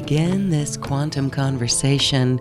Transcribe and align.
begin 0.00 0.48
this 0.48 0.78
quantum 0.78 1.28
conversation 1.28 2.40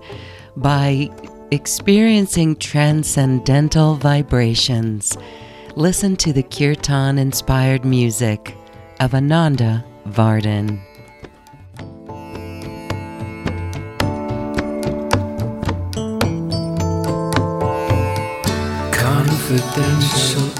by 0.55 1.09
experiencing 1.51 2.55
transcendental 2.55 3.95
vibrations. 3.95 5.17
Listen 5.75 6.15
to 6.15 6.31
the 6.31 6.43
kirtan 6.43 7.17
inspired 7.17 7.83
music 7.83 8.55
of 9.01 9.13
Ananda 9.13 9.83
Vardhan. 10.07 10.79
Confidential 18.93 20.50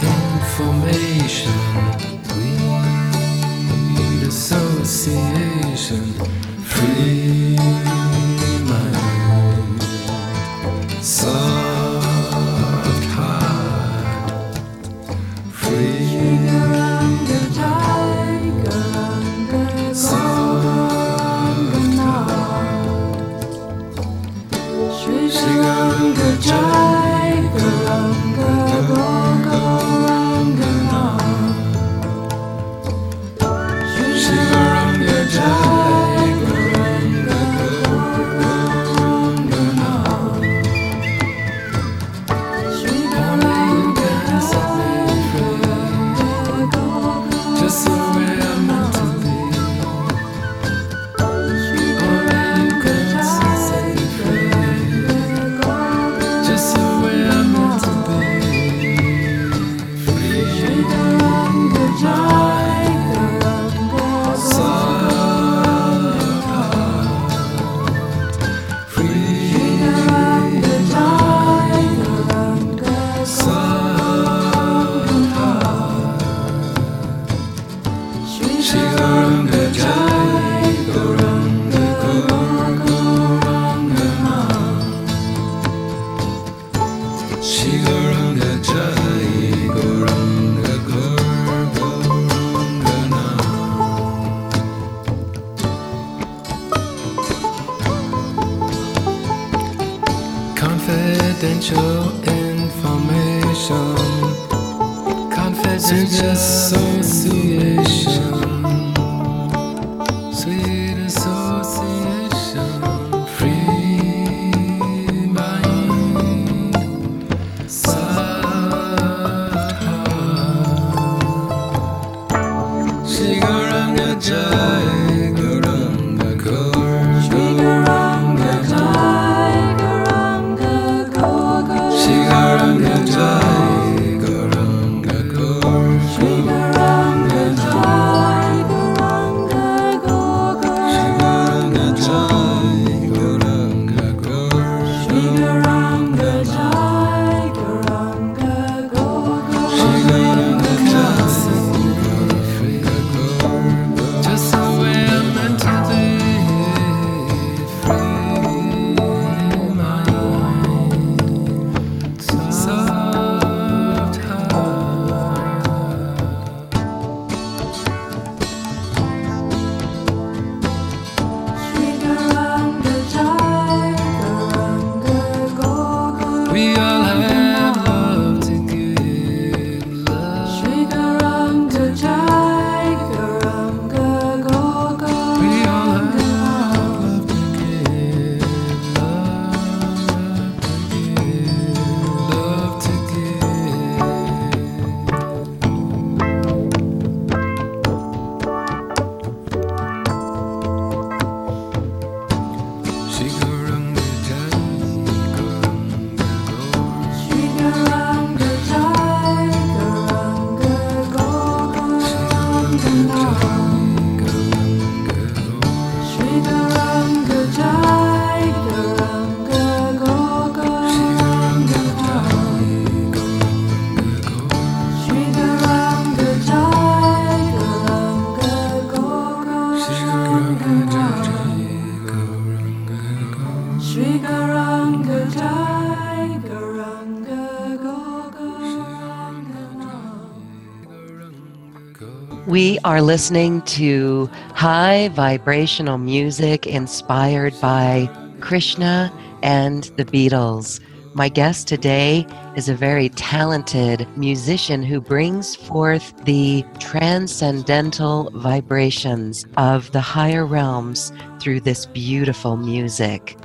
We 242.47 242.79
are 242.83 243.01
listening 243.01 243.61
to 243.63 244.29
high 244.55 245.09
vibrational 245.09 245.97
music 245.97 246.65
inspired 246.65 247.53
by 247.61 248.09
Krishna 248.39 249.13
and 249.43 249.83
the 249.97 250.05
Beatles. 250.05 250.79
My 251.13 251.29
guest 251.29 251.67
today 251.67 252.25
is 252.55 252.69
a 252.69 252.73
very 252.73 253.09
talented 253.09 254.07
musician 254.17 254.81
who 254.81 255.01
brings 255.01 255.55
forth 255.55 256.13
the 256.25 256.65
transcendental 256.79 258.31
vibrations 258.33 259.45
of 259.57 259.91
the 259.91 260.01
higher 260.01 260.45
realms 260.45 261.11
through 261.39 261.59
this 261.59 261.85
beautiful 261.85 262.55
music. 262.55 263.37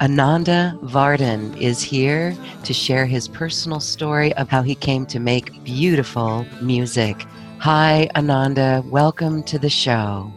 Ananda 0.00 0.78
Vardhan 0.82 1.54
is 1.60 1.82
here 1.82 2.36
to 2.64 2.72
share 2.72 3.06
his 3.06 3.28
personal 3.28 3.80
story 3.80 4.32
of 4.34 4.48
how 4.48 4.62
he 4.62 4.74
came 4.74 5.04
to 5.06 5.18
make 5.18 5.62
beautiful 5.64 6.46
music. 6.62 7.26
Hi, 7.60 8.08
Ananda. 8.16 8.82
Welcome 8.86 9.42
to 9.42 9.58
the 9.58 9.68
show. 9.68 10.32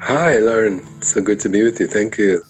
Hi, 0.00 0.38
Lauren. 0.38 1.02
So 1.02 1.20
good 1.20 1.40
to 1.40 1.48
be 1.48 1.64
with 1.64 1.80
you. 1.80 1.88
Thank 1.88 2.16
you. 2.16 2.44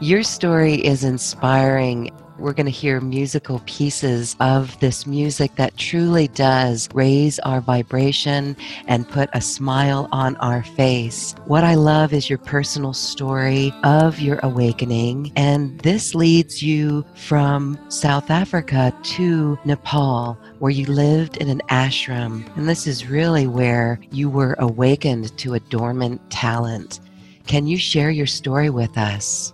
Your 0.00 0.24
story 0.24 0.74
is 0.74 1.04
inspiring 1.04 2.10
we're 2.38 2.52
going 2.52 2.66
to 2.66 2.72
hear 2.72 3.00
musical 3.00 3.60
pieces 3.66 4.36
of 4.40 4.78
this 4.80 5.06
music 5.06 5.54
that 5.56 5.76
truly 5.76 6.28
does 6.28 6.88
raise 6.94 7.38
our 7.40 7.60
vibration 7.60 8.56
and 8.86 9.08
put 9.08 9.28
a 9.32 9.40
smile 9.40 10.08
on 10.12 10.36
our 10.36 10.62
face. 10.62 11.34
What 11.46 11.64
I 11.64 11.74
love 11.74 12.12
is 12.12 12.30
your 12.30 12.38
personal 12.38 12.92
story 12.92 13.72
of 13.82 14.20
your 14.20 14.38
awakening, 14.42 15.32
and 15.36 15.78
this 15.80 16.14
leads 16.14 16.62
you 16.62 17.04
from 17.14 17.78
South 17.88 18.30
Africa 18.30 18.94
to 19.02 19.58
Nepal, 19.64 20.38
where 20.58 20.70
you 20.70 20.86
lived 20.86 21.38
in 21.38 21.48
an 21.48 21.62
ashram. 21.68 22.44
And 22.56 22.68
this 22.68 22.86
is 22.86 23.06
really 23.06 23.46
where 23.46 24.00
you 24.12 24.30
were 24.30 24.54
awakened 24.58 25.36
to 25.38 25.54
a 25.54 25.60
dormant 25.60 26.30
talent. 26.30 27.00
Can 27.46 27.66
you 27.66 27.78
share 27.78 28.10
your 28.10 28.26
story 28.26 28.70
with 28.70 28.96
us? 28.98 29.52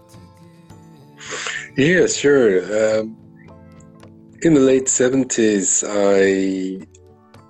Yeah, 1.77 2.07
sure. 2.07 2.61
Um, 3.01 3.17
in 4.43 4.55
the 4.55 4.61
late 4.61 4.89
seventies, 4.89 5.83
I 5.85 6.79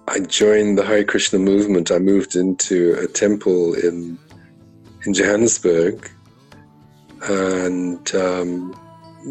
I 0.09 0.21
joined 0.21 0.79
the 0.79 0.85
Hare 0.87 1.05
Krishna 1.05 1.39
movement. 1.39 1.91
I 1.91 1.99
moved 1.99 2.35
into 2.35 2.95
a 2.99 3.07
temple 3.07 3.75
in 3.75 4.19
in 5.05 5.13
Johannesburg 5.13 6.11
and 7.29 8.15
um, 8.15 8.75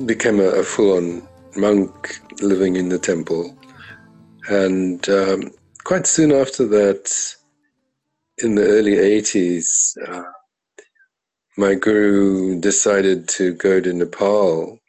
became 0.06 0.40
a, 0.40 0.50
a 0.62 0.64
full-on 0.64 1.28
monk 1.56 2.20
living 2.42 2.76
in 2.76 2.90
the 2.90 3.00
temple. 3.00 3.58
And 4.48 5.10
um, 5.10 5.52
quite 5.84 6.06
soon 6.06 6.32
after 6.32 6.68
that, 6.68 7.36
in 8.44 8.54
the 8.54 8.68
early 8.68 8.98
80s, 8.98 9.98
uh, 10.08 10.24
my 11.58 11.74
guru 11.74 12.60
decided 12.60 13.28
to 13.30 13.54
go 13.56 13.80
to 13.80 13.92
Nepal 13.92 14.80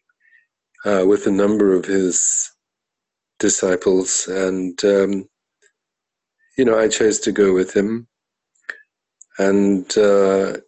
uh, 0.84 1.04
with 1.06 1.26
a 1.26 1.30
number 1.30 1.74
of 1.74 1.84
his 1.84 2.50
disciples, 3.38 4.26
and 4.28 4.82
um, 4.84 5.28
you 6.56 6.64
know, 6.64 6.78
I 6.78 6.88
chose 6.88 7.18
to 7.20 7.32
go 7.32 7.52
with 7.52 7.74
him. 7.74 8.06
And 9.38 9.86
uh, 9.98 10.58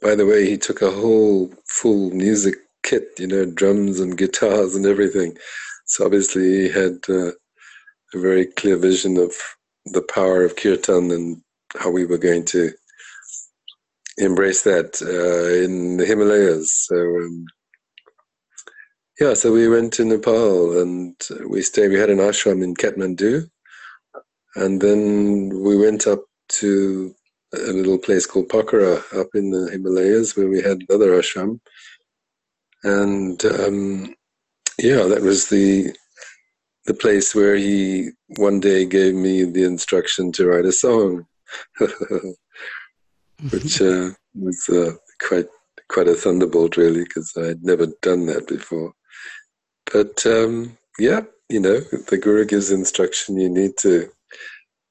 by 0.00 0.14
the 0.14 0.26
way, 0.26 0.48
he 0.48 0.56
took 0.56 0.82
a 0.82 0.90
whole 0.90 1.52
full 1.66 2.10
music 2.10 2.54
kit, 2.82 3.08
you 3.18 3.26
know, 3.26 3.44
drums 3.46 4.00
and 4.00 4.16
guitars 4.16 4.74
and 4.76 4.86
everything. 4.86 5.36
So 5.86 6.04
obviously, 6.04 6.62
he 6.62 6.68
had 6.68 6.98
uh, 7.08 7.32
a 8.14 8.18
very 8.18 8.46
clear 8.46 8.76
vision 8.76 9.16
of 9.16 9.32
the 9.86 10.02
power 10.02 10.44
of 10.44 10.56
kirtan 10.56 11.10
and 11.10 11.42
how 11.76 11.90
we 11.90 12.04
were 12.04 12.18
going 12.18 12.44
to 12.44 12.70
embrace 14.18 14.62
that 14.62 15.00
uh, 15.02 15.64
in 15.64 15.96
the 15.96 16.06
Himalayas. 16.06 16.72
So 16.86 16.96
um, 16.96 17.46
yeah, 19.22 19.34
so 19.34 19.52
we 19.52 19.68
went 19.68 19.92
to 19.92 20.04
Nepal 20.04 20.80
and 20.80 21.14
we 21.48 21.62
stayed. 21.62 21.90
We 21.90 22.00
had 22.00 22.10
an 22.10 22.18
ashram 22.18 22.64
in 22.64 22.74
Kathmandu, 22.74 23.48
and 24.56 24.80
then 24.80 25.62
we 25.62 25.78
went 25.78 26.08
up 26.08 26.24
to 26.60 27.14
a 27.54 27.72
little 27.72 27.98
place 27.98 28.26
called 28.26 28.48
Pokhara 28.48 28.96
up 29.16 29.28
in 29.34 29.52
the 29.52 29.70
Himalayas 29.70 30.36
where 30.36 30.48
we 30.48 30.60
had 30.60 30.78
another 30.88 31.12
ashram. 31.12 31.60
And 32.82 33.44
um, 33.44 34.12
yeah, 34.80 35.04
that 35.04 35.22
was 35.22 35.48
the 35.48 35.94
the 36.86 36.94
place 36.94 37.32
where 37.32 37.54
he 37.54 38.10
one 38.38 38.58
day 38.58 38.84
gave 38.84 39.14
me 39.14 39.44
the 39.44 39.62
instruction 39.62 40.32
to 40.32 40.48
write 40.48 40.64
a 40.64 40.72
song, 40.72 41.26
which 41.78 43.80
uh, 43.80 44.10
was 44.34 44.68
uh, 44.68 44.94
quite 45.20 45.46
quite 45.88 46.08
a 46.08 46.14
thunderbolt, 46.14 46.76
really, 46.76 47.04
because 47.04 47.32
I'd 47.36 47.62
never 47.62 47.86
done 48.02 48.26
that 48.26 48.48
before. 48.48 48.92
But 49.92 50.24
um, 50.26 50.78
yeah, 50.98 51.22
you 51.48 51.60
know, 51.60 51.80
the 52.08 52.18
guru 52.18 52.44
gives 52.44 52.70
instruction, 52.70 53.38
you 53.38 53.48
need 53.48 53.76
to. 53.78 54.08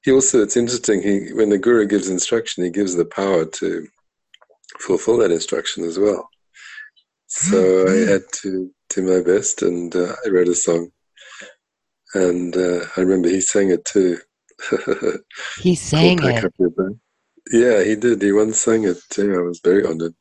He 0.03 0.11
also, 0.11 0.41
it's 0.41 0.57
interesting. 0.57 1.01
He 1.01 1.33
when 1.33 1.49
the 1.49 1.57
guru 1.57 1.85
gives 1.87 2.09
instruction, 2.09 2.63
he 2.63 2.69
gives 2.69 2.95
the 2.95 3.05
power 3.05 3.45
to 3.45 3.87
fulfill 4.79 5.17
that 5.17 5.31
instruction 5.31 5.83
as 5.83 5.97
well. 5.99 6.29
So 7.27 7.87
I 7.87 8.11
had 8.11 8.23
to 8.41 8.71
do 8.89 9.01
my 9.03 9.21
best, 9.21 9.61
and 9.61 9.95
uh, 9.95 10.15
I 10.25 10.29
wrote 10.29 10.49
a 10.49 10.55
song, 10.55 10.91
and 12.13 12.55
uh, 12.55 12.85
I 12.97 13.01
remember 13.01 13.29
he 13.29 13.41
sang 13.41 13.69
it 13.69 13.85
too. 13.85 14.19
he 15.61 15.75
sang 15.75 16.19
it. 16.21 16.53
Yeah, 17.51 17.83
he 17.83 17.95
did. 17.95 18.21
He 18.21 18.31
once 18.31 18.59
sang 18.59 18.83
it 18.83 18.97
too. 19.09 19.33
I 19.35 19.41
was 19.41 19.61
very 19.63 19.85
honored. 19.85 20.13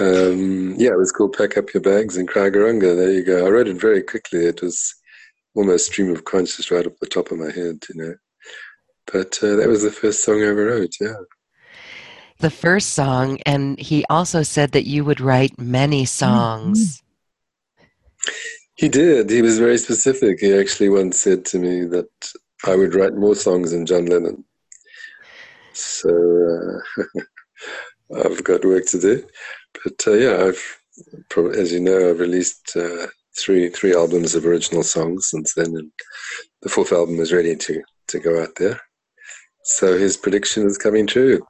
Um, 0.00 0.74
yeah, 0.78 0.90
it 0.90 0.98
was 0.98 1.12
called 1.12 1.36
Pack 1.36 1.56
Up 1.56 1.72
Your 1.74 1.82
Bags 1.82 2.16
in 2.16 2.26
Kragarunga. 2.26 2.96
There 2.96 3.12
you 3.12 3.24
go. 3.24 3.46
I 3.46 3.50
wrote 3.50 3.68
it 3.68 3.76
very 3.76 4.02
quickly. 4.02 4.46
It 4.46 4.62
was 4.62 4.94
almost 5.54 5.86
stream 5.86 6.10
of 6.10 6.24
consciousness 6.24 6.70
right 6.70 6.86
up 6.86 6.98
the 6.98 7.06
top 7.06 7.30
of 7.30 7.38
my 7.38 7.50
head, 7.50 7.82
you 7.88 8.02
know. 8.02 8.14
But 9.12 9.38
uh, 9.42 9.56
that 9.56 9.68
was 9.68 9.82
the 9.82 9.90
first 9.90 10.24
song 10.24 10.42
I 10.42 10.46
ever 10.46 10.66
wrote, 10.66 10.96
yeah. 11.00 11.14
The 12.38 12.50
first 12.50 12.90
song, 12.90 13.38
and 13.44 13.78
he 13.78 14.04
also 14.08 14.42
said 14.42 14.72
that 14.72 14.86
you 14.86 15.04
would 15.04 15.20
write 15.20 15.58
many 15.60 16.04
songs. 16.04 17.02
He 18.74 18.88
did. 18.88 19.30
He 19.30 19.42
was 19.42 19.58
very 19.58 19.78
specific. 19.78 20.40
He 20.40 20.52
actually 20.52 20.88
once 20.88 21.18
said 21.18 21.44
to 21.46 21.58
me 21.58 21.84
that 21.84 22.32
I 22.64 22.74
would 22.74 22.94
write 22.94 23.14
more 23.14 23.34
songs 23.34 23.70
than 23.72 23.86
John 23.86 24.06
Lennon. 24.06 24.44
So 25.72 26.80
uh, 26.98 27.02
I've 28.24 28.42
got 28.42 28.64
work 28.64 28.86
to 28.86 29.00
do. 29.00 29.24
But 29.84 30.06
uh, 30.06 30.12
yeah, 30.12 30.44
I've, 30.44 30.80
probably, 31.28 31.60
as 31.60 31.72
you 31.72 31.80
know, 31.80 32.10
I've 32.10 32.20
released 32.20 32.76
uh, 32.76 33.06
three 33.38 33.68
three 33.70 33.94
albums 33.94 34.34
of 34.34 34.46
original 34.46 34.82
songs 34.82 35.28
since 35.30 35.54
then, 35.54 35.76
and 35.76 35.90
the 36.62 36.68
fourth 36.68 36.92
album 36.92 37.18
is 37.20 37.32
ready 37.32 37.56
to 37.56 37.82
to 38.08 38.18
go 38.18 38.42
out 38.42 38.54
there. 38.56 38.80
So 39.64 39.96
his 39.96 40.16
prediction 40.16 40.66
is 40.66 40.78
coming 40.78 41.06
true. 41.06 41.40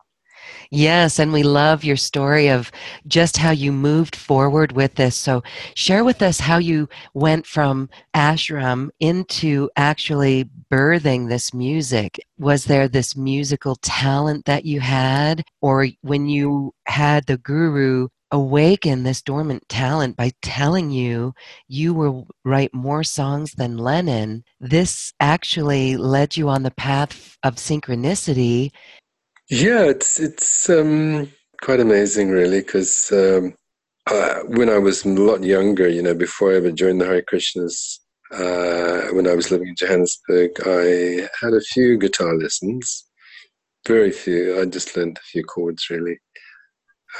Yes, 0.74 1.18
and 1.18 1.34
we 1.34 1.42
love 1.42 1.84
your 1.84 1.98
story 1.98 2.48
of 2.48 2.72
just 3.06 3.36
how 3.36 3.50
you 3.50 3.72
moved 3.72 4.16
forward 4.16 4.72
with 4.72 4.94
this. 4.94 5.14
So, 5.14 5.42
share 5.74 6.02
with 6.02 6.22
us 6.22 6.40
how 6.40 6.56
you 6.56 6.88
went 7.12 7.46
from 7.46 7.90
ashram 8.16 8.88
into 8.98 9.68
actually 9.76 10.48
birthing 10.72 11.28
this 11.28 11.52
music. 11.52 12.18
Was 12.38 12.64
there 12.64 12.88
this 12.88 13.14
musical 13.14 13.76
talent 13.82 14.46
that 14.46 14.64
you 14.64 14.80
had, 14.80 15.44
or 15.60 15.88
when 16.00 16.26
you 16.26 16.72
had 16.86 17.26
the 17.26 17.36
guru 17.36 18.08
awaken 18.30 19.02
this 19.02 19.20
dormant 19.20 19.68
talent 19.68 20.16
by 20.16 20.32
telling 20.40 20.90
you 20.90 21.34
you 21.68 21.92
will 21.92 22.26
write 22.46 22.72
more 22.72 23.04
songs 23.04 23.52
than 23.52 23.76
Lennon, 23.76 24.42
this 24.58 25.12
actually 25.20 25.98
led 25.98 26.34
you 26.34 26.48
on 26.48 26.62
the 26.62 26.70
path 26.70 27.36
of 27.42 27.56
synchronicity 27.56 28.70
yeah, 29.48 29.84
it's 29.84 30.20
it's 30.20 30.70
um, 30.70 31.30
quite 31.60 31.80
amazing, 31.80 32.30
really, 32.30 32.60
because 32.60 33.10
um, 33.12 33.54
uh, 34.06 34.40
when 34.48 34.68
I 34.68 34.78
was 34.78 35.04
a 35.04 35.08
lot 35.08 35.44
younger, 35.44 35.88
you 35.88 36.02
know, 36.02 36.14
before 36.14 36.52
I 36.52 36.56
ever 36.56 36.72
joined 36.72 37.00
the 37.00 37.06
Hare 37.06 37.22
Krishnas, 37.22 37.98
uh, 38.32 39.14
when 39.14 39.26
I 39.26 39.34
was 39.34 39.50
living 39.50 39.68
in 39.68 39.74
Johannesburg, 39.76 40.50
I 40.64 41.28
had 41.40 41.54
a 41.54 41.60
few 41.60 41.98
guitar 41.98 42.34
lessons, 42.34 43.08
very 43.86 44.10
few. 44.10 44.60
I 44.60 44.64
just 44.64 44.96
learned 44.96 45.18
a 45.18 45.26
few 45.30 45.44
chords, 45.44 45.90
really. 45.90 46.18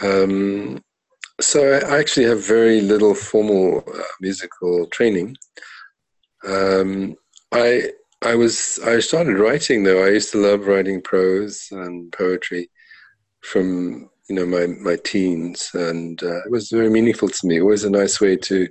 Um, 0.01 0.83
so 1.41 1.73
I 1.73 1.99
actually 1.99 2.27
have 2.27 2.47
very 2.47 2.81
little 2.81 3.15
formal 3.15 3.85
uh, 3.87 4.03
musical 4.21 4.87
training. 4.87 5.37
Um, 6.47 7.15
I 7.53 7.91
I 8.25 8.37
was 8.37 8.79
I 8.85 9.01
started 9.01 9.39
writing 9.39 9.83
though. 9.83 10.05
I 10.05 10.11
used 10.11 10.31
to 10.33 10.39
love 10.39 10.67
writing 10.67 11.03
prose 11.03 11.69
and 11.73 12.13
poetry 12.13 12.71
from 13.41 14.09
you 14.29 14.37
know 14.37 14.47
my 14.47 14.67
my 14.67 14.97
teens, 14.97 15.71
and 15.75 16.23
uh, 16.23 16.45
it 16.45 16.51
was 16.51 16.71
very 16.71 16.89
meaningful 16.89 17.29
to 17.29 17.47
me. 17.47 17.57
It 17.57 17.65
was 17.65 17.85
a 17.85 17.91
nice 17.91 18.21
way 18.21 18.37
to 18.37 18.69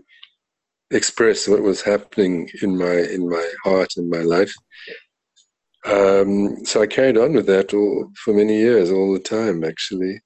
express 0.91 1.48
what 1.48 1.62
was 1.62 1.81
happening 1.81 2.50
in 2.62 2.77
my 2.77 2.93
in 2.93 3.29
my 3.29 3.51
heart 3.63 3.93
and 3.98 4.10
my 4.10 4.22
life. 4.22 4.53
Um, 5.86 6.63
so 6.63 6.81
I 6.81 6.88
carried 6.88 7.17
on 7.17 7.34
with 7.34 7.48
that 7.48 7.74
all, 7.74 8.12
for 8.24 8.34
many 8.34 8.58
years, 8.58 8.91
all 8.91 9.13
the 9.13 9.20
time, 9.20 9.63
actually. 9.63 10.22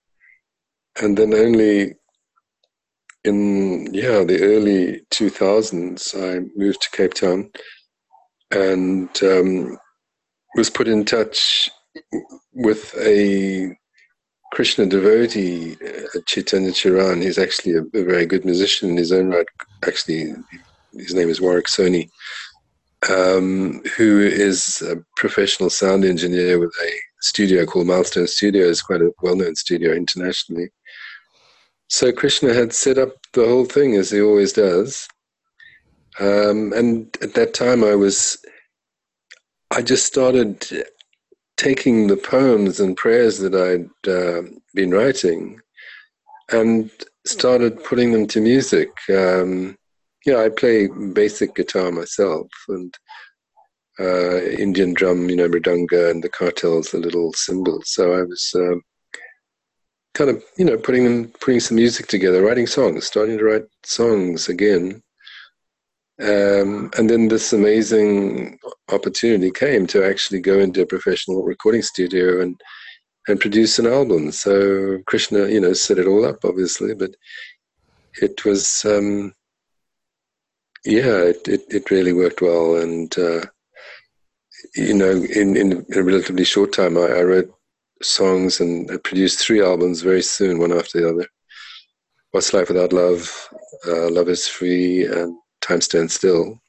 And 1.01 1.17
then 1.17 1.33
only 1.33 1.95
in 3.23 3.91
yeah 3.93 4.23
the 4.23 4.41
early 4.43 5.01
2000s, 5.11 6.13
I 6.15 6.45
moved 6.55 6.81
to 6.83 6.91
Cape 6.91 7.15
Town 7.15 7.49
and 8.51 9.09
um, 9.23 9.77
was 10.55 10.69
put 10.69 10.87
in 10.87 11.05
touch 11.05 11.69
with 12.53 12.95
a 12.99 13.75
Krishna 14.53 14.85
devotee, 14.85 15.75
uh, 15.85 16.19
Chaitanya 16.25 16.71
Charan. 16.71 17.21
He's 17.21 17.37
actually 17.37 17.73
a, 17.73 17.81
a, 17.93 18.03
very 18.03 18.25
good 18.25 18.45
musician 18.45 18.89
in 18.89 18.97
his 18.97 19.11
own 19.11 19.29
right. 19.29 19.45
Actually, 19.85 20.33
his 20.93 21.13
name 21.13 21.29
is 21.29 21.41
Warrick 21.41 21.65
Sony, 21.65 22.09
um, 23.09 23.81
who 23.97 24.21
is 24.21 24.81
a 24.81 24.97
professional 25.17 25.69
sound 25.69 26.05
engineer 26.05 26.57
with 26.57 26.73
a 26.81 26.91
studio 27.21 27.65
called 27.65 27.87
Milestone 27.87 28.27
Studios, 28.27 28.81
quite 28.81 29.01
a 29.01 29.11
well-known 29.21 29.55
studio 29.55 29.91
internationally. 29.91 30.69
So 31.89 32.11
Krishna 32.11 32.53
had 32.53 32.73
set 32.73 32.97
up 32.97 33.09
the 33.33 33.45
whole 33.45 33.65
thing 33.65 33.95
as 33.95 34.09
he 34.11 34.21
always 34.21 34.53
does. 34.53 35.07
Um, 36.19 36.73
and 36.73 37.15
at 37.21 37.33
that 37.33 37.53
time, 37.53 37.83
I 37.83 37.95
was, 37.95 38.37
I 39.71 39.81
just 39.81 40.05
started 40.05 40.65
taking 41.57 42.07
the 42.07 42.17
poems 42.17 42.79
and 42.79 42.97
prayers 42.97 43.39
that 43.39 43.55
I'd 43.55 44.09
uh, 44.09 44.43
been 44.73 44.91
writing 44.91 45.59
and 46.51 46.89
started 47.25 47.83
putting 47.83 48.11
them 48.11 48.27
to 48.27 48.41
music. 48.41 48.89
Um, 49.09 49.77
yeah, 50.25 50.37
I 50.37 50.49
play 50.49 50.87
basic 51.13 51.55
guitar 51.55 51.91
myself 51.91 52.47
and 52.69 52.93
uh, 53.99 54.41
Indian 54.41 54.93
drum, 54.93 55.29
you 55.29 55.35
know, 55.35 55.47
mridanga 55.47 56.11
and 56.11 56.23
the 56.23 56.29
kartals, 56.29 56.91
the 56.91 56.97
little 56.97 57.31
cymbals. 57.33 57.91
So 57.91 58.13
I 58.13 58.23
was 58.23 58.51
um, 58.55 58.81
kind 60.13 60.29
of, 60.29 60.43
you 60.57 60.65
know, 60.65 60.77
putting 60.77 61.03
them, 61.03 61.27
putting 61.39 61.59
some 61.59 61.75
music 61.75 62.07
together, 62.07 62.41
writing 62.41 62.67
songs, 62.67 63.05
starting 63.05 63.37
to 63.37 63.43
write 63.43 63.65
songs 63.83 64.49
again. 64.49 65.01
Um, 66.21 66.91
and 66.97 67.09
then 67.09 67.27
this 67.27 67.51
amazing 67.51 68.57
opportunity 68.89 69.51
came 69.51 69.85
to 69.87 70.05
actually 70.05 70.39
go 70.39 70.59
into 70.59 70.81
a 70.81 70.85
professional 70.85 71.43
recording 71.43 71.81
studio 71.81 72.41
and 72.41 72.59
and 73.27 73.39
produce 73.39 73.79
an 73.79 73.87
album. 73.87 74.31
So 74.31 74.99
Krishna, 75.07 75.47
you 75.47 75.59
know, 75.59 75.73
set 75.73 75.97
it 75.97 76.07
all 76.07 76.25
up, 76.25 76.45
obviously, 76.45 76.93
but 76.93 77.15
it 78.21 78.45
was, 78.45 78.85
um, 78.85 79.33
yeah, 80.85 81.21
it, 81.23 81.47
it, 81.47 81.61
it, 81.69 81.91
really 81.91 82.13
worked 82.13 82.41
well. 82.41 82.75
And, 82.75 83.17
uh, 83.17 83.41
you 84.75 84.93
know, 84.93 85.09
in, 85.09 85.57
in 85.57 85.85
a 85.95 86.03
relatively 86.03 86.45
short 86.45 86.73
time, 86.73 86.97
I, 86.97 87.07
I 87.07 87.23
wrote 87.23 87.51
songs 88.01 88.59
and 88.59 88.89
I 88.91 88.97
produced 88.97 89.39
three 89.39 89.61
albums 89.61 90.01
very 90.01 90.21
soon, 90.21 90.59
one 90.59 90.71
after 90.71 91.01
the 91.01 91.09
other. 91.09 91.27
What's 92.31 92.53
Life 92.53 92.67
Without 92.67 92.93
Love, 92.93 93.49
uh, 93.87 94.09
Love 94.11 94.29
is 94.29 94.47
Free, 94.47 95.05
and 95.05 95.37
time 95.65 95.81
stands 95.81 96.13
still. 96.13 96.59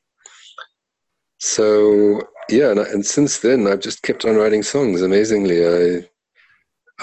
So 1.39 2.23
yeah, 2.49 2.71
and, 2.71 2.81
and, 2.81 3.05
since 3.05 3.41
then 3.41 3.67
I've 3.67 3.81
just 3.81 4.03
kept 4.03 4.25
on 4.25 4.37
writing 4.37 4.63
songs. 4.63 5.03
Amazingly, 5.03 5.67
I 5.67 6.09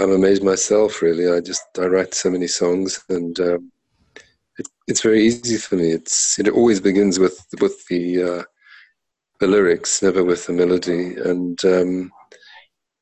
I'm 0.02 0.12
amazed 0.12 0.44
myself. 0.44 1.02
Really, 1.02 1.32
I 1.32 1.40
just 1.40 1.64
I 1.80 1.86
write 1.86 2.14
so 2.14 2.32
many 2.32 2.48
songs, 2.48 3.04
and 3.10 3.40
um, 3.40 3.72
it, 4.58 4.68
it's 4.88 5.02
very 5.02 5.24
easy 5.24 5.58
for 5.58 5.76
me. 5.76 5.92
It's 5.92 6.40
it 6.40 6.50
always 6.50 6.80
begins 6.80 7.20
with 7.20 7.46
with 7.62 7.86
the 7.88 8.24
uh, 8.24 8.44
the 9.40 9.48
lyrics, 9.48 10.02
never 10.02 10.24
with 10.24 10.48
the 10.48 10.54
melody, 10.54 11.16
and 11.16 11.64
um, 11.66 12.12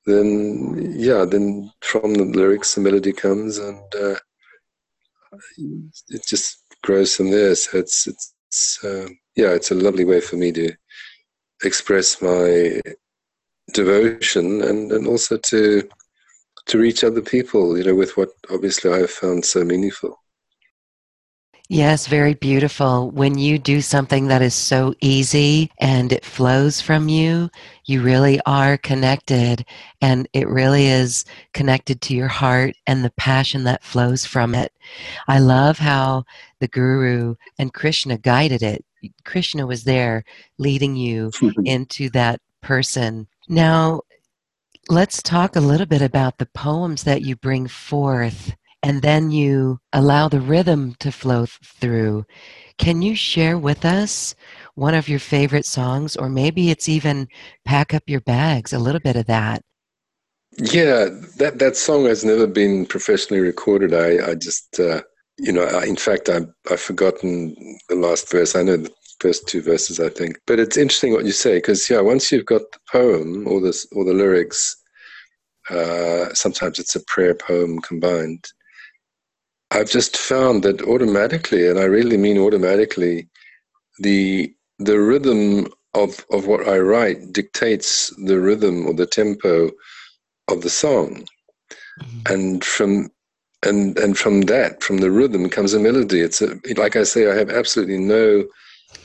then 0.05 0.95
yeah, 0.97 1.23
then 1.25 1.71
from 1.81 2.13
the 2.15 2.25
lyrics 2.25 2.75
the 2.75 2.81
melody 2.81 3.13
comes, 3.13 3.57
and 3.57 3.95
uh, 3.95 4.15
it 6.09 6.25
just 6.27 6.63
grows 6.83 7.15
from 7.15 7.31
there. 7.31 7.55
So 7.55 7.77
it's 7.77 8.07
it's 8.07 8.33
it's 8.51 8.83
uh, 8.83 9.07
yeah, 9.37 9.51
it's 9.51 9.71
a 9.71 9.75
lovely 9.75 10.03
way 10.03 10.19
for 10.19 10.35
me 10.35 10.51
to 10.51 10.73
express 11.63 12.21
my 12.21 12.81
devotion 13.73 14.61
and, 14.63 14.91
and 14.91 15.07
also 15.07 15.37
to 15.37 15.87
to 16.67 16.77
reach 16.77 17.03
other 17.03 17.21
people, 17.21 17.77
you 17.77 17.83
know, 17.83 17.95
with 17.95 18.17
what 18.17 18.29
obviously 18.49 18.91
I 18.91 18.97
have 18.97 19.11
found 19.11 19.45
so 19.45 19.63
meaningful. 19.63 20.20
Yes, 21.73 22.05
very 22.05 22.33
beautiful. 22.33 23.11
When 23.11 23.37
you 23.37 23.57
do 23.57 23.79
something 23.79 24.27
that 24.27 24.41
is 24.41 24.53
so 24.53 24.93
easy 24.99 25.71
and 25.79 26.11
it 26.11 26.25
flows 26.25 26.81
from 26.81 27.07
you, 27.07 27.49
you 27.85 28.01
really 28.01 28.41
are 28.45 28.75
connected 28.77 29.63
and 30.01 30.27
it 30.33 30.49
really 30.49 30.87
is 30.87 31.23
connected 31.53 32.01
to 32.01 32.13
your 32.13 32.27
heart 32.27 32.75
and 32.87 33.05
the 33.05 33.11
passion 33.11 33.63
that 33.63 33.85
flows 33.85 34.25
from 34.25 34.53
it. 34.53 34.73
I 35.29 35.39
love 35.39 35.77
how 35.77 36.25
the 36.59 36.67
Guru 36.67 37.35
and 37.57 37.73
Krishna 37.73 38.17
guided 38.17 38.63
it. 38.63 38.83
Krishna 39.23 39.65
was 39.65 39.85
there 39.85 40.25
leading 40.57 40.97
you 40.97 41.29
mm-hmm. 41.29 41.65
into 41.65 42.09
that 42.09 42.41
person. 42.59 43.29
Now, 43.47 44.01
let's 44.89 45.23
talk 45.23 45.55
a 45.55 45.61
little 45.61 45.87
bit 45.87 46.01
about 46.01 46.37
the 46.37 46.47
poems 46.47 47.03
that 47.03 47.21
you 47.21 47.37
bring 47.37 47.69
forth 47.69 48.57
and 48.83 49.01
then 49.01 49.31
you 49.31 49.79
allow 49.93 50.27
the 50.27 50.41
rhythm 50.41 50.95
to 50.99 51.11
flow 51.11 51.45
through. 51.45 52.25
Can 52.77 53.01
you 53.01 53.15
share 53.15 53.57
with 53.57 53.85
us 53.85 54.33
one 54.75 54.95
of 54.95 55.07
your 55.07 55.19
favorite 55.19 55.65
songs, 55.65 56.15
or 56.15 56.29
maybe 56.29 56.71
it's 56.71 56.89
even 56.89 57.27
Pack 57.63 57.93
Up 57.93 58.03
Your 58.07 58.21
Bags, 58.21 58.73
a 58.73 58.79
little 58.79 59.01
bit 59.01 59.15
of 59.15 59.27
that? 59.27 59.61
Yeah, 60.57 61.09
that, 61.37 61.59
that 61.59 61.77
song 61.77 62.05
has 62.05 62.25
never 62.25 62.47
been 62.47 62.85
professionally 62.85 63.41
recorded. 63.41 63.93
I, 63.93 64.31
I 64.31 64.35
just, 64.35 64.79
uh, 64.79 65.01
you 65.37 65.51
know, 65.51 65.63
I, 65.63 65.85
in 65.85 65.95
fact, 65.95 66.27
I, 66.27 66.41
I've 66.69 66.81
forgotten 66.81 67.55
the 67.87 67.95
last 67.95 68.29
verse. 68.31 68.55
I 68.55 68.63
know 68.63 68.77
the 68.77 68.91
first 69.19 69.47
two 69.47 69.61
verses, 69.61 69.99
I 69.99 70.09
think. 70.09 70.39
But 70.47 70.59
it's 70.59 70.75
interesting 70.75 71.13
what 71.13 71.25
you 71.25 71.31
say, 71.31 71.57
because, 71.57 71.89
yeah, 71.89 72.01
once 72.01 72.31
you've 72.31 72.45
got 72.45 72.63
the 72.71 72.79
poem 72.91 73.47
or 73.47 73.61
the, 73.61 73.85
or 73.93 74.03
the 74.03 74.13
lyrics, 74.13 74.75
uh, 75.69 76.33
sometimes 76.33 76.79
it's 76.79 76.95
a 76.95 77.05
prayer 77.05 77.35
poem 77.35 77.79
combined 77.79 78.43
I've 79.71 79.89
just 79.89 80.17
found 80.17 80.63
that 80.63 80.81
automatically, 80.81 81.67
and 81.67 81.79
I 81.79 81.83
really 81.83 82.17
mean 82.17 82.37
automatically, 82.37 83.29
the 83.99 84.53
the 84.79 84.99
rhythm 84.99 85.67
of 85.93 86.25
of 86.31 86.47
what 86.47 86.67
I 86.67 86.79
write 86.79 87.31
dictates 87.31 88.13
the 88.25 88.39
rhythm 88.39 88.85
or 88.85 88.93
the 88.93 89.05
tempo 89.05 89.71
of 90.49 90.61
the 90.61 90.69
song, 90.69 91.25
mm-hmm. 92.01 92.33
and 92.33 92.63
from 92.63 93.09
and 93.63 93.97
and 93.97 94.17
from 94.17 94.41
that, 94.41 94.83
from 94.83 94.97
the 94.97 95.11
rhythm 95.11 95.49
comes 95.49 95.73
a 95.73 95.79
melody. 95.79 96.19
It's 96.19 96.41
a, 96.41 96.59
like 96.75 96.97
I 96.97 97.03
say, 97.03 97.31
I 97.31 97.35
have 97.35 97.49
absolutely 97.49 97.97
no 97.97 98.45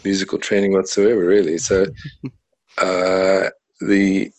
musical 0.04 0.38
training 0.38 0.72
whatsoever, 0.72 1.24
really. 1.24 1.58
So 1.58 1.86
uh, 2.78 3.50
the 3.80 4.30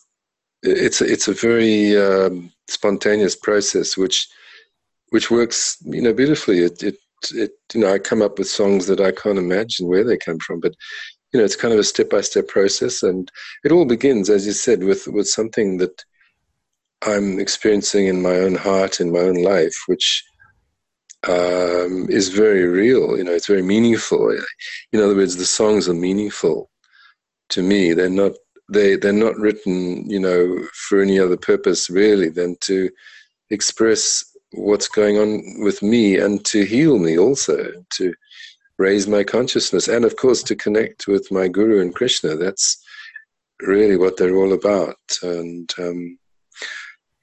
it's 0.63 0.99
a, 0.99 1.05
it's 1.05 1.27
a 1.29 1.33
very 1.33 1.95
um, 1.97 2.51
spontaneous 2.67 3.35
process, 3.35 3.95
which 3.95 4.27
which 5.09 5.31
works, 5.31 5.77
you 5.81 6.01
know, 6.01 6.13
beautifully. 6.13 6.59
It, 6.59 6.83
it, 6.83 6.95
it, 7.33 7.51
you 7.73 7.81
know, 7.81 7.93
I 7.93 7.99
come 7.99 8.21
up 8.21 8.37
with 8.37 8.47
songs 8.47 8.87
that 8.87 9.01
I 9.01 9.11
can't 9.11 9.37
imagine 9.37 9.87
where 9.87 10.03
they 10.03 10.17
come 10.17 10.39
from, 10.39 10.59
but 10.59 10.73
you 11.33 11.39
know, 11.39 11.45
it's 11.45 11.55
kind 11.55 11.73
of 11.73 11.79
a 11.79 11.83
step-by-step 11.83 12.47
process, 12.47 13.03
and 13.03 13.29
it 13.63 13.71
all 13.71 13.85
begins, 13.85 14.29
as 14.29 14.45
you 14.45 14.53
said, 14.53 14.83
with 14.83 15.07
with 15.07 15.27
something 15.27 15.77
that 15.77 16.03
I'm 17.05 17.39
experiencing 17.39 18.07
in 18.07 18.21
my 18.21 18.35
own 18.37 18.55
heart, 18.55 18.99
in 18.99 19.11
my 19.11 19.19
own 19.19 19.35
life, 19.35 19.75
which 19.87 20.23
um, 21.27 22.07
is 22.09 22.29
very 22.29 22.65
real. 22.65 23.17
You 23.17 23.23
know, 23.23 23.33
it's 23.33 23.47
very 23.47 23.61
meaningful. 23.61 24.31
In 24.93 24.99
other 25.01 25.15
words, 25.15 25.35
the 25.35 25.45
songs 25.45 25.89
are 25.89 25.93
meaningful 25.93 26.69
to 27.49 27.61
me. 27.61 27.93
They're 27.93 28.09
not 28.09 28.33
they 28.71 28.95
they're 28.95 29.13
not 29.13 29.37
written, 29.37 30.09
you 30.09 30.19
know, 30.19 30.65
for 30.73 31.01
any 31.01 31.19
other 31.19 31.37
purpose 31.37 31.89
really 31.89 32.29
than 32.29 32.55
to 32.61 32.89
express 33.49 34.23
what's 34.57 34.87
going 34.87 35.17
on 35.17 35.61
with 35.63 35.81
me 35.81 36.17
and 36.17 36.43
to 36.45 36.65
heal 36.65 36.97
me 36.97 37.17
also, 37.17 37.71
to 37.91 38.13
raise 38.77 39.07
my 39.07 39.23
consciousness, 39.23 39.87
and 39.87 40.05
of 40.05 40.15
course 40.17 40.43
to 40.43 40.55
connect 40.55 41.07
with 41.07 41.31
my 41.31 41.47
Guru 41.47 41.81
and 41.81 41.95
Krishna. 41.95 42.35
That's 42.35 42.83
really 43.61 43.97
what 43.97 44.17
they're 44.17 44.35
all 44.35 44.53
about. 44.53 44.97
And 45.23 45.71
um, 45.79 46.19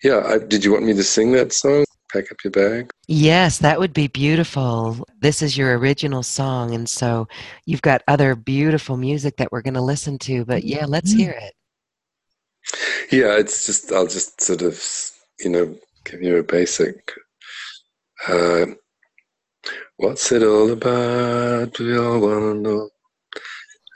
yeah, 0.03 0.23
I, 0.27 0.39
did 0.39 0.65
you 0.65 0.73
want 0.73 0.85
me 0.85 0.95
to 0.95 1.05
sing 1.05 1.33
that 1.33 1.53
song? 1.53 1.85
Pack 2.13 2.31
up 2.31 2.39
your 2.45 2.53
bag? 2.53 2.91
Yes, 3.09 3.59
that 3.59 3.81
would 3.81 3.93
be 3.93 4.07
beautiful. 4.07 5.05
This 5.21 5.43
is 5.43 5.59
your 5.59 5.77
original 5.79 6.23
song, 6.23 6.75
and 6.75 6.89
so 6.89 7.27
you've 7.67 7.83
got 7.83 8.03
other 8.07 8.37
beautiful 8.37 8.97
music 8.97 9.37
that 9.39 9.51
we're 9.51 9.63
going 9.63 9.75
to 9.75 9.81
listen 9.81 10.19
to. 10.21 10.45
But 10.45 10.65
yeah, 10.65 10.87
let's 10.87 11.13
hear 11.13 11.33
it. 11.33 11.55
Yeah, 13.11 13.37
it's 13.37 13.67
just, 13.67 13.93
I'll 13.93 14.07
just 14.07 14.41
sort 14.41 14.63
of, 14.63 14.83
you 15.41 15.51
know, 15.51 15.77
give 16.05 16.23
you 16.23 16.37
a 16.37 16.43
basic. 16.43 17.13
Uh, 18.23 18.67
what's 19.97 20.33
it 20.33 20.43
all 20.43 20.71
about? 20.71 21.79
We 21.79 21.99
all 21.99 22.21
want 22.21 22.41
to 22.41 22.55
know. 22.55 22.91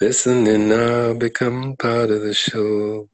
Listening 0.00 0.68
now, 0.68 1.14
become 1.14 1.76
part 1.76 2.10
of 2.10 2.20
the 2.22 2.34
show. 2.34 3.08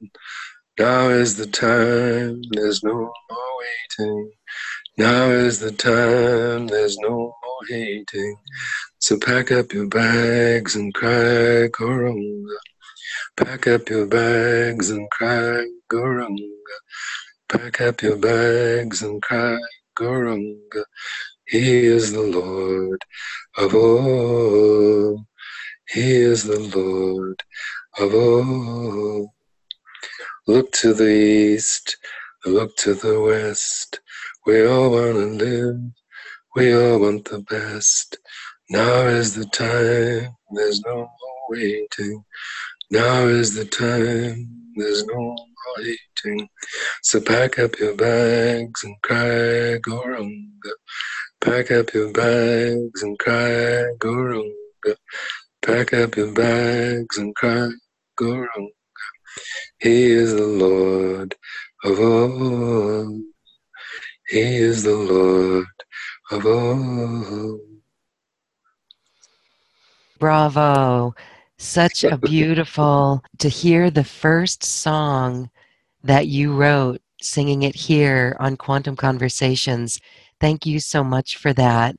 Now 0.79 1.11
is 1.11 1.37
the 1.37 1.47
time, 1.47 2.43
there's 2.51 2.83
no 2.83 2.93
more 2.93 3.53
waiting. 3.61 4.33
Now 4.99 5.27
is 5.27 5.61
the 5.61 5.73
time, 5.73 6.67
there's 6.67 6.97
no 6.99 7.11
more 7.11 7.61
hating. 7.69 8.37
So 8.99 9.19
pack 9.19 9.53
up 9.53 9.73
your 9.73 9.87
bags 9.87 10.75
and 10.75 10.93
cry 10.95 11.69
Gauranga. 11.69 12.57
Pack 13.37 13.67
up 13.69 13.89
your 13.89 14.07
bags 14.07 14.91
and 14.91 15.09
cry 15.11 15.65
Gauranga. 15.89 16.49
Pack 17.49 17.81
up 17.83 18.03
your 18.03 18.17
bags 18.17 19.03
and 19.03 19.23
cry 19.23 19.59
Gauranga. 19.97 20.85
He 21.47 21.87
is 21.87 22.13
the 22.13 22.23
Lord 22.23 23.03
of 23.57 23.75
all. 23.75 25.27
He 25.89 26.17
is 26.17 26.45
the 26.45 26.61
Lord 26.77 27.43
of 27.99 28.15
all. 28.15 29.35
Look 30.47 30.73
to 30.73 30.93
the 30.93 31.09
east, 31.09 31.97
look 32.45 32.77
to 32.79 32.95
the 32.95 33.21
west. 33.21 34.01
We 34.47 34.67
all 34.67 34.91
want 34.91 35.15
to 35.15 35.27
live, 35.27 35.81
we 36.55 36.75
all 36.75 37.01
want 37.01 37.27
the 37.27 37.41
best. 37.41 38.19
Now 38.71 39.07
is 39.07 39.35
the 39.35 39.47
time, 39.47 40.37
there's 40.51 40.83
no 40.83 40.97
more 40.97 41.49
waiting. 41.49 42.25
Now 42.91 43.27
is 43.27 43.55
the 43.55 43.65
time, 43.65 44.64
there's 44.77 45.05
no 45.07 45.37
hating. 45.79 46.49
So 47.03 47.21
pack 47.21 47.59
up 47.59 47.79
your 47.79 47.95
bags 47.95 48.83
and 48.85 48.97
cry 49.03 49.79
Gauranga. 49.87 50.73
Pack 51.41 51.71
up 51.71 51.93
your 51.95 52.11
bags 52.13 53.03
and 53.03 53.19
cry 53.19 53.85
Gauranga. 53.99 54.97
Pack 55.63 55.93
up 55.93 56.17
your 56.17 56.33
bags 56.33 57.19
and 57.19 57.35
cry 57.35 57.71
Gauranga. 58.19 58.69
He 59.81 60.07
is 60.11 60.35
the 60.35 60.47
Lord 60.47 61.35
of 61.85 62.01
all. 62.01 63.21
He 64.29 64.41
is 64.41 64.83
the 64.85 64.97
Lord 64.97 65.67
of 66.31 66.47
all. 66.47 67.61
Bravo. 70.19 71.15
Such 71.59 72.05
a 72.05 72.19
beautiful 72.19 73.23
to 73.39 73.49
hear 73.49 73.91
the 73.91 74.05
first 74.05 74.65
song 74.65 75.51
that 76.03 76.27
you 76.27 76.53
wrote, 76.55 77.01
singing 77.21 77.63
it 77.63 77.75
here 77.75 78.37
on 78.41 78.57
Quantum 78.57 78.97
Conversations. 78.97 80.01
Thank 80.41 80.67
you 80.67 80.81
so 80.81 81.05
much 81.05 81.37
for 81.37 81.53
that. 81.55 81.97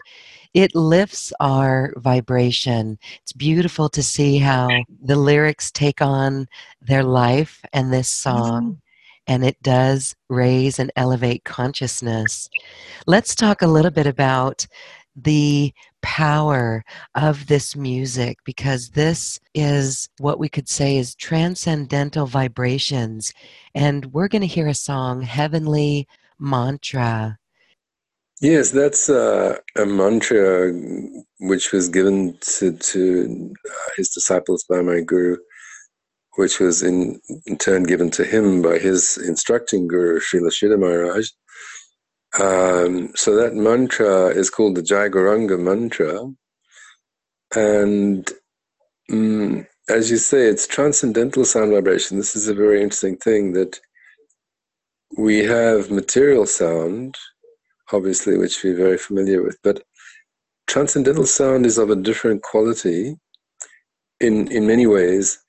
It 0.53 0.75
lifts 0.75 1.33
our 1.39 1.93
vibration. 1.97 2.97
It's 3.21 3.33
beautiful 3.33 3.89
to 3.89 4.03
see 4.03 4.37
how 4.37 4.69
the 5.03 5.15
lyrics 5.15 5.71
take 5.71 6.01
on 6.01 6.47
their 6.81 7.03
life 7.03 7.61
and 7.73 7.91
this 7.91 8.09
song, 8.09 8.61
mm-hmm. 8.61 8.73
and 9.27 9.45
it 9.45 9.61
does 9.61 10.15
raise 10.29 10.79
and 10.79 10.91
elevate 10.95 11.43
consciousness. 11.43 12.49
Let's 13.07 13.35
talk 13.35 13.61
a 13.61 13.67
little 13.67 13.91
bit 13.91 14.07
about 14.07 14.67
the 15.15 15.73
power 16.05 16.85
of 17.15 17.47
this 17.47 17.75
music 17.75 18.37
because 18.45 18.89
this 18.91 19.39
is 19.55 20.07
what 20.19 20.37
we 20.37 20.47
could 20.47 20.69
say 20.69 20.97
is 20.97 21.15
transcendental 21.15 22.27
vibrations. 22.27 23.33
And 23.73 24.13
we're 24.13 24.27
going 24.27 24.43
to 24.43 24.47
hear 24.47 24.67
a 24.67 24.75
song, 24.75 25.23
Heavenly 25.23 26.07
Mantra. 26.37 27.39
Yes, 28.39 28.69
that's 28.69 29.09
uh, 29.09 29.57
a 29.75 29.85
mantra 29.87 30.71
which 31.39 31.71
was 31.71 31.89
given 31.89 32.37
to, 32.59 32.73
to 32.73 33.53
uh, 33.67 33.89
his 33.97 34.09
disciples 34.09 34.63
by 34.69 34.81
my 34.81 35.01
guru, 35.01 35.37
which 36.35 36.59
was 36.59 36.83
in, 36.83 37.19
in 37.47 37.57
turn 37.57 37.81
given 37.81 38.11
to 38.11 38.23
him 38.23 38.61
by 38.61 38.77
his 38.77 39.17
instructing 39.17 39.87
guru, 39.87 40.19
Srila 40.19 40.51
Sridhar 40.51 40.79
Maharaj. 40.79 41.29
Um, 42.39 43.11
so 43.15 43.35
that 43.35 43.53
mantra 43.53 44.27
is 44.27 44.49
called 44.49 44.75
the 44.75 44.81
Jai 44.81 45.09
Gauranga 45.09 45.59
mantra. 45.59 46.31
And 47.55 48.29
mm, 49.09 49.65
as 49.89 50.11
you 50.11 50.17
say, 50.17 50.47
it's 50.47 50.67
transcendental 50.67 51.45
sound 51.45 51.71
vibration. 51.71 52.17
This 52.17 52.35
is 52.35 52.47
a 52.47 52.53
very 52.53 52.81
interesting 52.81 53.17
thing 53.17 53.53
that 53.53 53.79
we 55.17 55.39
have 55.39 55.91
material 55.91 56.45
sound, 56.45 57.15
obviously, 57.93 58.37
which 58.37 58.63
we're 58.63 58.75
very 58.75 58.97
familiar 58.97 59.41
with, 59.41 59.57
but 59.63 59.83
transcendental 60.67 61.25
sound 61.25 61.65
is 61.65 61.77
of 61.77 61.89
a 61.89 61.95
different 61.95 62.41
quality 62.41 63.15
in, 64.19 64.51
in 64.51 64.67
many 64.67 64.87
ways. 64.87 65.39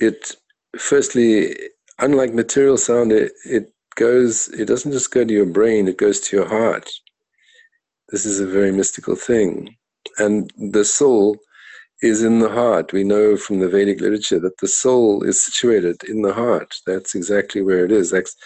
It, 0.00 0.34
firstly, 0.76 1.54
unlike 2.00 2.32
material 2.34 2.76
sound, 2.76 3.12
it, 3.12 3.32
it 3.44 3.73
goes, 3.96 4.48
it 4.48 4.66
doesn't 4.66 4.92
just 4.92 5.10
go 5.10 5.24
to 5.24 5.32
your 5.32 5.46
brain, 5.46 5.88
it 5.88 5.98
goes 5.98 6.20
to 6.20 6.36
your 6.36 6.48
heart. 6.48 6.90
This 8.10 8.26
is 8.26 8.40
a 8.40 8.46
very 8.46 8.72
mystical 8.72 9.16
thing. 9.16 9.76
And 10.18 10.52
the 10.56 10.84
soul 10.84 11.36
is 12.02 12.22
in 12.22 12.38
the 12.38 12.50
heart. 12.50 12.92
We 12.92 13.04
know 13.04 13.36
from 13.36 13.60
the 13.60 13.68
Vedic 13.68 14.00
literature 14.00 14.38
that 14.40 14.58
the 14.58 14.68
soul 14.68 15.22
is 15.22 15.42
situated 15.42 16.02
in 16.04 16.22
the 16.22 16.34
heart. 16.34 16.74
That's 16.86 17.14
exactly 17.14 17.62
where 17.62 17.84
it 17.84 17.92
is. 17.92 18.10
That's, 18.10 18.36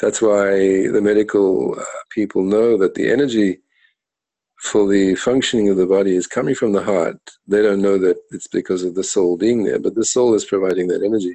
that's 0.00 0.20
why 0.20 0.88
the 0.88 1.00
medical 1.02 1.78
uh, 1.78 1.84
people 2.10 2.42
know 2.42 2.76
that 2.78 2.94
the 2.94 3.10
energy 3.10 3.60
for 4.62 4.88
the 4.88 5.14
functioning 5.14 5.68
of 5.68 5.76
the 5.76 5.86
body 5.86 6.16
is 6.16 6.26
coming 6.26 6.54
from 6.54 6.72
the 6.72 6.82
heart. 6.82 7.18
They 7.46 7.62
don't 7.62 7.80
know 7.80 7.96
that 7.98 8.18
it's 8.30 8.48
because 8.48 8.82
of 8.82 8.94
the 8.94 9.04
soul 9.04 9.36
being 9.36 9.64
there, 9.64 9.78
but 9.78 9.94
the 9.94 10.04
soul 10.04 10.34
is 10.34 10.44
providing 10.44 10.88
that 10.88 11.02
energy. 11.02 11.34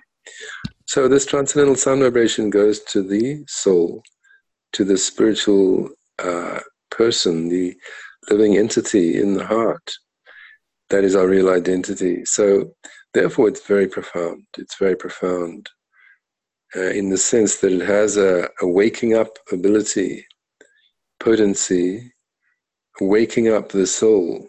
So 0.94 1.08
this 1.08 1.26
transcendental 1.26 1.76
sound 1.76 2.04
vibration 2.04 2.52
goes 2.52 2.80
to 2.92 3.02
the 3.02 3.44
soul, 3.48 4.04
to 4.74 4.84
the 4.84 4.96
spiritual 4.96 5.90
uh, 6.20 6.60
person, 6.92 7.50
the 7.50 7.76
living 8.30 8.58
entity 8.58 9.20
in 9.20 9.34
the 9.34 9.44
heart. 9.44 9.92
That 10.92 11.04
is 11.04 11.16
our 11.16 11.28
real 11.28 11.50
identity. 11.50 12.26
So 12.26 12.76
therefore, 13.16 13.48
it's 13.48 13.66
very 13.66 13.88
profound. 13.88 14.44
It's 14.60 14.78
very 14.78 14.96
profound 14.96 15.68
uh, 16.76 16.92
in 16.92 17.10
the 17.10 17.18
sense 17.18 17.56
that 17.62 17.72
it 17.72 17.88
has 17.88 18.16
a, 18.16 18.48
a 18.62 18.68
waking 18.68 19.16
up 19.16 19.40
ability, 19.52 20.24
potency, 21.20 22.14
waking 23.02 23.48
up 23.48 23.70
the 23.70 23.88
soul. 23.88 24.48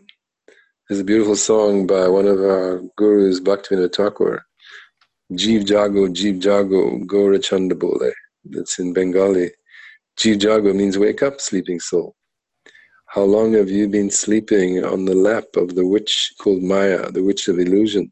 There's 0.90 1.00
a 1.00 1.04
beautiful 1.04 1.36
song 1.36 1.86
by 1.86 2.06
one 2.06 2.26
of 2.26 2.38
our 2.38 2.82
gurus, 2.98 3.40
Bhaktivinoda 3.40 3.94
Thakur, 3.94 4.44
Jeev 5.32 5.68
Jago, 5.68 6.08
Jeev 6.08 6.44
Jago, 6.44 6.98
Gora 6.98 7.38
Chandabole. 7.38 8.12
That's 8.44 8.78
in 8.78 8.92
Bengali. 8.92 9.50
Jeev 10.18 10.42
Jago 10.42 10.72
means 10.72 10.98
wake 10.98 11.22
up, 11.22 11.40
sleeping 11.40 11.80
soul. 11.80 12.14
How 13.06 13.22
long 13.22 13.52
have 13.54 13.70
you 13.70 13.88
been 13.88 14.10
sleeping 14.10 14.84
on 14.84 15.04
the 15.04 15.14
lap 15.14 15.44
of 15.56 15.74
the 15.74 15.86
witch 15.86 16.32
called 16.40 16.62
Maya, 16.62 17.10
the 17.10 17.22
witch 17.22 17.48
of 17.48 17.58
illusion? 17.58 18.10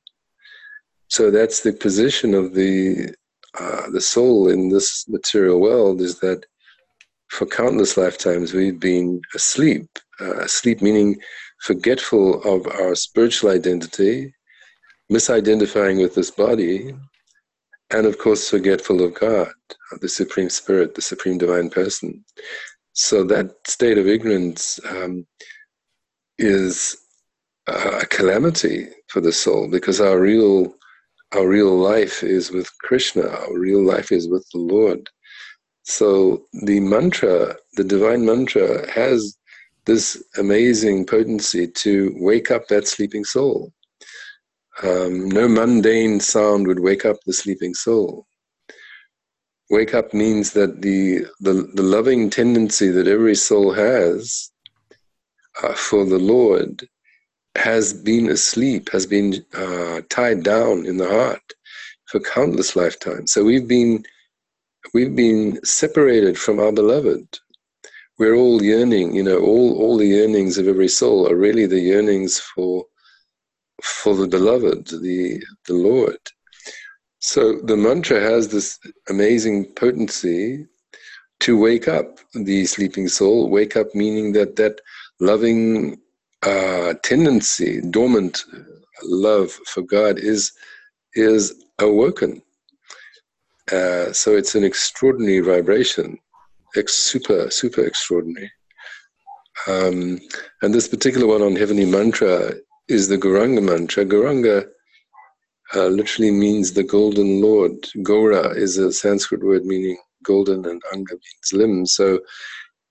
So 1.09 1.31
that's 1.31 1.61
the 1.61 1.73
position 1.73 2.35
of 2.35 2.55
the 2.55 3.15
uh, 3.61 3.91
the 3.91 4.01
soul 4.01 4.49
in 4.49 4.71
this 4.71 5.07
material 5.09 5.61
world 5.61 6.01
is 6.01 6.19
that 6.21 6.47
for 7.29 7.47
countless 7.47 7.97
lifetimes 7.97 8.55
we've 8.55 8.81
been 8.81 9.21
asleep. 9.35 9.87
Uh, 10.21 10.39
asleep 10.39 10.81
meaning 10.81 11.21
forgetful 11.61 12.43
of 12.45 12.67
our 12.69 12.95
spiritual 12.95 13.51
identity, 13.51 14.33
misidentifying 15.13 16.03
with 16.03 16.15
this 16.15 16.31
body, 16.31 16.95
and 17.91 18.07
of 18.07 18.19
course 18.19 18.49
forgetful 18.49 19.03
of 19.03 19.15
God, 19.15 19.53
of 19.93 20.01
the 20.01 20.09
Supreme 20.09 20.49
Spirit, 20.51 20.95
the 20.95 21.03
Supreme 21.03 21.39
Divine 21.39 21.69
Person. 21.69 22.25
So 22.95 23.25
that 23.25 23.55
state 23.67 23.99
of 23.99 24.07
ignorance 24.07 24.81
um, 24.89 25.27
is 26.39 26.97
a 27.67 28.07
calamity 28.07 28.89
for 29.09 29.21
the 29.21 29.33
soul 29.33 29.69
because 29.71 30.01
our 30.01 30.19
real 30.19 30.75
our 31.35 31.49
real 31.49 31.75
life 31.79 32.23
is 32.23 32.51
with 32.51 32.69
Krishna, 32.81 33.27
our 33.27 33.59
real 33.59 33.83
life 33.83 34.13
is 34.13 34.29
with 34.29 34.47
the 34.53 34.59
Lord. 34.59 35.09
So 35.85 36.45
the 36.65 36.79
mantra, 36.81 37.57
the 37.75 37.85
divine 37.85 38.27
mantra, 38.27 38.91
has 38.93 39.39
this 39.87 40.23
amazing 40.37 41.07
potency 41.07 41.67
to 41.67 42.15
wake 42.17 42.51
up 42.51 42.69
that 42.69 42.87
sleeping 42.87 43.25
soul. 43.25 43.73
Um, 44.83 45.29
no 45.29 45.49
mundane 45.49 46.21
sound 46.21 46.67
would 46.67 46.81
wake 46.81 47.05
up 47.05 47.17
the 47.27 47.33
sleeping 47.33 47.75
soul. 47.75 48.27
Wake 49.71 49.95
up 49.95 50.13
means 50.13 50.53
that 50.53 50.83
the, 50.83 51.27
the, 51.41 51.71
the 51.75 51.83
loving 51.83 52.31
tendency 52.31 52.89
that 52.89 53.07
every 53.07 53.35
soul 53.35 53.73
has 53.73 54.51
uh, 55.63 55.75
for 55.75 56.05
the 56.05 56.19
Lord 56.19 56.87
has 57.57 57.93
been 57.93 58.31
asleep, 58.31 58.91
has 58.91 59.07
been 59.07 59.45
uh, 59.55 60.01
tied 60.09 60.43
down 60.43 60.87
in 60.87 60.97
the 60.97 61.09
heart 61.09 61.43
for 62.07 62.21
countless 62.21 62.77
lifetimes. 62.77 63.33
So 63.33 63.45
we've 63.45 63.69
been 63.69 64.05
we've 64.95 65.15
been 65.15 65.63
separated 65.65 66.39
from 66.39 66.59
our 66.61 66.73
beloved. 66.73 67.39
We're 68.19 68.35
all 68.35 68.63
yearning, 68.63 69.15
you 69.15 69.23
know, 69.23 69.39
all, 69.39 69.81
all 69.81 69.97
the 69.97 70.07
yearnings 70.07 70.59
of 70.59 70.69
every 70.69 70.89
soul 70.89 71.29
are 71.29 71.37
really 71.37 71.67
the 71.67 71.81
yearnings 71.81 72.39
for 72.39 72.85
for 73.83 74.15
the 74.15 74.29
beloved, 74.29 74.87
the 74.89 75.43
the 75.67 75.75
Lord. 75.75 76.19
So 77.19 77.61
the 77.61 77.77
mantra 77.77 78.21
has 78.21 78.49
this 78.49 78.79
amazing 79.09 79.67
potency 79.75 80.67
to 81.41 81.59
wake 81.59 81.89
up 81.89 82.19
the 82.35 82.65
sleeping 82.67 83.09
soul. 83.09 83.51
Wake 83.51 83.77
up 83.77 83.95
meaning 83.95 84.33
that 84.33 84.57
that 84.57 84.81
loving 85.21 86.01
uh, 86.43 86.95
tendency, 87.03 87.81
dormant 87.91 88.45
love 89.05 89.51
for 89.51 89.83
God, 89.83 90.19
is 90.19 90.53
is 91.15 91.65
awoken. 91.79 92.43
Uh, 93.71 94.13
so 94.13 94.37
it's 94.37 94.55
an 94.55 94.65
extraordinary 94.65 95.41
vibration, 95.41 96.19
ex- 96.77 96.95
super 96.95 97.51
super 97.51 97.85
extraordinary. 97.85 98.51
Um, 99.69 100.19
and 100.63 100.75
this 100.75 100.89
particular 100.89 101.27
one 101.27 101.43
on 101.43 101.57
heavenly 101.57 101.85
mantra 101.85 102.55
is 102.89 103.09
the 103.09 103.19
Gauranga 103.19 103.63
mantra. 103.63 104.05
Gauranga 104.05 104.67
uh, 105.75 105.87
literally 105.87 106.31
means 106.31 106.73
the 106.73 106.83
golden 106.83 107.41
lord. 107.41 107.73
Gora 108.03 108.51
is 108.51 108.79
a 108.79 108.93
Sanskrit 108.93 109.43
word 109.43 109.65
meaning 109.65 109.99
golden, 110.23 110.67
and 110.67 110.83
Anga 110.93 111.15
means 111.15 111.53
limb. 111.53 111.87
So 111.87 112.21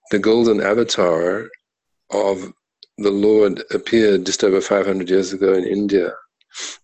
the 0.10 0.20
golden 0.20 0.62
avatar 0.62 1.48
of 2.12 2.54
the 2.98 3.12
Lord 3.12 3.64
appeared 3.72 4.26
just 4.26 4.44
over 4.44 4.62
500 4.62 5.10
years 5.10 5.34
ago 5.34 5.54
in 5.54 5.64
India, 5.64 6.14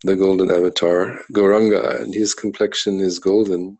the 0.03 0.15
golden 0.15 0.51
avatar, 0.51 1.19
Gauranga, 1.33 2.01
and 2.01 2.13
his 2.13 2.33
complexion 2.33 2.99
is 2.99 3.19
golden. 3.19 3.77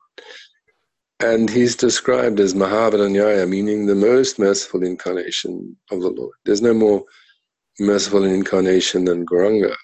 And 1.19 1.49
he's 1.49 1.75
described 1.75 2.39
as 2.39 2.53
Mahavadanyaya, 2.53 3.49
meaning 3.49 3.85
the 3.85 3.95
most 3.95 4.37
merciful 4.37 4.83
incarnation 4.83 5.75
of 5.89 6.01
the 6.01 6.09
Lord. 6.09 6.35
There's 6.45 6.61
no 6.61 6.75
more 6.75 7.03
merciful 7.79 8.23
incarnation 8.23 9.05
than 9.05 9.25
Gauranga. 9.25 9.75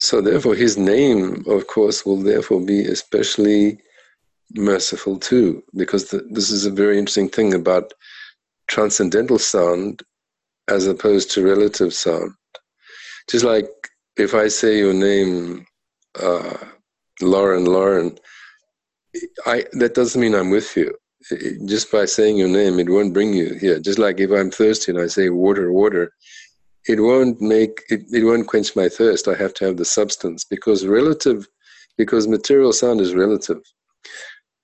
So 0.00 0.20
therefore, 0.20 0.54
his 0.54 0.78
name, 0.78 1.44
of 1.48 1.66
course, 1.66 2.06
will 2.06 2.22
therefore 2.22 2.60
be 2.60 2.84
especially 2.84 3.80
merciful 4.54 5.18
too, 5.18 5.62
because 5.74 6.10
the, 6.10 6.26
this 6.30 6.50
is 6.50 6.66
a 6.66 6.70
very 6.70 6.98
interesting 6.98 7.28
thing 7.28 7.54
about 7.54 7.92
transcendental 8.68 9.38
sound 9.38 10.02
as 10.68 10.86
opposed 10.86 11.30
to 11.32 11.44
relative 11.44 11.92
sound. 11.92 12.32
Just 13.28 13.44
like 13.44 13.68
if 14.16 14.34
I 14.34 14.48
say 14.48 14.78
your 14.78 14.94
name, 14.94 15.66
uh, 16.20 16.56
Lauren, 17.20 17.64
Lauren, 17.64 18.18
I 19.46 19.64
that 19.72 19.94
doesn't 19.94 20.20
mean 20.20 20.34
I'm 20.34 20.50
with 20.50 20.76
you. 20.76 20.94
It, 21.30 21.66
just 21.66 21.90
by 21.90 22.04
saying 22.04 22.36
your 22.36 22.48
name, 22.48 22.78
it 22.78 22.88
won't 22.88 23.12
bring 23.12 23.34
you 23.34 23.54
here. 23.54 23.80
Just 23.80 23.98
like 23.98 24.20
if 24.20 24.30
I'm 24.30 24.50
thirsty 24.50 24.92
and 24.92 25.00
I 25.00 25.08
say 25.08 25.30
water, 25.30 25.72
water, 25.72 26.12
it 26.88 27.00
won't 27.00 27.40
make 27.40 27.82
it, 27.88 28.04
it 28.12 28.24
won't 28.24 28.46
quench 28.46 28.74
my 28.74 28.88
thirst. 28.88 29.28
I 29.28 29.34
have 29.34 29.54
to 29.54 29.66
have 29.66 29.76
the 29.76 29.84
substance 29.84 30.44
because 30.44 30.86
relative, 30.86 31.46
because 31.96 32.26
material 32.26 32.72
sound 32.72 33.00
is 33.00 33.14
relative, 33.14 33.60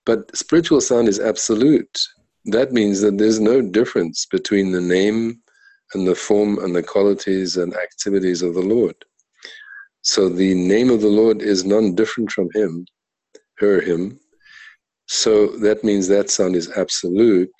but 0.06 0.34
spiritual 0.36 0.80
sound 0.80 1.08
is 1.08 1.20
absolute. 1.20 1.98
That 2.46 2.72
means 2.72 3.00
that 3.00 3.18
there's 3.18 3.40
no 3.40 3.62
difference 3.62 4.26
between 4.26 4.72
the 4.72 4.80
name 4.80 5.40
and 5.94 6.06
the 6.06 6.14
form 6.14 6.58
and 6.58 6.74
the 6.74 6.82
qualities 6.82 7.56
and 7.56 7.74
activities 7.74 8.42
of 8.42 8.54
the 8.54 8.60
Lord. 8.60 8.96
So 10.02 10.28
the 10.28 10.54
name 10.54 10.90
of 10.90 11.00
the 11.00 11.08
Lord 11.08 11.40
is 11.40 11.64
none 11.64 11.94
different 11.94 12.30
from 12.30 12.50
him, 12.54 12.86
her, 13.58 13.80
him. 13.80 14.20
So 15.06 15.46
that 15.58 15.84
means 15.84 16.08
that 16.08 16.30
sound 16.30 16.56
is 16.56 16.70
absolute 16.76 17.54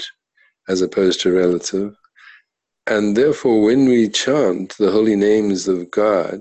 as 0.68 0.82
opposed 0.82 1.20
to 1.20 1.32
relative. 1.32 1.94
And 2.86 3.16
therefore, 3.16 3.62
when 3.62 3.88
we 3.88 4.08
chant 4.08 4.76
the 4.78 4.90
holy 4.90 5.16
names 5.16 5.68
of 5.68 5.90
God, 5.90 6.40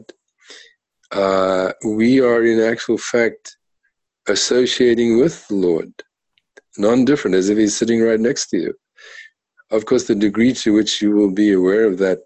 uh, 1.11 1.71
we 1.85 2.19
are 2.19 2.43
in 2.43 2.59
actual 2.59 2.97
fact 2.97 3.55
associating 4.27 5.19
with 5.19 5.47
the 5.47 5.55
Lord, 5.55 5.93
non 6.77 7.05
different, 7.05 7.35
as 7.35 7.49
if 7.49 7.57
He's 7.57 7.77
sitting 7.77 8.01
right 8.01 8.19
next 8.19 8.49
to 8.49 8.57
you. 8.57 8.73
Of 9.71 9.85
course, 9.85 10.05
the 10.05 10.15
degree 10.15 10.53
to 10.53 10.73
which 10.73 11.01
you 11.01 11.11
will 11.11 11.31
be 11.31 11.53
aware 11.53 11.85
of 11.85 11.97
that 11.99 12.19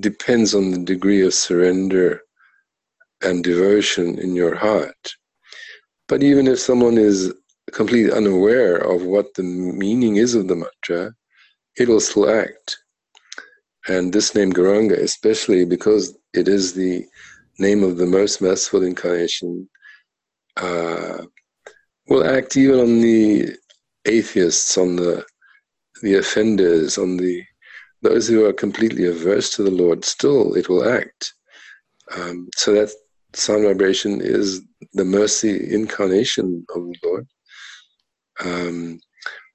depends 0.00 0.54
on 0.54 0.70
the 0.70 0.78
degree 0.78 1.22
of 1.22 1.34
surrender 1.34 2.22
and 3.22 3.44
devotion 3.44 4.18
in 4.18 4.34
your 4.34 4.56
heart. 4.56 5.14
But 6.08 6.22
even 6.22 6.48
if 6.48 6.58
someone 6.58 6.98
is 6.98 7.32
completely 7.70 8.12
unaware 8.12 8.76
of 8.76 9.02
what 9.02 9.34
the 9.34 9.42
meaning 9.42 10.16
is 10.16 10.34
of 10.34 10.48
the 10.48 10.56
mantra, 10.56 11.14
it 11.78 11.88
will 11.88 12.00
still 12.00 12.28
act. 12.28 12.81
And 13.88 14.12
this 14.12 14.34
name 14.34 14.52
Gauranga, 14.52 14.96
especially 14.96 15.64
because 15.64 16.16
it 16.34 16.48
is 16.48 16.74
the 16.74 17.04
name 17.58 17.82
of 17.82 17.96
the 17.96 18.06
most 18.06 18.40
merciful 18.40 18.82
incarnation, 18.82 19.68
uh, 20.56 21.22
will 22.08 22.24
act 22.24 22.56
even 22.56 22.80
on 22.80 23.00
the 23.00 23.56
atheists, 24.06 24.76
on 24.78 24.96
the 24.96 25.24
the 26.02 26.16
offenders, 26.16 26.98
on 26.98 27.16
the 27.16 27.42
those 28.02 28.26
who 28.26 28.44
are 28.44 28.52
completely 28.52 29.06
averse 29.06 29.54
to 29.54 29.62
the 29.62 29.70
Lord, 29.70 30.04
still 30.04 30.54
it 30.54 30.68
will 30.68 30.88
act. 30.88 31.34
Um, 32.16 32.48
so 32.56 32.72
that 32.72 32.90
sound 33.32 33.64
vibration 33.64 34.20
is 34.20 34.60
the 34.92 35.04
mercy 35.04 35.72
incarnation 35.72 36.66
of 36.74 36.82
the 36.82 36.94
Lord. 37.04 37.26
Um, 38.40 39.00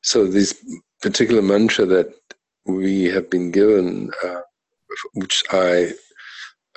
so 0.02 0.26
this 0.26 0.64
particular 1.02 1.42
mantra 1.42 1.86
that 1.86 2.14
we 2.68 3.06
have 3.06 3.30
been 3.30 3.52
given, 3.52 4.12
uh, 4.24 4.42
which 5.16 5.44
I 5.52 5.94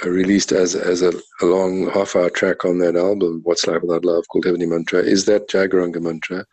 released 0.04 0.52
as 0.52 0.74
as 0.76 1.02
a, 1.02 1.12
a 1.42 1.46
long 1.46 1.90
half 1.90 2.16
hour 2.16 2.30
track 2.30 2.64
on 2.64 2.78
that 2.78 2.96
album, 2.96 3.40
What's 3.44 3.66
Life 3.66 3.82
Without 3.82 4.04
Love, 4.04 4.26
called 4.28 4.46
Heavenly 4.46 4.66
Mantra, 4.66 5.00
is 5.00 5.26
that 5.26 5.48
Jai 5.48 5.66
Gauranga 5.68 6.02
mantra 6.02 6.44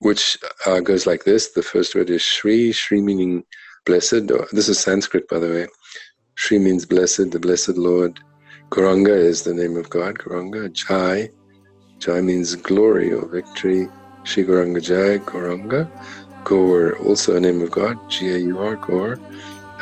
which 0.00 0.38
uh, 0.66 0.80
goes 0.80 1.06
like 1.06 1.24
this. 1.24 1.52
The 1.52 1.62
first 1.62 1.94
word 1.94 2.10
is 2.10 2.22
Shri, 2.22 2.72
Shri 2.72 3.00
meaning 3.00 3.44
blessed. 3.84 4.28
This 4.52 4.68
is 4.68 4.80
Sanskrit, 4.80 5.28
by 5.28 5.38
the 5.38 5.48
way. 5.48 5.66
Shri 6.36 6.58
means 6.58 6.86
blessed, 6.86 7.30
the 7.30 7.40
blessed 7.40 7.76
Lord. 7.76 8.18
Gauranga 8.72 9.16
is 9.16 9.42
the 9.42 9.54
name 9.54 9.76
of 9.76 9.90
God, 9.90 10.18
Gauranga. 10.18 10.72
Jai, 10.72 11.30
Jai 12.00 12.20
means 12.20 12.54
glory 12.56 13.12
or 13.12 13.28
victory. 13.28 13.88
Shri 14.24 14.44
Gauranga 14.44 14.82
Jai, 14.82 15.24
Gauranga. 15.24 15.90
Gaur, 16.46 16.96
also 16.98 17.34
a 17.34 17.40
name 17.40 17.60
of 17.60 17.72
God, 17.72 17.98
G-A-U-R, 18.08 18.76
Gaur. 18.76 19.18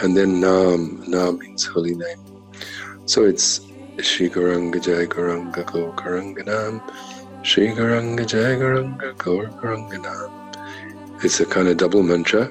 And 0.03 0.17
then 0.17 0.41
Nam, 0.41 1.05
Nam 1.07 1.39
means 1.39 1.67
holy 1.67 1.95
name. 1.95 2.21
So 3.05 3.25
it's 3.25 3.61
Shri 4.01 4.31
Gauranga 4.31 4.83
Jai, 4.83 5.05
Gauranga, 5.05 5.63
Gaur, 5.67 5.93
Gauranga. 5.93 6.81
Shri 7.45 7.69
Gauranga 7.69 8.27
Jai 8.27 8.57
Gauranga 8.57 9.13
Gaur 9.19 9.51
It's 11.23 11.41
a 11.41 11.45
kind 11.45 11.69
of 11.69 11.77
double 11.77 12.03
mantra, 12.03 12.51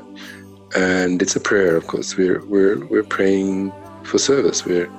and 0.76 1.20
it's 1.20 1.36
a 1.36 1.40
prayer. 1.40 1.76
Of 1.76 1.88
course, 1.88 2.16
we're 2.16 2.46
we're 2.46 2.86
we're 2.86 3.10
praying 3.18 3.74
for 4.04 4.20
service. 4.20 4.64
We're 4.64 4.92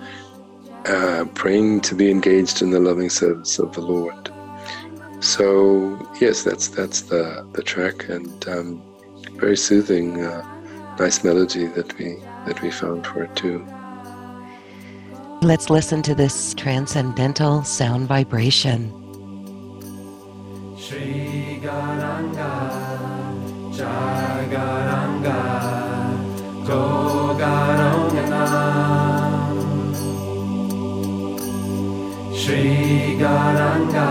uh, 0.86 1.26
praying 1.34 1.82
to 1.82 1.94
be 1.94 2.10
engaged 2.10 2.60
in 2.62 2.70
the 2.70 2.80
loving 2.80 3.08
service 3.08 3.60
of 3.60 3.72
the 3.74 3.82
Lord. 3.82 4.30
So 5.20 5.96
yes, 6.20 6.42
that's 6.42 6.66
that's 6.66 7.02
the 7.02 7.46
the 7.52 7.62
track, 7.62 8.08
and 8.08 8.48
um, 8.48 8.82
very 9.32 9.56
soothing, 9.56 10.24
uh, 10.24 10.42
nice 10.98 11.24
melody 11.24 11.66
that 11.66 11.96
we 11.98 12.16
that 12.46 12.60
we 12.62 12.70
found 12.70 13.06
for 13.06 13.24
it 13.24 13.34
too. 13.36 13.64
Let's 15.42 15.68
listen 15.68 16.02
to 16.02 16.14
this 16.14 16.54
transcendental 16.54 17.64
sound 17.64 18.08
vibration. 18.08 18.90
Shri 20.78 21.60
Gauranga, 21.62 22.52
Jai 23.76 24.48
Gauranga, 24.50 25.38
Go 26.66 27.36
Garangana. 27.38 28.44
Shri 32.34 33.16
Gauranga, 33.18 34.08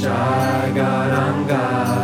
Jai 0.00 0.72
Gauranga, 0.74 2.02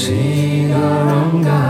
Shri 0.00 0.64
Gauranga, 0.72 1.60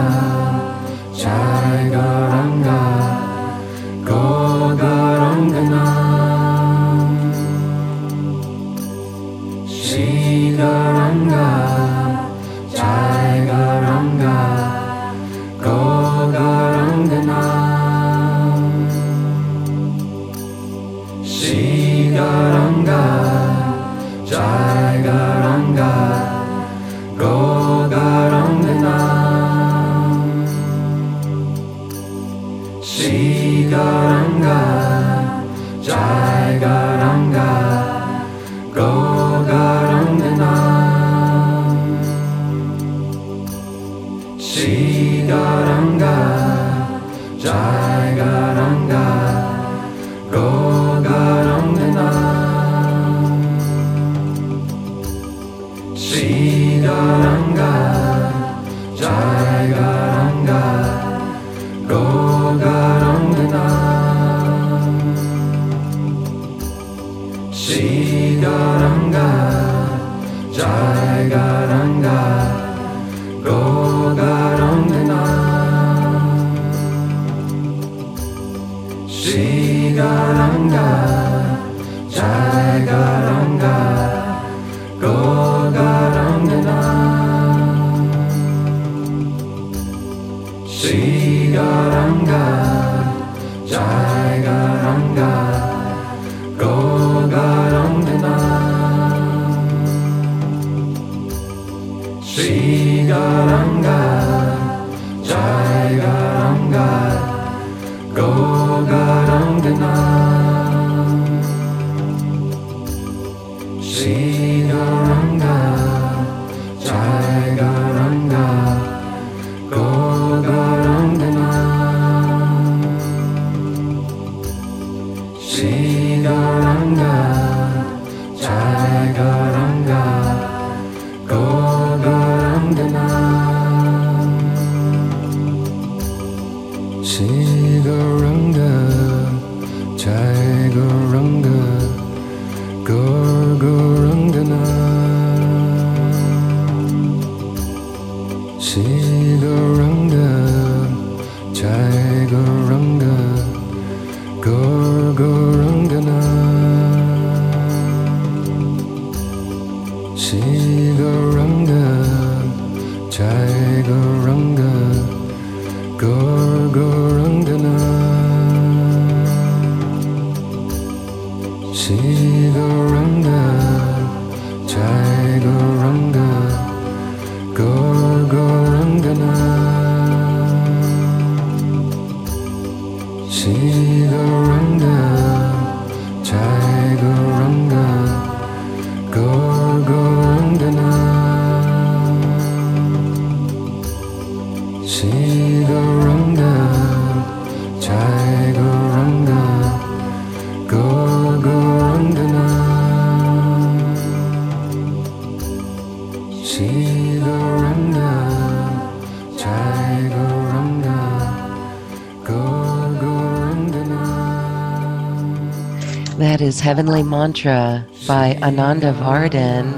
Heavenly 216.71 217.03
Mantra 217.03 217.85
by 218.07 218.39
Ananda 218.43 218.93
Vardhan. 218.93 219.75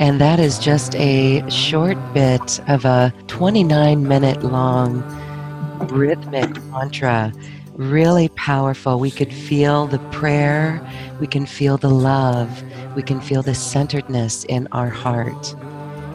And 0.00 0.20
that 0.20 0.40
is 0.40 0.58
just 0.58 0.96
a 0.96 1.48
short 1.48 1.96
bit 2.12 2.58
of 2.66 2.84
a 2.84 3.14
29 3.28 4.08
minute 4.08 4.42
long 4.42 5.04
rhythmic 5.92 6.60
mantra. 6.64 7.32
Really 7.74 8.30
powerful. 8.30 8.98
We 8.98 9.12
could 9.12 9.32
feel 9.32 9.86
the 9.86 10.00
prayer, 10.10 10.84
we 11.20 11.28
can 11.28 11.46
feel 11.46 11.76
the 11.76 11.88
love, 11.88 12.64
we 12.96 13.02
can 13.04 13.20
feel 13.20 13.42
the 13.42 13.54
centeredness 13.54 14.42
in 14.42 14.66
our 14.72 14.90
heart. 14.90 15.54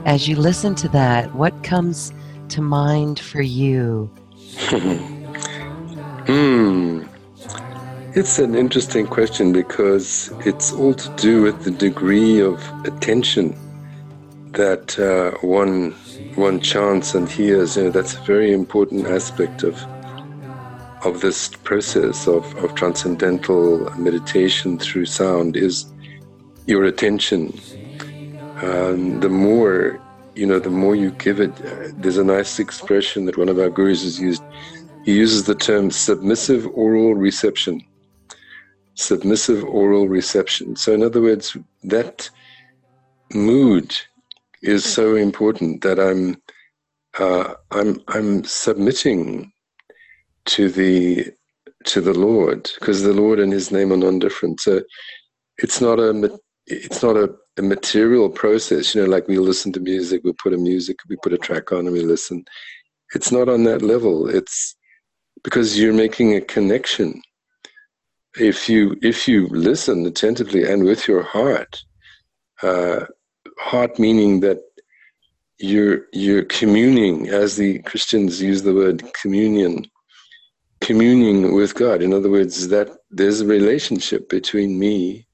As 0.03 0.27
you 0.27 0.35
listen 0.35 0.75
to 0.75 0.89
that, 0.89 1.33
what 1.33 1.63
comes 1.63 2.11
to 2.49 2.61
mind 2.61 3.21
for 3.21 3.41
you? 3.41 4.11
It's 8.15 8.37
an 8.37 8.53
interesting 8.53 9.07
question 9.07 9.51
because 9.51 10.31
it's 10.45 10.71
all 10.71 10.93
to 10.93 11.09
do 11.15 11.41
with 11.41 11.63
the 11.63 11.71
degree 11.71 12.39
of 12.41 12.61
attention 12.85 13.57
that 14.51 14.99
uh, 14.99 15.35
one 15.39 15.93
one 16.35 16.59
chants 16.59 17.15
and 17.15 17.27
hears. 17.27 17.75
You 17.75 17.85
know, 17.85 17.89
that's 17.89 18.13
a 18.13 18.21
very 18.21 18.53
important 18.53 19.07
aspect 19.07 19.63
of 19.63 19.81
of 21.03 21.21
this 21.21 21.49
process 21.63 22.27
of, 22.27 22.55
of 22.63 22.75
transcendental 22.75 23.89
meditation 23.97 24.77
through 24.77 25.07
sound 25.07 25.57
is 25.57 25.91
your 26.67 26.83
attention. 26.83 27.59
Um, 28.61 29.21
the 29.21 29.29
more 29.29 29.99
you 30.35 30.45
know, 30.45 30.59
the 30.59 30.69
more 30.69 30.95
you 30.95 31.09
give 31.09 31.39
it. 31.39 31.53
Uh, 31.65 31.89
there's 31.97 32.17
a 32.17 32.23
nice 32.23 32.59
expression 32.59 33.25
that 33.25 33.39
one 33.39 33.49
of 33.49 33.57
our 33.57 33.71
gurus 33.71 34.03
has 34.03 34.19
used. 34.19 34.43
He 35.03 35.15
uses 35.15 35.45
the 35.45 35.55
term 35.55 35.89
submissive 35.89 36.67
oral 36.75 37.15
reception. 37.15 37.83
Submissive 38.95 39.63
oral 39.63 40.07
reception. 40.07 40.75
So, 40.75 40.93
in 40.93 41.03
other 41.03 41.21
words, 41.21 41.57
that 41.83 42.29
mood 43.33 43.95
is 44.61 44.85
so 44.85 45.15
important 45.15 45.81
that 45.81 45.99
I'm 45.99 46.41
uh, 47.19 47.53
I'm 47.71 48.01
I'm 48.07 48.43
submitting 48.43 49.51
to 50.45 50.69
the 50.69 51.31
to 51.85 52.01
the 52.01 52.13
Lord 52.13 52.69
because 52.79 53.03
the 53.03 53.13
Lord 53.13 53.39
and 53.39 53.51
His 53.51 53.71
name 53.71 53.91
are 53.91 53.97
non-different. 53.97 54.59
So 54.61 54.81
it's 55.57 55.81
not 55.81 55.99
a 55.99 56.39
it's 56.65 57.03
not 57.03 57.17
a, 57.17 57.33
a 57.57 57.61
material 57.61 58.29
process. 58.29 58.95
You 58.95 59.01
know, 59.03 59.09
like 59.09 59.27
we 59.27 59.37
listen 59.37 59.71
to 59.73 59.79
music, 59.79 60.21
we 60.23 60.33
put 60.41 60.53
a 60.53 60.57
music, 60.57 60.97
we 61.09 61.17
put 61.17 61.33
a 61.33 61.37
track 61.37 61.71
on, 61.71 61.79
and 61.79 61.91
we 61.91 62.01
listen. 62.01 62.45
It's 63.13 63.31
not 63.31 63.49
on 63.49 63.63
that 63.65 63.81
level. 63.81 64.27
It's 64.27 64.75
because 65.43 65.79
you're 65.79 65.93
making 65.93 66.35
a 66.35 66.41
connection. 66.41 67.21
If 68.39 68.67
you 68.67 68.97
if 69.01 69.27
you 69.27 69.47
listen 69.47 70.05
attentively 70.05 70.63
and 70.63 70.83
with 70.83 71.07
your 71.07 71.23
heart, 71.23 71.83
uh, 72.61 73.05
heart 73.59 73.99
meaning 73.99 74.39
that 74.39 74.59
you're 75.59 76.05
you're 76.13 76.45
communing, 76.45 77.29
as 77.29 77.55
the 77.55 77.79
Christians 77.79 78.41
use 78.41 78.63
the 78.63 78.73
word 78.73 79.03
communion, 79.13 79.85
communing 80.81 81.53
with 81.53 81.75
God. 81.75 82.01
In 82.01 82.13
other 82.13 82.29
words, 82.29 82.67
that 82.69 82.89
there's 83.11 83.41
a 83.41 83.45
relationship 83.45 84.29
between 84.29 84.79
me 84.79 85.27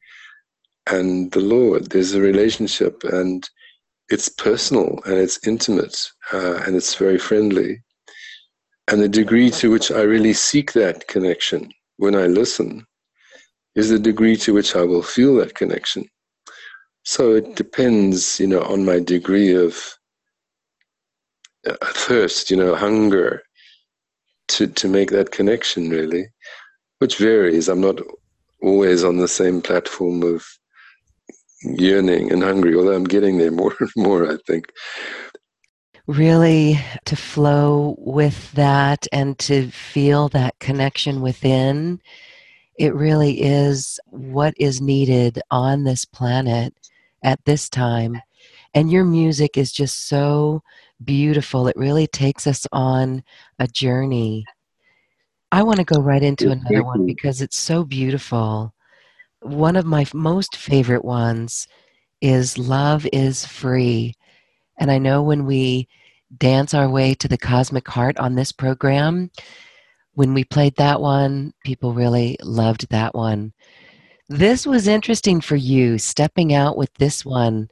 and 0.87 1.31
the 1.31 1.39
Lord. 1.39 1.89
There's 1.89 2.13
a 2.13 2.21
relationship, 2.21 3.03
and 3.05 3.49
it's 4.09 4.27
personal 4.27 4.99
and 5.05 5.15
it's 5.15 5.47
intimate 5.47 6.09
uh, 6.33 6.61
and 6.65 6.75
it's 6.75 6.95
very 6.95 7.17
friendly. 7.17 7.81
And 8.87 9.01
the 9.01 9.07
degree 9.07 9.51
to 9.51 9.69
which 9.69 9.91
I 9.91 10.01
really 10.01 10.33
seek 10.33 10.73
that 10.73 11.07
connection 11.07 11.71
when 11.97 12.15
I 12.15 12.25
listen 12.25 12.85
is 13.79 13.89
the 13.89 13.99
degree 13.99 14.35
to 14.35 14.53
which 14.53 14.75
I 14.75 14.83
will 14.83 15.01
feel 15.01 15.35
that 15.37 15.55
connection. 15.55 16.05
So 17.05 17.33
it 17.33 17.55
depends, 17.55 18.39
you 18.39 18.47
know, 18.47 18.61
on 18.61 18.85
my 18.85 18.99
degree 18.99 19.53
of 19.55 19.73
a 21.65 21.93
thirst, 22.05 22.51
you 22.51 22.57
know, 22.57 22.75
hunger 22.75 23.41
to 24.49 24.67
to 24.67 24.87
make 24.87 25.11
that 25.11 25.31
connection 25.31 25.89
really, 25.89 26.25
which 26.99 27.17
varies. 27.17 27.69
I'm 27.69 27.81
not 27.81 27.99
always 28.61 29.03
on 29.03 29.17
the 29.17 29.27
same 29.27 29.61
platform 29.61 30.23
of 30.23 30.45
yearning 31.63 32.31
and 32.31 32.43
hungry, 32.43 32.75
although 32.75 32.95
I'm 32.95 33.13
getting 33.15 33.37
there 33.37 33.51
more 33.51 33.73
and 33.79 33.89
more, 33.97 34.31
I 34.31 34.37
think. 34.45 34.71
Really 36.07 36.79
to 37.05 37.15
flow 37.15 37.95
with 37.99 38.51
that 38.53 39.05
and 39.13 39.37
to 39.39 39.69
feel 39.69 40.27
that 40.29 40.57
connection 40.59 41.21
within, 41.21 42.01
it 42.79 42.95
really 42.95 43.41
is 43.41 43.99
what 44.07 44.53
is 44.57 44.79
needed 44.79 45.41
on 45.51 45.83
this 45.83 46.05
planet 46.05 46.73
at 47.21 47.43
this 47.43 47.69
time. 47.69 48.19
And 48.73 48.89
your 48.89 49.03
music 49.03 49.57
is 49.57 49.73
just 49.73 50.07
so 50.07 50.63
beautiful. 51.03 51.67
It 51.67 51.75
really 51.75 52.07
takes 52.07 52.47
us 52.47 52.65
on 52.71 53.21
a 53.59 53.67
journey. 53.67 54.45
I 55.51 55.63
want 55.63 55.79
to 55.79 55.83
go 55.83 55.99
right 55.99 56.23
into 56.23 56.51
another 56.51 56.83
one 56.83 57.05
because 57.05 57.41
it's 57.41 57.57
so 57.57 57.83
beautiful. 57.83 58.73
One 59.41 59.75
of 59.75 59.85
my 59.85 60.05
most 60.13 60.55
favorite 60.55 61.03
ones 61.03 61.67
is 62.21 62.57
Love 62.57 63.05
is 63.11 63.45
Free. 63.45 64.15
And 64.77 64.89
I 64.89 64.99
know 64.99 65.21
when 65.21 65.45
we 65.45 65.89
dance 66.37 66.73
our 66.73 66.87
way 66.87 67.13
to 67.15 67.27
the 67.27 67.37
cosmic 67.37 67.89
heart 67.89 68.17
on 68.19 68.35
this 68.35 68.53
program, 68.53 69.31
when 70.19 70.33
we 70.33 70.43
played 70.43 70.75
that 70.75 70.99
one, 70.99 71.53
people 71.63 71.93
really 71.93 72.35
loved 72.43 72.89
that 72.89 73.15
one. 73.15 73.53
This 74.27 74.67
was 74.67 74.85
interesting 74.85 75.39
for 75.39 75.55
you, 75.55 75.97
stepping 75.97 76.53
out 76.53 76.75
with 76.75 76.93
this 76.95 77.23
one. 77.23 77.69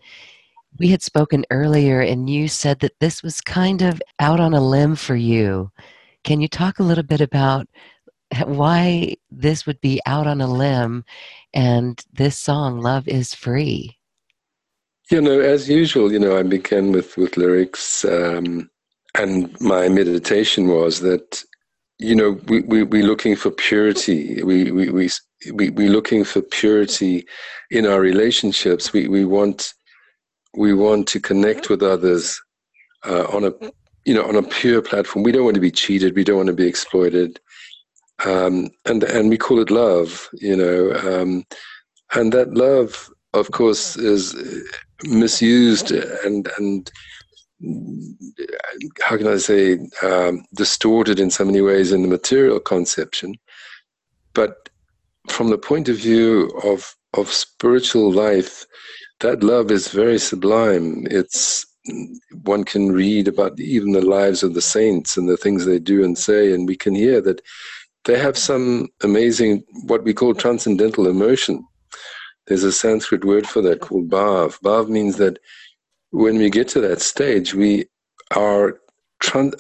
We 0.80 0.88
had 0.88 1.02
spoken 1.02 1.44
earlier, 1.52 2.00
and 2.00 2.30
you 2.30 2.48
said 2.48 2.80
that 2.80 2.98
this 3.02 3.22
was 3.22 3.42
kind 3.42 3.82
of 3.82 4.02
out 4.22 4.40
on 4.40 4.54
a 4.54 4.62
limb 4.62 4.96
for 4.96 5.18
you. 5.18 5.74
Can 6.24 6.40
you 6.40 6.48
talk 6.48 6.80
a 6.80 6.84
little 6.84 7.04
bit 7.04 7.20
about 7.20 7.68
why 8.46 9.18
this 9.30 9.66
would 9.66 9.82
be 9.82 10.00
out 10.06 10.26
on 10.26 10.40
a 10.40 10.48
limb 10.48 11.04
and 11.54 12.02
this 12.14 12.38
song, 12.38 12.80
Love 12.80 13.10
is 13.10 13.34
Free? 13.34 13.98
You 15.12 15.20
know, 15.20 15.42
as 15.42 15.68
usual, 15.68 16.14
you 16.14 16.20
know, 16.20 16.38
I 16.38 16.44
began 16.44 16.94
with, 16.94 17.18
with 17.18 17.36
lyrics, 17.36 18.06
um, 18.06 18.70
and 19.16 19.54
my 19.60 19.90
meditation 19.90 20.70
was 20.70 21.02
that, 21.02 21.44
you 22.00 22.16
know, 22.16 22.40
we, 22.48 22.62
we, 22.62 22.84
we're 22.84 23.04
looking 23.06 23.36
for 23.36 23.50
purity. 23.50 24.44
We, 24.44 24.72
we, 24.72 24.90
we, 24.90 25.10
we, 25.52 25.70
we're 25.70 25.90
looking 25.90 26.24
for 26.24 26.42
purity 26.42 27.26
in 27.72 27.86
our 27.86 28.00
relationships. 28.00 28.94
We, 28.94 29.08
we 29.08 29.26
want 29.26 29.74
we 30.56 30.74
want 30.74 31.08
to 31.10 31.20
connect 31.20 31.70
with 31.70 31.84
others 31.84 32.42
uh, 33.06 33.26
on 33.26 33.46
a 33.46 33.52
you 34.06 34.14
know 34.14 34.28
on 34.28 34.36
a 34.36 34.44
pure 34.44 34.82
platform. 34.82 35.24
We 35.24 35.32
don't 35.32 35.44
want 35.44 35.56
to 35.56 35.62
be 35.62 35.72
cheated. 35.72 36.16
We 36.16 36.24
don't 36.24 36.38
want 36.38 36.48
to 36.48 36.54
be 36.54 36.68
exploited, 36.68 37.40
um, 38.26 38.70
and 38.86 39.04
and 39.04 39.30
we 39.30 39.38
call 39.38 39.60
it 39.60 39.70
love. 39.70 40.30
You 40.34 40.56
know, 40.56 40.94
um, 40.96 41.46
and 42.14 42.32
that 42.34 42.54
love, 42.54 43.10
of 43.34 43.52
course, 43.52 43.98
is 43.98 44.36
misused 45.04 45.92
and 45.92 46.50
and 46.58 46.92
how 49.02 49.18
can 49.18 49.28
I 49.28 49.38
say 49.38 49.80
um, 50.04 50.46
distorted 50.54 51.20
in 51.20 51.32
so 51.32 51.44
many 51.44 51.62
ways 51.62 51.92
in 51.92 52.04
the 52.04 52.08
material 52.08 52.60
conception, 52.60 53.36
but 54.34 54.70
from 55.30 55.50
the 55.50 55.58
point 55.58 55.90
of 55.90 55.98
view 55.98 56.50
of 56.64 56.96
of 57.14 57.32
spiritual 57.32 58.12
life, 58.12 58.66
that 59.22 59.44
love 59.44 59.72
is 59.72 59.88
very 59.88 60.20
sublime. 60.20 61.08
It's 61.10 61.66
one 62.44 62.64
can 62.64 62.92
read 62.92 63.28
about 63.28 63.60
even 63.60 63.94
the 63.94 64.02
lives 64.02 64.44
of 64.44 64.54
the 64.54 64.62
saints 64.62 65.18
and 65.18 65.28
the 65.28 65.38
things 65.38 65.66
they 65.66 65.80
do 65.80 66.04
and 66.04 66.18
say, 66.18 66.54
and 66.54 66.68
we 66.68 66.76
can 66.76 66.94
hear 66.94 67.22
that 67.22 67.42
they 68.06 68.20
have 68.20 68.38
some 68.38 68.90
amazing, 69.04 69.64
what 69.86 70.04
we 70.04 70.14
call 70.14 70.34
transcendental 70.34 71.08
emotion. 71.08 71.66
There's 72.48 72.64
a 72.64 72.72
Sanskrit 72.72 73.26
word 73.26 73.48
for 73.48 73.62
that 73.64 73.82
called 73.82 74.10
bhav. 74.10 74.60
Bhav 74.62 74.90
means 74.90 75.18
that 75.18 75.40
when 76.12 76.38
we 76.38 76.50
get 76.50 76.68
to 76.70 76.82
that 76.82 77.02
stage, 77.02 77.54
we 77.54 77.86
our 78.36 78.80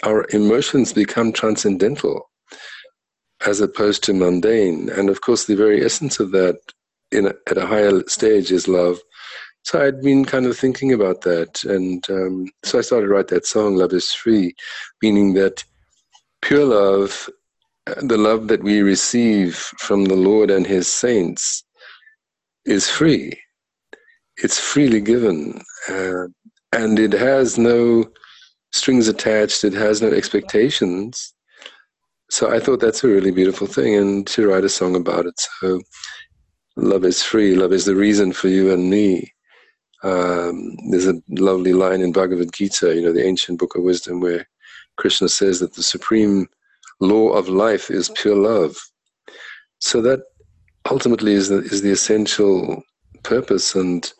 our 0.04 0.26
emotions 0.30 0.94
become 0.94 1.32
transcendental 1.34 2.30
as 3.46 3.60
opposed 3.60 4.04
to 4.04 4.14
mundane. 4.14 4.90
And 4.90 5.10
of 5.10 5.22
course, 5.22 5.46
the 5.46 5.56
very 5.56 5.84
essence 5.84 6.20
of 6.20 6.32
that 6.32 6.58
in 7.12 7.28
a, 7.28 7.34
at 7.50 7.58
a 7.58 7.66
higher 7.66 8.02
stage 8.08 8.52
is 8.52 8.68
love. 8.68 9.00
So 9.64 9.86
I'd 9.86 10.02
been 10.02 10.26
kind 10.26 10.46
of 10.46 10.58
thinking 10.58 10.94
about 10.94 11.22
that, 11.22 11.64
and 11.66 12.04
um, 12.10 12.50
so 12.64 12.78
I 12.78 12.82
started 12.82 13.08
to 13.08 13.14
write 13.14 13.28
that 13.30 13.46
song, 13.46 13.76
"Love 13.76 13.92
Is 13.92 14.14
Free," 14.14 14.56
meaning 15.02 15.34
that 15.34 15.64
pure 16.42 16.64
love, 16.64 17.30
the 17.98 18.18
love 18.18 18.48
that 18.48 18.64
we 18.64 18.82
receive 18.82 19.56
from 19.56 20.06
the 20.06 20.16
Lord 20.16 20.50
and 20.52 20.66
His 20.66 20.88
saints, 20.88 21.66
is 22.66 22.90
free. 22.90 23.34
It's 24.44 24.60
freely 24.60 25.02
given, 25.02 25.62
uh, 25.90 26.28
and 26.74 27.00
it 27.00 27.14
has 27.14 27.58
no 27.58 28.06
strings 28.72 29.08
attached. 29.08 29.64
It 29.64 29.74
has 29.74 30.02
no 30.02 30.10
expectations. 30.10 31.34
So 32.30 32.54
I 32.54 32.60
thought 32.60 32.80
that's 32.80 33.04
a 33.04 33.08
really 33.08 33.32
beautiful 33.32 33.68
thing, 33.68 33.96
and 33.96 34.28
to 34.28 34.48
write 34.48 34.66
a 34.66 34.70
song 34.70 34.96
about 34.96 35.26
it. 35.26 35.40
So 35.60 35.82
love 36.76 37.06
is 37.06 37.24
free. 37.24 37.56
Love 37.56 37.74
is 37.74 37.86
the 37.86 37.96
reason 37.96 38.34
for 38.34 38.50
you 38.50 38.72
and 38.72 38.90
me 38.90 39.32
um, 40.04 40.78
there's 40.90 41.08
a 41.08 41.22
lovely 41.30 41.74
line 41.74 42.02
in 42.02 42.12
Bhagavad 42.12 42.54
Gita, 42.54 42.96
you 42.96 43.02
know, 43.02 43.14
the 43.14 43.26
ancient 43.26 43.60
book 43.60 43.76
of 43.76 43.84
wisdom, 43.84 44.20
where 44.20 44.48
Krishna 44.98 45.30
says 45.30 45.60
that 45.60 45.74
the 45.74 45.84
supreme 45.84 46.48
law 47.00 47.30
of 47.30 47.50
life 47.50 47.90
is 47.90 48.12
pure 48.16 48.36
love. 48.36 48.76
So 49.80 50.02
that 50.02 50.22
ultimately 50.90 51.34
is 51.34 51.50
the, 51.50 51.58
is 51.58 51.82
the 51.82 51.92
essential 51.92 52.84
purpose 53.24 53.76
and 53.76 54.12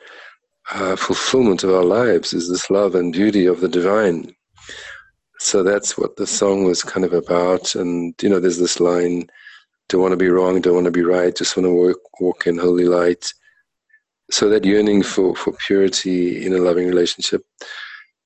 uh, 0.72 0.96
fulfillment 0.96 1.64
of 1.64 1.72
our 1.72 1.84
lives 1.84 2.34
is 2.34 2.50
this 2.50 2.70
love 2.70 2.96
and 2.96 3.14
beauty 3.14 3.46
of 3.46 3.62
the 3.62 3.70
divine. 3.70 4.34
So 5.40 5.64
that's 5.64 5.98
what 5.98 6.16
the 6.16 6.28
song 6.28 6.64
was 6.64 6.84
kind 6.84 7.06
of 7.06 7.14
about. 7.14 7.76
And, 7.76 8.14
you 8.22 8.30
know, 8.30 8.40
there's 8.40 8.58
this 8.58 8.80
line 8.80 9.30
don't 9.90 10.02
want 10.02 10.12
to 10.12 10.18
be 10.18 10.30
wrong, 10.30 10.60
don't 10.60 10.74
want 10.74 10.86
to 10.86 10.92
be 10.92 11.04
right, 11.04 11.36
just 11.36 11.56
want 11.56 11.66
to 11.66 11.74
walk, 11.74 11.98
walk 12.20 12.48
in 12.48 12.58
holy 12.58 12.86
light 12.86 13.32
so 14.30 14.50
that 14.50 14.66
yearning 14.66 15.02
for, 15.02 15.34
for 15.36 15.54
purity 15.66 16.46
in 16.46 16.54
a 16.54 16.58
loving 16.58 16.88
relationship. 16.88 17.46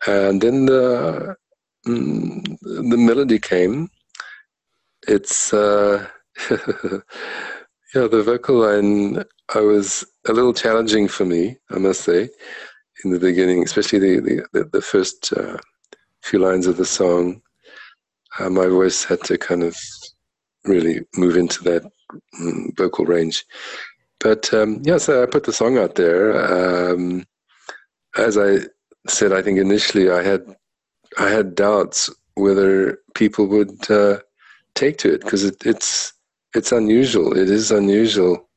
And 0.07 0.41
then 0.41 0.65
the, 0.65 1.35
mm, 1.85 2.57
the 2.61 2.97
melody 2.97 3.37
came. 3.37 3.89
It's, 5.07 5.53
uh, 5.53 6.07
yeah, 7.93 8.07
the 8.07 8.23
vocal 8.23 8.55
line 8.55 9.23
I 9.53 9.59
was 9.59 10.05
a 10.27 10.33
little 10.33 10.53
challenging 10.53 11.07
for 11.07 11.25
me, 11.25 11.57
I 11.71 11.77
must 11.77 12.01
say, 12.01 12.29
in 13.03 13.11
the 13.11 13.19
beginning, 13.19 13.63
especially 13.63 13.99
the, 13.99 14.45
the, 14.53 14.63
the 14.65 14.81
first 14.81 15.33
uh, 15.33 15.57
few 16.21 16.39
lines 16.39 16.67
of 16.67 16.77
the 16.77 16.85
song. 16.85 17.41
Uh, 18.39 18.49
my 18.49 18.67
voice 18.67 19.03
had 19.03 19.21
to 19.23 19.37
kind 19.37 19.63
of 19.63 19.75
really 20.63 21.01
move 21.17 21.35
into 21.35 21.63
that 21.63 21.83
mm, 22.39 22.77
vocal 22.77 23.05
range. 23.05 23.45
But 24.19 24.53
um, 24.53 24.81
yeah, 24.83 24.97
so 24.97 25.23
I 25.23 25.25
put 25.25 25.43
the 25.43 25.53
song 25.53 25.77
out 25.77 25.95
there. 25.95 26.93
Um, 26.93 27.25
as 28.17 28.37
I 28.37 28.59
said, 29.07 29.33
I 29.33 29.41
think 29.41 29.57
initially 29.59 30.09
I 30.09 30.21
had 30.21 30.55
I 31.17 31.29
had 31.29 31.55
doubts 31.55 32.09
whether 32.35 32.99
people 33.15 33.47
would 33.47 33.89
uh, 33.91 34.19
take 34.75 34.97
to 34.99 35.13
it 35.13 35.21
because 35.21 35.43
it, 35.43 35.57
it's 35.65 36.13
it's 36.55 36.71
unusual. 36.71 37.37
It 37.37 37.49
is 37.49 37.71
unusual, 37.71 38.49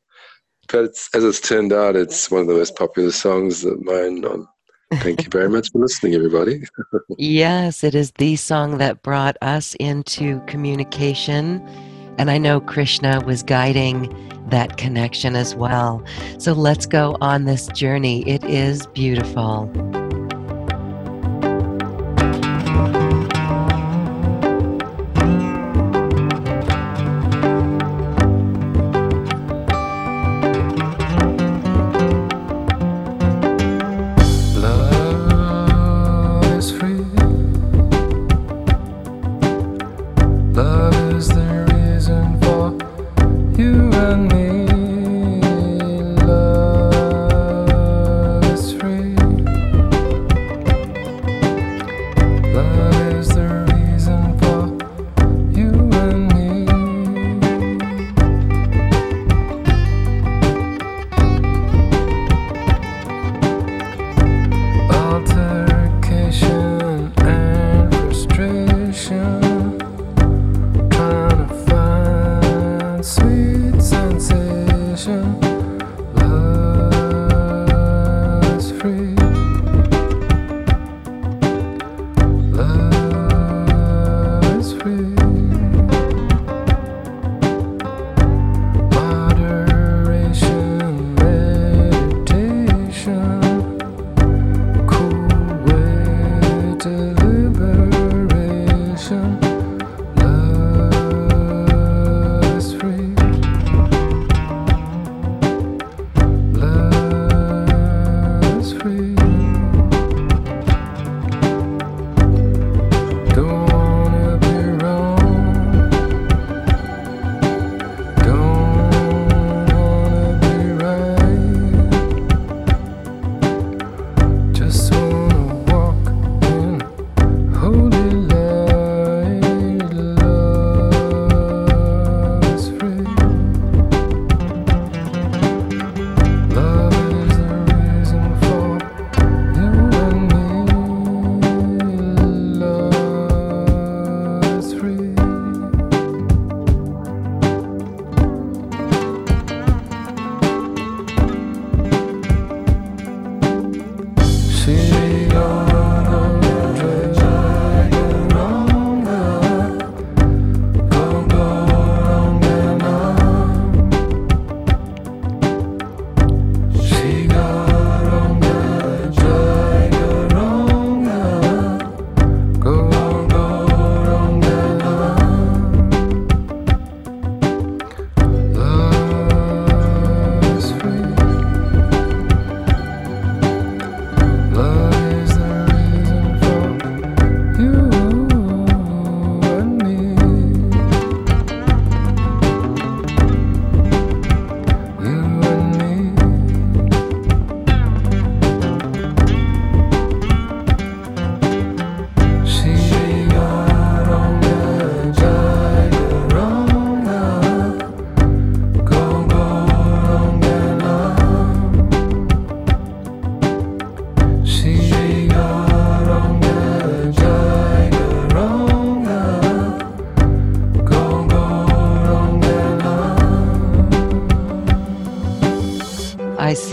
but 0.68 0.84
it's, 0.84 1.08
as 1.14 1.24
it's 1.24 1.40
turned 1.40 1.72
out, 1.72 1.96
it's 1.96 2.30
one 2.30 2.42
of 2.42 2.46
the 2.46 2.54
most 2.54 2.76
popular 2.76 3.10
songs 3.10 3.64
of 3.64 3.82
mine. 3.82 4.24
On 4.24 4.46
thank 4.94 5.24
you 5.24 5.30
very 5.30 5.48
much 5.48 5.70
for 5.70 5.78
listening, 5.78 6.14
everybody. 6.14 6.62
yes, 7.18 7.84
it 7.84 7.94
is 7.94 8.12
the 8.12 8.36
song 8.36 8.78
that 8.78 9.02
brought 9.02 9.36
us 9.42 9.74
into 9.80 10.40
communication 10.46 11.66
and 12.18 12.30
I 12.30 12.38
know 12.38 12.60
Krishna 12.60 13.20
was 13.26 13.42
guiding 13.42 14.12
that 14.50 14.76
connection 14.76 15.36
as 15.36 15.54
well. 15.54 16.02
So 16.38 16.52
let's 16.52 16.86
go 16.86 17.16
on 17.20 17.44
this 17.44 17.66
journey. 17.68 18.28
It 18.28 18.44
is 18.44 18.86
beautiful. 18.88 19.70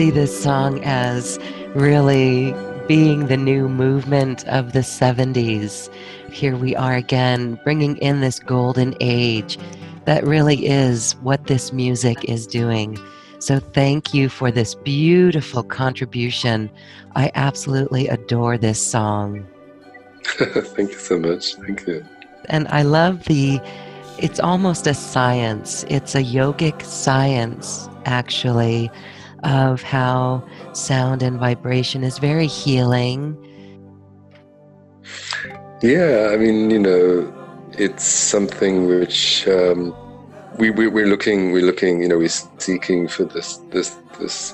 See 0.01 0.09
this 0.09 0.41
song 0.41 0.83
as 0.83 1.37
really 1.75 2.55
being 2.87 3.27
the 3.27 3.37
new 3.37 3.69
movement 3.69 4.43
of 4.47 4.73
the 4.73 4.79
70s. 4.79 5.93
Here 6.31 6.55
we 6.55 6.75
are 6.75 6.95
again, 6.95 7.59
bringing 7.63 7.97
in 7.97 8.19
this 8.19 8.39
golden 8.39 8.95
age. 8.99 9.59
That 10.05 10.23
really 10.23 10.65
is 10.65 11.15
what 11.17 11.45
this 11.45 11.71
music 11.71 12.23
is 12.23 12.47
doing. 12.47 12.97
So, 13.37 13.59
thank 13.59 14.11
you 14.11 14.27
for 14.27 14.49
this 14.49 14.73
beautiful 14.73 15.61
contribution. 15.61 16.71
I 17.15 17.29
absolutely 17.35 18.07
adore 18.07 18.57
this 18.57 18.81
song. 18.83 19.45
Thank 20.23 20.93
you 20.93 20.97
so 20.97 21.19
much. 21.19 21.53
Thank 21.57 21.85
you. 21.85 22.03
And 22.45 22.67
I 22.69 22.81
love 22.81 23.25
the, 23.25 23.61
it's 24.17 24.39
almost 24.39 24.87
a 24.87 24.95
science, 24.95 25.85
it's 25.89 26.15
a 26.15 26.23
yogic 26.23 26.81
science, 26.81 27.87
actually, 28.05 28.89
of 29.43 29.81
how 29.81 30.47
sound 30.73 31.23
and 31.23 31.39
vibration 31.39 32.03
is 32.03 32.17
very 32.19 32.47
healing. 32.47 33.37
Yeah, 35.81 36.29
I 36.31 36.37
mean, 36.37 36.69
you 36.69 36.79
know, 36.79 37.33
it's 37.77 38.03
something 38.03 38.87
which 38.87 39.47
um, 39.47 39.95
we, 40.57 40.69
we 40.69 40.87
we're 40.87 41.07
looking 41.07 41.51
we're 41.51 41.65
looking 41.65 42.01
you 42.01 42.07
know 42.09 42.17
we're 42.17 42.27
seeking 42.27 43.07
for 43.07 43.23
this 43.23 43.57
this 43.71 43.97
this 44.19 44.53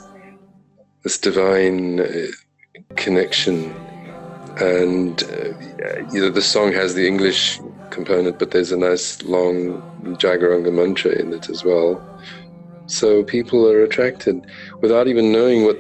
this 1.04 1.18
divine 1.18 2.00
uh, 2.00 2.28
connection 2.96 3.74
and 4.60 5.24
uh, 5.24 6.14
you 6.14 6.22
know 6.22 6.30
the 6.30 6.42
song 6.42 6.72
has 6.74 6.96
the 6.96 7.08
English 7.08 7.60
component, 7.90 8.40
but 8.40 8.52
there's 8.52 8.72
a 8.72 8.78
nice 8.78 9.22
long 9.24 9.82
Jai 10.18 10.38
Gauranga 10.38 10.74
mantra 10.74 11.12
in 11.12 11.34
it 11.34 11.50
as 11.50 11.64
well. 11.64 11.90
So 12.88 13.24
people 13.24 13.70
are 13.70 13.84
attracted 13.84 14.48
without 14.82 15.08
even 15.08 15.32
knowing 15.32 15.66
what. 15.66 15.78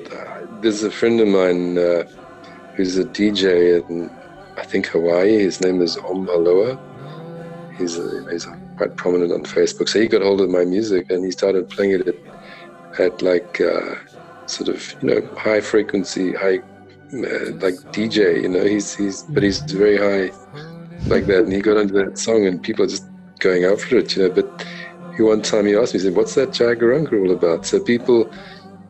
There's 0.62 0.82
a 0.82 0.90
friend 0.90 1.20
of 1.20 1.28
mine 1.28 1.78
uh, 1.78 2.04
who's 2.76 2.98
a 2.98 3.06
DJ 3.06 3.88
in 3.88 4.10
I 4.58 4.64
think 4.64 4.88
Hawaii. 4.88 5.38
His 5.38 5.62
name 5.62 5.82
is 5.82 5.98
Om 5.98 6.28
Aloha. 6.30 6.78
He's 7.78 7.98
a, 7.98 8.28
he's 8.32 8.46
a 8.46 8.60
quite 8.76 8.96
prominent 8.96 9.32
on 9.32 9.44
Facebook. 9.44 9.88
So 9.88 10.02
he 10.02 10.08
got 10.08 10.24
hold 10.24 10.42
of 10.42 10.50
my 10.50 10.66
music 10.66 11.12
and 11.12 11.24
he 11.24 11.32
started 11.32 11.70
playing 11.70 11.92
it 11.92 12.08
at, 12.08 13.00
at 13.00 13.22
like 13.22 13.62
uh, 13.62 13.96
sort 14.48 14.70
of 14.70 14.96
you 15.02 15.10
know 15.10 15.36
high 15.36 15.62
frequency, 15.62 16.34
high 16.34 16.58
uh, 17.14 17.52
like 17.62 17.76
DJ. 17.94 18.42
You 18.42 18.50
know, 18.50 18.66
he's 18.66 18.96
he's 18.96 19.24
but 19.24 19.44
he's 19.44 19.60
very 19.60 19.98
high 19.98 20.36
like 21.08 21.28
that, 21.28 21.44
and 21.44 21.54
he 21.54 21.62
got 21.62 21.78
into 21.78 21.94
that 21.94 22.18
song, 22.18 22.48
and 22.48 22.62
people 22.62 22.84
are 22.84 22.90
just 22.90 23.06
going 23.40 23.64
for 23.78 23.98
it. 23.98 24.16
You 24.16 24.24
know, 24.24 24.34
but 24.34 24.66
one 25.26 25.42
time 25.42 25.66
he 25.66 25.76
asked 25.76 25.94
me, 25.94 26.00
he 26.00 26.06
said, 26.06 26.16
"What's 26.16 26.36
that 26.36 26.54
Jai 26.54 26.76
Gauranga 26.76 27.20
all 27.20 27.32
about?" 27.32 27.66
So 27.66 27.80
people. 27.80 28.32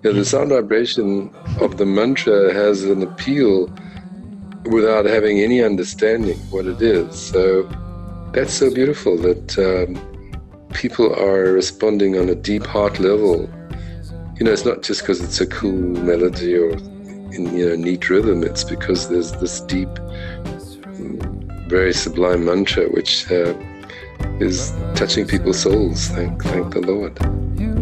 You 0.03 0.13
know, 0.13 0.19
the 0.19 0.25
sound 0.25 0.51
vibration 0.51 1.33
of 1.59 1.77
the 1.77 1.85
mantra 1.85 2.53
has 2.53 2.83
an 2.83 3.01
appeal 3.01 3.67
without 4.65 5.05
having 5.05 5.39
any 5.39 5.63
understanding 5.63 6.37
what 6.51 6.67
it 6.67 6.81
is. 6.81 7.19
So 7.19 7.63
that's 8.31 8.53
so 8.53 8.73
beautiful 8.73 9.17
that 9.17 9.57
um, 9.57 9.95
people 10.73 11.13
are 11.15 11.51
responding 11.53 12.17
on 12.17 12.29
a 12.29 12.35
deep 12.35 12.65
heart 12.65 12.99
level. 12.99 13.49
You 14.37 14.45
know, 14.45 14.51
it's 14.51 14.65
not 14.65 14.83
just 14.83 15.01
because 15.01 15.21
it's 15.21 15.41
a 15.41 15.47
cool 15.47 15.71
melody 15.73 16.55
or 16.55 16.71
in 16.71 17.57
you 17.57 17.69
know 17.69 17.75
neat 17.75 18.09
rhythm. 18.09 18.43
It's 18.43 18.63
because 18.63 19.09
there's 19.09 19.31
this 19.33 19.61
deep, 19.61 19.89
very 21.67 21.93
sublime 21.93 22.45
mantra 22.45 22.85
which 22.87 23.29
uh, 23.31 23.53
is 24.39 24.71
touching 24.95 25.27
people's 25.27 25.59
souls. 25.59 26.07
Thank, 26.07 26.43
thank 26.43 26.73
the 26.73 26.81
Lord. 26.81 27.76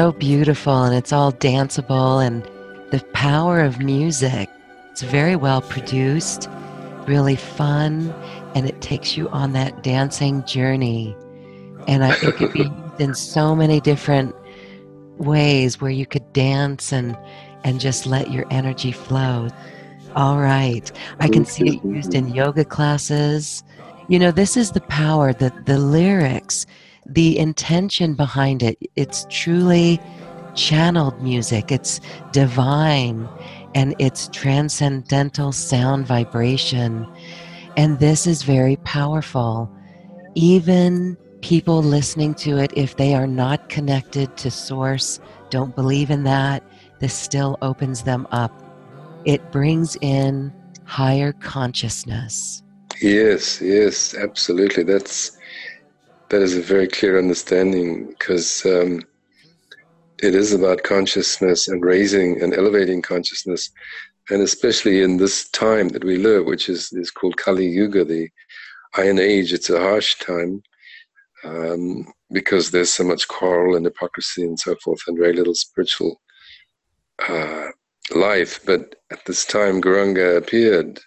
So 0.00 0.12
beautiful 0.12 0.84
and 0.84 0.96
it's 0.96 1.12
all 1.12 1.30
danceable 1.30 2.26
and 2.26 2.42
the 2.90 3.04
power 3.12 3.60
of 3.60 3.80
music. 3.80 4.48
It's 4.90 5.02
very 5.02 5.36
well 5.36 5.60
produced, 5.60 6.48
really 7.06 7.36
fun, 7.36 8.10
and 8.54 8.66
it 8.66 8.80
takes 8.80 9.18
you 9.18 9.28
on 9.28 9.52
that 9.52 9.82
dancing 9.82 10.42
journey. 10.46 11.14
And 11.86 12.02
I, 12.02 12.12
think 12.12 12.32
it 12.32 12.36
could 12.38 12.52
be 12.54 12.58
used 12.60 12.98
in 12.98 13.14
so 13.14 13.54
many 13.54 13.78
different 13.78 14.34
ways 15.18 15.82
where 15.82 15.90
you 15.90 16.06
could 16.06 16.32
dance 16.32 16.94
and 16.94 17.14
and 17.62 17.78
just 17.78 18.06
let 18.06 18.30
your 18.30 18.46
energy 18.50 18.92
flow. 18.92 19.48
All 20.16 20.38
right. 20.38 20.90
I 21.18 21.28
can 21.28 21.44
see 21.44 21.76
it 21.76 21.84
used 21.84 22.14
in 22.14 22.34
yoga 22.34 22.64
classes. 22.64 23.62
You 24.08 24.18
know, 24.18 24.30
this 24.30 24.56
is 24.56 24.70
the 24.70 24.80
power, 24.80 25.34
the 25.34 25.52
the 25.66 25.78
lyrics, 25.78 26.64
the 27.06 27.38
intention 27.38 28.14
behind 28.14 28.62
it. 28.62 28.78
It's 28.96 29.26
truly 29.30 30.00
channeled 30.54 31.22
music. 31.22 31.70
It's 31.70 32.00
divine 32.32 33.28
and 33.74 33.94
it's 33.98 34.28
transcendental 34.32 35.52
sound 35.52 36.06
vibration. 36.06 37.06
And 37.76 37.98
this 37.98 38.26
is 38.26 38.42
very 38.42 38.76
powerful. 38.76 39.70
Even 40.34 41.16
people 41.40 41.82
listening 41.82 42.34
to 42.34 42.58
it, 42.58 42.72
if 42.76 42.96
they 42.96 43.14
are 43.14 43.26
not 43.26 43.68
connected 43.68 44.36
to 44.38 44.50
Source, 44.50 45.20
don't 45.48 45.74
believe 45.74 46.10
in 46.10 46.24
that, 46.24 46.62
this 46.98 47.14
still 47.14 47.58
opens 47.62 48.02
them 48.02 48.26
up. 48.30 48.52
It 49.24 49.50
brings 49.50 49.96
in 50.00 50.52
higher 50.84 51.32
consciousness. 51.32 52.62
Yes, 53.00 53.60
yes, 53.62 54.14
absolutely. 54.14 54.82
That's 54.82 55.38
that 56.30 56.42
is 56.42 56.56
a 56.56 56.62
very 56.62 56.86
clear 56.86 57.18
understanding 57.18 58.06
because 58.06 58.64
um, 58.64 59.02
it 60.22 60.34
is 60.34 60.52
about 60.52 60.84
consciousness 60.84 61.66
and 61.66 61.84
raising 61.84 62.40
and 62.40 62.54
elevating 62.54 63.02
consciousness, 63.02 63.70
and 64.30 64.40
especially 64.40 65.02
in 65.02 65.16
this 65.16 65.48
time 65.50 65.88
that 65.88 66.04
we 66.04 66.16
live, 66.16 66.46
which 66.46 66.68
is 66.68 66.92
is 66.92 67.10
called 67.10 67.36
Kali 67.36 67.66
Yuga, 67.66 68.04
the 68.04 68.28
Iron 68.96 69.18
Age. 69.18 69.52
It's 69.52 69.70
a 69.70 69.80
harsh 69.80 70.18
time 70.18 70.62
um, 71.42 72.06
because 72.30 72.70
there's 72.70 72.92
so 72.92 73.04
much 73.04 73.26
quarrel 73.26 73.74
and 73.74 73.84
hypocrisy 73.84 74.42
and 74.42 74.58
so 74.58 74.76
forth, 74.84 75.00
and 75.08 75.18
very 75.18 75.32
little 75.32 75.54
spiritual 75.54 76.20
uh, 77.28 77.68
life. 78.14 78.60
But 78.64 78.94
at 79.10 79.24
this 79.26 79.44
time, 79.44 79.82
Gauranga 79.82 80.36
appeared. 80.36 81.00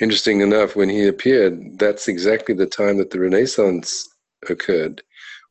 Interesting 0.00 0.40
enough, 0.40 0.74
when 0.74 0.88
he 0.88 1.06
appeared, 1.06 1.78
that's 1.78 2.08
exactly 2.08 2.54
the 2.54 2.66
time 2.66 2.96
that 2.98 3.10
the 3.10 3.20
Renaissance 3.20 4.09
occurred, 4.48 5.02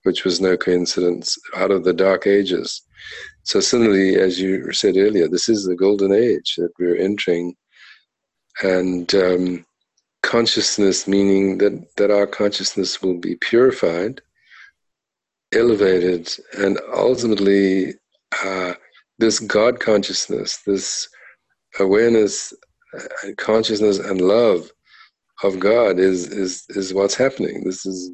which 0.03 0.23
was 0.23 0.41
no 0.41 0.57
coincidence, 0.57 1.37
out 1.55 1.71
of 1.71 1.83
the 1.83 1.93
Dark 1.93 2.27
Ages. 2.27 2.81
So, 3.43 3.59
similarly, 3.59 4.15
as 4.15 4.39
you 4.39 4.71
said 4.73 4.97
earlier, 4.97 5.27
this 5.27 5.49
is 5.49 5.65
the 5.65 5.75
golden 5.75 6.11
age 6.11 6.55
that 6.57 6.71
we're 6.79 6.97
entering. 6.97 7.55
And 8.61 9.13
um, 9.15 9.65
consciousness, 10.23 11.07
meaning 11.07 11.57
that, 11.59 11.95
that 11.95 12.11
our 12.11 12.27
consciousness 12.27 13.01
will 13.01 13.17
be 13.17 13.35
purified, 13.37 14.21
elevated, 15.53 16.29
and 16.57 16.79
ultimately 16.93 17.93
uh, 18.43 18.73
this 19.17 19.39
God 19.39 19.79
consciousness, 19.79 20.59
this 20.65 21.07
awareness 21.79 22.53
and 23.23 23.37
consciousness 23.37 23.99
and 23.99 24.21
love 24.21 24.71
of 25.43 25.59
God 25.59 25.99
is 25.99 26.27
is 26.27 26.65
is 26.69 26.93
what's 26.93 27.15
happening. 27.15 27.63
This 27.63 27.85
is 27.85 28.11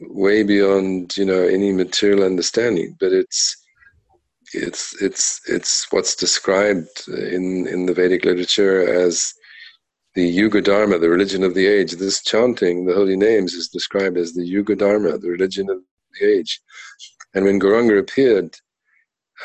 way 0.00 0.42
beyond 0.42 1.16
you 1.16 1.24
know 1.24 1.42
any 1.42 1.72
material 1.72 2.24
understanding, 2.24 2.96
but 3.00 3.12
it's 3.12 3.56
it's 4.52 5.00
it's 5.00 5.40
it's 5.48 5.86
what's 5.90 6.16
described 6.16 7.08
in 7.08 7.66
in 7.66 7.86
the 7.86 7.94
Vedic 7.94 8.24
literature 8.24 8.86
as 8.88 9.32
the 10.14 10.26
Yuga 10.26 10.60
Dharma, 10.60 10.98
the 10.98 11.08
religion 11.08 11.44
of 11.44 11.54
the 11.54 11.66
age. 11.66 11.92
This 11.92 12.22
chanting 12.22 12.84
the 12.84 12.94
holy 12.94 13.16
names 13.16 13.54
is 13.54 13.68
described 13.68 14.16
as 14.16 14.32
the 14.32 14.44
Yuga 14.44 14.74
Dharma, 14.74 15.18
the 15.18 15.30
religion 15.30 15.70
of 15.70 15.78
the 16.18 16.26
age. 16.26 16.60
And 17.34 17.44
when 17.44 17.60
Gauranga 17.60 17.98
appeared 17.98 18.56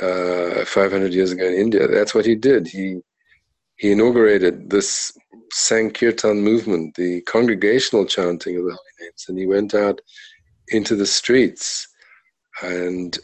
uh, 0.01 0.65
500 0.65 1.13
years 1.13 1.31
ago 1.31 1.45
in 1.45 1.53
India, 1.53 1.87
that's 1.87 2.15
what 2.15 2.25
he 2.25 2.35
did. 2.35 2.67
He 2.67 3.01
he 3.77 3.91
inaugurated 3.91 4.69
this 4.69 5.11
Sankirtan 5.51 6.41
movement, 6.41 6.95
the 6.95 7.21
congregational 7.21 8.05
chanting 8.05 8.57
of 8.57 8.63
the 8.63 8.71
holy 8.71 8.95
names, 9.01 9.25
and 9.27 9.37
he 9.37 9.45
went 9.45 9.73
out 9.75 9.99
into 10.70 10.95
the 10.95 11.05
streets 11.05 11.88
and 12.61 13.18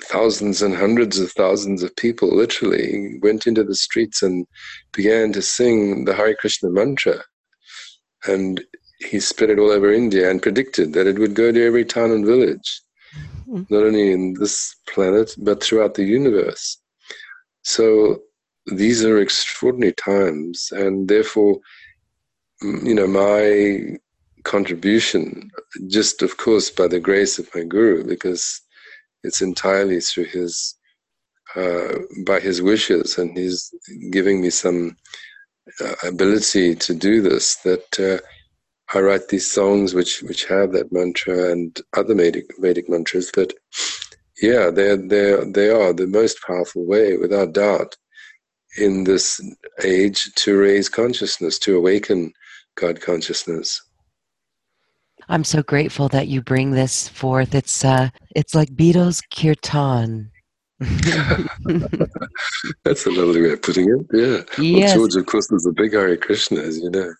thousands 0.00 0.62
and 0.62 0.74
hundreds 0.74 1.18
of 1.18 1.30
thousands 1.32 1.82
of 1.82 1.94
people 1.96 2.34
literally 2.34 3.18
went 3.22 3.46
into 3.46 3.62
the 3.62 3.74
streets 3.74 4.22
and 4.22 4.46
began 4.92 5.32
to 5.32 5.42
sing 5.42 6.04
the 6.04 6.14
Hare 6.14 6.34
Krishna 6.34 6.70
mantra. 6.70 7.22
And 8.26 8.62
he 8.98 9.20
spread 9.20 9.50
it 9.50 9.58
all 9.58 9.70
over 9.70 9.92
India 9.92 10.30
and 10.30 10.42
predicted 10.42 10.92
that 10.92 11.06
it 11.06 11.18
would 11.18 11.34
go 11.34 11.52
to 11.52 11.64
every 11.64 11.84
town 11.84 12.10
and 12.10 12.26
village, 12.26 12.82
mm-hmm. 13.48 13.62
not 13.72 13.84
only 13.84 14.12
in 14.12 14.34
this 14.34 14.74
planet, 14.88 15.34
but 15.38 15.62
throughout 15.62 15.94
the 15.94 16.04
universe. 16.04 16.78
So 17.62 18.22
these 18.66 19.04
are 19.04 19.18
extraordinary 19.18 19.92
times, 19.94 20.68
and 20.72 21.08
therefore, 21.08 21.58
you 22.62 22.94
know, 22.94 23.06
my 23.06 23.98
contribution, 24.44 25.50
just 25.88 26.22
of 26.22 26.36
course 26.36 26.70
by 26.70 26.86
the 26.88 27.00
grace 27.00 27.38
of 27.38 27.48
my 27.54 27.64
guru, 27.64 28.04
because 28.04 28.60
it's 29.22 29.40
entirely 29.40 30.00
through 30.00 30.24
his, 30.24 30.74
uh, 31.56 31.94
by 32.26 32.40
his 32.40 32.60
wishes, 32.60 33.18
and 33.18 33.36
he's 33.36 33.72
giving 34.10 34.40
me 34.40 34.50
some 34.50 34.96
uh, 35.80 35.94
ability 36.04 36.74
to 36.74 36.94
do 36.94 37.22
this. 37.22 37.56
That 37.56 38.00
uh, 38.00 38.18
I 38.96 39.00
write 39.00 39.28
these 39.28 39.50
songs 39.50 39.94
which 39.94 40.22
which 40.22 40.44
have 40.46 40.72
that 40.72 40.92
mantra 40.92 41.52
and 41.52 41.80
other 41.96 42.14
Vedic, 42.14 42.46
Vedic 42.58 42.88
mantras. 42.88 43.30
But 43.32 43.54
yeah, 44.40 44.70
they 44.70 44.96
they 44.96 45.36
they 45.46 45.70
are 45.70 45.92
the 45.92 46.06
most 46.06 46.38
powerful 46.46 46.84
way, 46.86 47.16
without 47.16 47.52
doubt, 47.52 47.96
in 48.76 49.04
this 49.04 49.40
age 49.82 50.32
to 50.34 50.58
raise 50.58 50.88
consciousness, 50.88 51.58
to 51.60 51.76
awaken 51.76 52.32
God 52.74 53.00
consciousness. 53.00 53.80
I'm 55.28 55.44
so 55.44 55.62
grateful 55.62 56.08
that 56.08 56.28
you 56.28 56.42
bring 56.42 56.72
this 56.72 57.08
forth. 57.08 57.54
It's 57.54 57.84
uh, 57.84 58.10
it's 58.34 58.54
like 58.54 58.70
Beatles 58.70 59.22
kirtan. 59.34 60.30
That's 62.84 63.06
a 63.06 63.10
lovely 63.10 63.42
way 63.42 63.52
of 63.52 63.62
putting 63.62 63.88
it. 63.88 64.06
Yeah. 64.12 64.42
Yes. 64.62 64.96
Well, 64.96 65.06
George, 65.06 65.16
of 65.16 65.26
course, 65.26 65.50
is 65.52 65.66
a 65.66 65.72
big 65.72 65.92
Hare 65.92 66.16
Krishna, 66.16 66.60
as 66.60 66.78
you 66.78 66.90
know. 66.90 67.12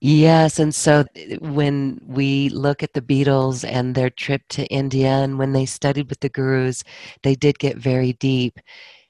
Yes, 0.00 0.58
and 0.58 0.74
so 0.74 1.04
when 1.40 1.98
we 2.06 2.50
look 2.50 2.82
at 2.82 2.92
the 2.92 3.00
Beatles 3.00 3.66
and 3.66 3.94
their 3.94 4.10
trip 4.10 4.42
to 4.50 4.66
India, 4.66 5.08
and 5.08 5.38
when 5.38 5.52
they 5.52 5.64
studied 5.64 6.10
with 6.10 6.20
the 6.20 6.28
gurus, 6.28 6.84
they 7.22 7.34
did 7.34 7.58
get 7.58 7.78
very 7.78 8.12
deep. 8.14 8.58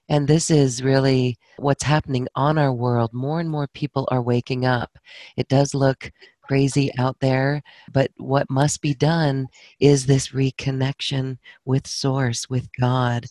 And 0.08 0.28
this 0.28 0.50
is 0.50 0.82
really 0.84 1.36
what's 1.56 1.82
happening 1.82 2.28
on 2.36 2.58
our 2.58 2.72
world. 2.72 3.12
More 3.12 3.40
and 3.40 3.50
more 3.50 3.66
people 3.68 4.06
are 4.10 4.22
waking 4.22 4.66
up. 4.66 4.96
It 5.36 5.48
does 5.48 5.74
look 5.74 6.12
crazy 6.46 6.90
out 6.98 7.18
there. 7.20 7.62
But 7.92 8.10
what 8.16 8.50
must 8.50 8.80
be 8.80 8.94
done 8.94 9.48
is 9.80 10.06
this 10.06 10.28
reconnection 10.28 11.38
with 11.64 11.86
Source, 11.86 12.48
with 12.48 12.68
God. 12.78 13.26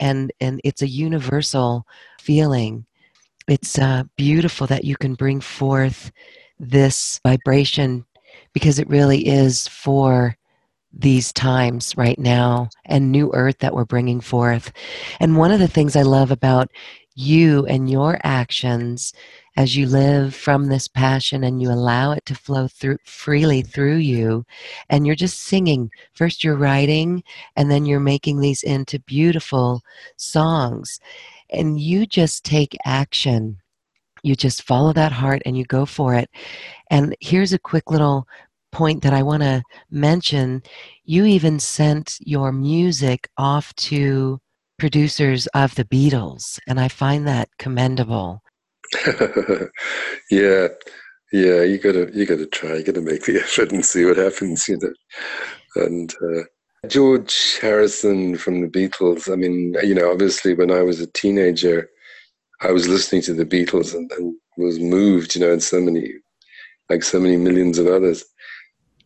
And, 0.00 0.32
and 0.40 0.60
it's 0.64 0.82
a 0.82 0.88
universal 0.88 1.86
feeling. 2.20 2.86
It's 3.48 3.78
uh, 3.78 4.04
beautiful 4.16 4.66
that 4.66 4.84
you 4.84 4.96
can 4.96 5.14
bring 5.14 5.40
forth 5.40 6.10
this 6.58 7.20
vibration 7.24 8.04
because 8.52 8.78
it 8.78 8.88
really 8.88 9.26
is 9.26 9.68
for 9.68 10.36
these 10.92 11.32
times 11.32 11.94
right 11.96 12.18
now 12.18 12.70
and 12.86 13.12
new 13.12 13.30
earth 13.34 13.58
that 13.58 13.74
we're 13.74 13.84
bringing 13.84 14.20
forth. 14.20 14.72
And 15.20 15.36
one 15.36 15.52
of 15.52 15.60
the 15.60 15.68
things 15.68 15.94
I 15.94 16.02
love 16.02 16.30
about 16.30 16.70
you 17.14 17.66
and 17.66 17.90
your 17.90 18.18
actions 18.24 19.12
as 19.56 19.74
you 19.74 19.86
live 19.86 20.34
from 20.34 20.66
this 20.66 20.86
passion 20.86 21.42
and 21.42 21.62
you 21.62 21.70
allow 21.70 22.12
it 22.12 22.24
to 22.26 22.34
flow 22.34 22.68
through 22.68 22.98
freely 23.04 23.62
through 23.62 23.96
you 23.96 24.44
and 24.90 25.06
you're 25.06 25.16
just 25.16 25.40
singing. 25.40 25.90
First 26.12 26.44
you're 26.44 26.56
writing 26.56 27.22
and 27.56 27.70
then 27.70 27.86
you're 27.86 28.00
making 28.00 28.40
these 28.40 28.62
into 28.62 28.98
beautiful 29.00 29.82
songs 30.16 31.00
and 31.50 31.80
you 31.80 32.06
just 32.06 32.44
take 32.44 32.76
action. 32.84 33.58
You 34.22 34.36
just 34.36 34.62
follow 34.62 34.92
that 34.92 35.12
heart 35.12 35.42
and 35.46 35.56
you 35.56 35.64
go 35.64 35.86
for 35.86 36.14
it. 36.14 36.28
And 36.90 37.16
here's 37.20 37.52
a 37.52 37.58
quick 37.58 37.90
little 37.90 38.28
point 38.72 39.02
that 39.04 39.14
I 39.14 39.22
want 39.22 39.42
to 39.42 39.62
mention. 39.90 40.62
You 41.04 41.24
even 41.24 41.60
sent 41.60 42.18
your 42.20 42.52
music 42.52 43.30
off 43.38 43.74
to 43.76 44.38
producers 44.78 45.46
of 45.48 45.74
the 45.76 45.84
Beatles 45.84 46.58
and 46.66 46.78
I 46.78 46.88
find 46.88 47.26
that 47.26 47.48
commendable 47.58 48.42
yeah, 50.30 50.68
yeah. 51.32 51.62
You 51.62 51.78
gotta 51.78 52.10
you 52.12 52.26
gotta 52.26 52.46
try. 52.46 52.76
You 52.76 52.84
gotta 52.84 53.00
make 53.00 53.24
the 53.24 53.40
effort 53.40 53.72
and 53.72 53.84
see 53.84 54.04
what 54.04 54.16
happens. 54.16 54.68
You 54.68 54.78
know, 54.80 55.84
and 55.84 56.14
uh, 56.22 56.42
George 56.88 57.58
Harrison 57.60 58.36
from 58.36 58.60
the 58.60 58.68
Beatles. 58.68 59.32
I 59.32 59.36
mean, 59.36 59.74
you 59.82 59.94
know, 59.94 60.10
obviously 60.10 60.54
when 60.54 60.70
I 60.70 60.82
was 60.82 61.00
a 61.00 61.06
teenager, 61.08 61.88
I 62.60 62.70
was 62.70 62.88
listening 62.88 63.22
to 63.22 63.34
the 63.34 63.44
Beatles 63.44 63.94
and, 63.94 64.10
and 64.12 64.34
was 64.56 64.78
moved, 64.78 65.34
you 65.34 65.40
know, 65.40 65.52
in 65.52 65.60
so 65.60 65.80
many, 65.80 66.12
like 66.88 67.02
so 67.02 67.20
many 67.20 67.36
millions 67.36 67.78
of 67.78 67.86
others. 67.86 68.24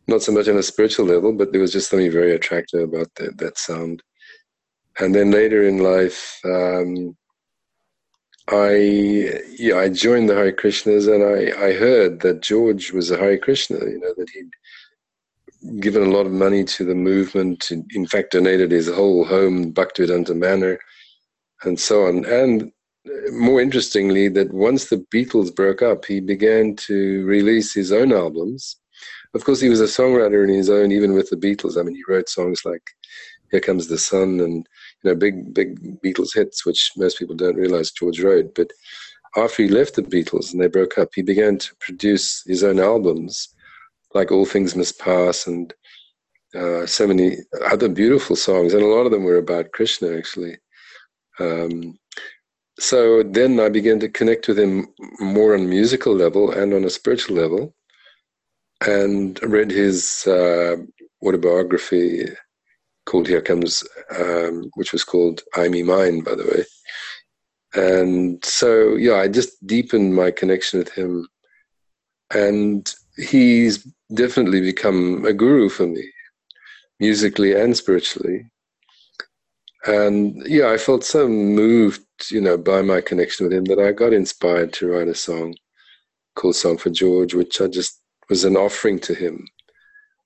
Not 0.07 0.23
so 0.23 0.33
much 0.33 0.49
on 0.49 0.57
a 0.57 0.63
spiritual 0.63 1.07
level, 1.07 1.33
but 1.33 1.53
there 1.53 1.61
was 1.61 1.73
just 1.73 1.91
something 1.91 2.11
very 2.11 2.35
attractive 2.35 2.81
about 2.83 3.09
that, 3.17 3.39
that 3.39 3.59
sound. 3.59 4.03
And 4.99 5.15
then 5.15 5.31
later 5.31 5.67
in 5.67 5.79
life, 5.79 6.39
um, 6.45 7.17
I 8.49 8.75
yeah 9.57 9.77
I 9.77 9.89
joined 9.89 10.29
the 10.29 10.35
Hare 10.35 10.53
Krishnas 10.53 11.13
and 11.13 11.23
I, 11.23 11.69
I 11.69 11.73
heard 11.73 12.21
that 12.21 12.43
George 12.43 12.93
was 12.93 13.11
a 13.11 13.17
Hare 13.17 13.39
Krishna, 13.39 13.79
you 13.79 14.01
know, 14.01 14.15
that 14.17 14.31
he'd 14.31 15.81
given 15.81 16.03
a 16.03 16.11
lot 16.11 16.27
of 16.27 16.33
money 16.33 16.65
to 16.65 16.85
the 16.85 16.95
movement, 16.95 17.71
in 17.71 18.07
fact 18.07 18.33
donated 18.33 18.71
his 18.71 18.89
whole 18.89 19.25
home, 19.25 19.73
Bhaktivedanta 19.73 20.35
Manor, 20.35 20.79
and 21.65 21.79
so 21.79 22.07
on. 22.07 22.25
And 22.25 22.73
more 23.33 23.61
interestingly, 23.61 24.29
that 24.29 24.53
once 24.53 24.87
the 24.87 25.05
Beatles 25.15 25.55
broke 25.55 25.83
up, 25.83 26.05
he 26.05 26.21
began 26.21 26.77
to 26.77 27.25
release 27.25 27.75
his 27.75 27.93
own 27.93 28.13
albums. 28.13 28.77
Of 29.35 29.45
course, 29.45 29.61
he 29.61 29.69
was 29.69 29.81
a 29.81 29.85
songwriter 29.85 30.43
in 30.43 30.51
his 30.51 30.71
own, 30.71 30.93
even 30.93 31.13
with 31.13 31.31
the 31.31 31.37
Beatles. 31.37 31.79
I 31.79 31.83
mean, 31.83 31.95
he 31.95 32.03
wrote 32.09 32.29
songs 32.29 32.63
like 32.65 32.83
"Here 33.51 33.61
Comes 33.61 33.87
the 33.87 33.99
Sun" 33.99 34.41
and 34.41 34.67
you 35.03 35.11
know 35.11 35.17
big, 35.17 35.55
big 35.55 36.01
Beatles 36.03 36.35
hits, 36.35 36.67
which 36.67 36.93
most 36.97 37.19
people 37.19 37.35
don't 37.35 37.57
realize 37.57 37.91
George 37.91 38.21
wrote. 38.21 38.55
But 38.55 38.71
after 39.37 39.63
he 39.63 39.69
left 39.69 39.95
the 39.95 40.03
Beatles 40.03 40.53
and 40.53 40.61
they 40.61 40.69
broke 40.69 40.99
up, 40.99 41.11
he 41.15 41.23
began 41.23 41.59
to 41.59 41.75
produce 41.81 42.43
his 42.47 42.65
own 42.65 42.81
albums, 42.81 43.55
like 44.15 44.31
"All 44.31 44.47
Things 44.47 44.77
Must 44.77 44.99
Pass" 44.99 45.47
and 45.47 45.73
uh, 46.55 46.85
so 46.87 47.07
many 47.07 47.37
other 47.71 47.89
beautiful 47.89 48.37
songs, 48.37 48.75
and 48.75 48.83
a 48.83 48.87
lot 48.87 49.07
of 49.07 49.13
them 49.13 49.25
were 49.25 49.37
about 49.37 49.73
Krishna, 49.73 50.17
actually. 50.17 50.59
Um, 51.39 51.99
so 52.79 53.23
then 53.23 53.61
I 53.61 53.69
began 53.69 54.01
to 54.01 54.09
connect 54.09 54.49
with 54.49 54.59
him 54.59 54.89
more 55.21 55.55
on 55.55 55.61
a 55.61 55.69
musical 55.69 56.15
level 56.15 56.51
and 56.51 56.75
on 56.75 56.85
a 56.85 56.91
spiritual 56.91 57.37
level, 57.37 57.75
and 58.87 59.41
read 59.43 59.71
his 59.71 60.27
uh, 60.27 60.77
autobiography 61.25 62.27
called 63.07 63.29
Here 63.29 63.43
Comes, 63.43 63.83
um, 64.19 64.71
which 64.75 64.93
was 64.93 65.05
called 65.05 65.43
I 65.55 65.69
Me 65.69 65.83
Mine, 65.83 66.21
by 66.21 66.35
the 66.35 66.45
way. 66.45 66.65
And 67.75 68.45
so, 68.45 68.97
yeah, 68.97 69.17
I 69.17 69.29
just 69.29 69.65
deepened 69.67 70.15
my 70.15 70.31
connection 70.31 70.79
with 70.79 70.93
him. 70.93 71.29
And 72.33 72.93
he's 73.17 73.87
definitely 74.15 74.61
become 74.61 75.25
a 75.25 75.33
guru 75.33 75.69
for 75.69 75.87
me, 75.87 76.05
musically 76.99 77.55
and 77.55 77.77
spiritually. 77.77 78.47
And 79.87 80.47
yeah, 80.47 80.71
I 80.71 80.77
felt 80.77 81.05
so 81.05 81.27
moved, 81.29 82.05
you 82.31 82.41
know, 82.41 82.59
by 82.59 82.83
my 82.83 83.01
connection 83.01 83.47
with 83.47 83.53
him 83.53 83.65
that 83.65 83.79
I 83.79 83.93
got 83.93 84.13
inspired 84.13 84.73
to 84.75 84.89
write 84.89 85.09
a 85.09 85.15
song 85.15 85.55
called 86.37 86.57
Song 86.57 86.77
for 86.77 86.91
George, 86.91 87.35
which 87.35 87.61
I 87.61 87.67
just 87.67 88.01
was 88.29 88.45
an 88.45 88.57
offering 88.57 88.99
to 89.01 89.15
him 89.15 89.47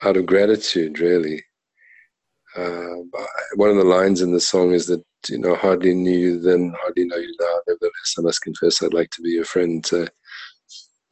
out 0.02 0.16
of 0.16 0.26
gratitude, 0.26 0.98
really. 0.98 1.42
Uh, 2.56 3.20
one 3.56 3.70
of 3.70 3.76
the 3.76 3.84
lines 3.84 4.22
in 4.22 4.32
the 4.32 4.40
song 4.40 4.72
is 4.72 4.86
that, 4.86 5.02
you 5.28 5.38
know, 5.38 5.54
hardly 5.54 5.94
knew 5.94 6.16
you 6.16 6.38
then, 6.38 6.74
hardly 6.80 7.04
know 7.04 7.16
you 7.16 7.34
now. 7.40 7.60
Nevertheless, 7.66 8.14
I 8.18 8.22
must 8.22 8.42
confess 8.42 8.82
I'd 8.82 8.94
like 8.94 9.10
to 9.10 9.22
be 9.22 9.30
your 9.30 9.44
friend. 9.44 9.84
So, 9.84 10.06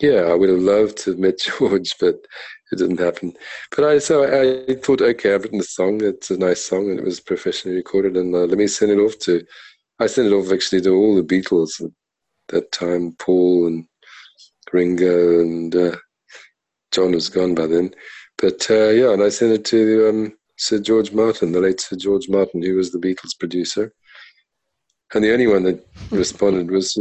yeah, 0.00 0.22
I 0.22 0.34
would 0.34 0.50
have 0.50 0.58
loved 0.58 0.98
to 0.98 1.10
have 1.10 1.18
met 1.18 1.40
George, 1.58 1.94
but 2.00 2.16
it 2.70 2.78
didn't 2.78 3.00
happen. 3.00 3.34
But 3.74 3.84
I 3.84 3.98
so 3.98 4.24
I 4.24 4.74
thought, 4.76 5.00
okay, 5.00 5.34
I've 5.34 5.42
written 5.44 5.60
a 5.60 5.64
song. 5.64 6.02
It's 6.02 6.30
a 6.30 6.36
nice 6.36 6.64
song, 6.64 6.90
and 6.90 6.98
it 6.98 7.04
was 7.04 7.20
professionally 7.20 7.76
recorded. 7.76 8.16
And 8.16 8.34
uh, 8.34 8.46
let 8.46 8.58
me 8.58 8.66
send 8.66 8.92
it 8.92 8.98
off 8.98 9.18
to. 9.20 9.44
I 9.98 10.06
sent 10.06 10.28
it 10.28 10.32
off 10.32 10.52
actually 10.52 10.80
to 10.82 10.94
all 10.94 11.14
the 11.14 11.22
Beatles 11.22 11.82
at 11.84 11.90
that 12.48 12.72
time. 12.72 13.14
Paul 13.18 13.66
and 13.66 13.86
Ringo 14.72 15.40
and 15.40 15.74
uh, 15.74 15.96
John 16.90 17.12
was 17.12 17.28
gone 17.28 17.54
by 17.54 17.66
then. 17.66 17.94
But 18.38 18.68
uh, 18.70 18.88
yeah, 18.88 19.12
and 19.12 19.22
I 19.22 19.28
sent 19.28 19.52
it 19.52 19.64
to 19.66 20.08
um, 20.08 20.32
Sir 20.62 20.78
George 20.78 21.10
Martin, 21.12 21.50
the 21.50 21.60
late 21.60 21.80
Sir 21.80 21.96
George 21.96 22.28
Martin, 22.28 22.62
who 22.62 22.76
was 22.76 22.92
the 22.92 22.98
Beatles 22.98 23.36
producer. 23.36 23.92
And 25.12 25.24
the 25.24 25.32
only 25.32 25.48
one 25.48 25.64
that 25.64 25.84
responded 26.12 26.70
was 26.70 26.96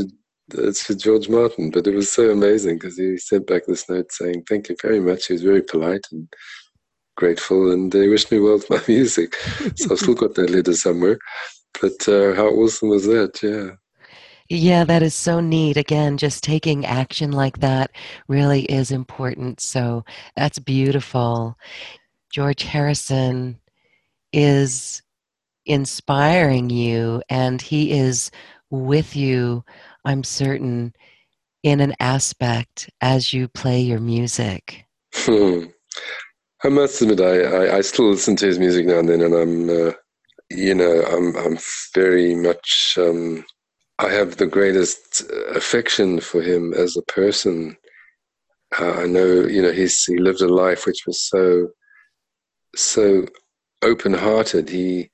it's 0.55 0.81
for 0.81 0.95
George 0.95 1.29
Martin, 1.29 1.69
but 1.69 1.85
it 1.85 1.93
was 1.93 2.11
so 2.11 2.31
amazing 2.31 2.77
because 2.79 2.97
he 2.97 3.17
sent 3.19 3.45
back 3.45 3.67
this 3.67 3.87
note 3.87 4.11
saying, 4.11 4.45
Thank 4.49 4.69
you 4.69 4.75
very 4.81 4.99
much. 4.99 5.27
He 5.27 5.33
was 5.33 5.43
very 5.43 5.61
polite 5.61 6.05
and 6.11 6.27
grateful, 7.15 7.71
and 7.71 7.93
he 7.93 8.07
wished 8.07 8.31
me 8.31 8.39
well 8.39 8.53
with 8.53 8.69
my 8.71 8.81
music. 8.87 9.35
so 9.75 9.91
I've 9.91 9.99
still 9.99 10.15
got 10.15 10.33
that 10.35 10.49
letter 10.49 10.73
somewhere. 10.73 11.19
But 11.79 12.07
uh, 12.09 12.33
how 12.33 12.47
awesome 12.47 12.89
was 12.89 13.05
that? 13.05 13.43
Yeah. 13.43 13.75
Yeah, 14.49 14.83
that 14.83 15.01
is 15.03 15.13
so 15.13 15.39
neat. 15.39 15.77
Again, 15.77 16.17
just 16.17 16.43
taking 16.43 16.85
action 16.85 17.31
like 17.31 17.59
that 17.59 17.91
really 18.27 18.63
is 18.63 18.91
important. 18.91 19.61
So 19.61 20.03
that's 20.35 20.59
beautiful. 20.59 21.57
George 22.33 22.63
Harrison 22.63 23.59
is 24.33 25.01
inspiring 25.65 26.69
you, 26.69 27.21
and 27.29 27.61
he 27.61 27.91
is 27.91 28.31
with 28.69 29.15
you 29.15 29.63
I'm 30.05 30.23
certain, 30.23 30.93
in 31.63 31.79
an 31.79 31.93
aspect 31.99 32.89
as 33.01 33.33
you 33.33 33.47
play 33.47 33.81
your 33.81 33.99
music? 33.99 34.85
Hmm. 35.13 35.65
I 36.63 36.69
must 36.69 37.01
admit, 37.01 37.21
I, 37.21 37.41
I, 37.41 37.77
I, 37.77 37.81
still 37.81 38.09
listen 38.09 38.35
to 38.37 38.45
his 38.45 38.59
music 38.59 38.85
now 38.85 38.99
and 38.99 39.09
then, 39.09 39.21
and 39.21 39.33
I'm, 39.33 39.69
uh, 39.69 39.91
you 40.51 40.75
know, 40.75 41.03
I'm, 41.11 41.35
I'm 41.35 41.57
very 41.95 42.35
much, 42.35 42.95
um, 42.97 43.43
I 43.97 44.09
have 44.09 44.37
the 44.37 44.45
greatest 44.45 45.23
affection 45.55 46.19
for 46.19 46.41
him 46.41 46.73
as 46.73 46.95
a 46.95 47.11
person. 47.11 47.77
Uh, 48.79 48.91
I 48.91 49.05
know, 49.07 49.25
you 49.25 49.61
know, 49.61 49.71
he's, 49.71 50.03
he 50.03 50.17
lived 50.17 50.41
a 50.41 50.47
life 50.47 50.85
which 50.85 51.03
was 51.07 51.27
so, 51.27 51.67
so 52.75 53.25
open-hearted. 53.81 54.69
He, 54.69 55.09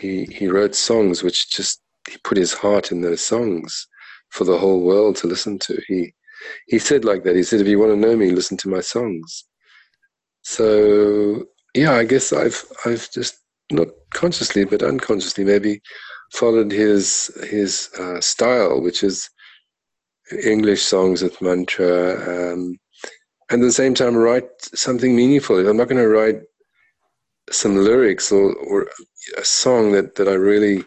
he, 0.00 0.24
he 0.24 0.48
wrote 0.48 0.74
songs 0.74 1.22
which 1.22 1.50
just, 1.50 1.80
he 2.08 2.16
put 2.18 2.36
his 2.36 2.52
heart 2.52 2.92
in 2.92 3.00
those 3.00 3.22
songs 3.22 3.88
for 4.30 4.44
the 4.44 4.58
whole 4.58 4.82
world 4.82 5.16
to 5.16 5.26
listen 5.26 5.58
to. 5.60 5.80
He 5.86 6.12
he 6.66 6.78
said 6.78 7.04
like 7.04 7.24
that. 7.24 7.36
He 7.36 7.42
said, 7.42 7.60
"If 7.60 7.68
you 7.68 7.78
want 7.78 7.92
to 7.92 7.96
know 7.96 8.16
me, 8.16 8.30
listen 8.30 8.56
to 8.58 8.68
my 8.68 8.80
songs." 8.80 9.44
So 10.42 11.44
yeah, 11.74 11.92
I 11.92 12.04
guess 12.04 12.32
I've 12.32 12.62
I've 12.84 13.10
just 13.10 13.38
not 13.72 13.88
consciously 14.12 14.64
but 14.64 14.82
unconsciously 14.82 15.44
maybe 15.44 15.80
followed 16.32 16.70
his 16.70 17.30
his 17.48 17.90
uh, 17.98 18.20
style, 18.20 18.80
which 18.82 19.02
is 19.02 19.30
English 20.44 20.82
songs 20.82 21.22
with 21.22 21.40
mantra, 21.40 22.52
um, 22.52 22.78
and 23.50 23.62
at 23.62 23.66
the 23.66 23.72
same 23.72 23.94
time 23.94 24.16
write 24.16 24.48
something 24.74 25.14
meaningful. 25.14 25.66
I'm 25.66 25.76
not 25.76 25.88
going 25.88 26.02
to 26.02 26.08
write 26.08 26.42
some 27.50 27.76
lyrics 27.76 28.32
or, 28.32 28.54
or 28.54 28.88
a 29.36 29.44
song 29.44 29.92
that, 29.92 30.14
that 30.16 30.28
I 30.28 30.34
really 30.34 30.84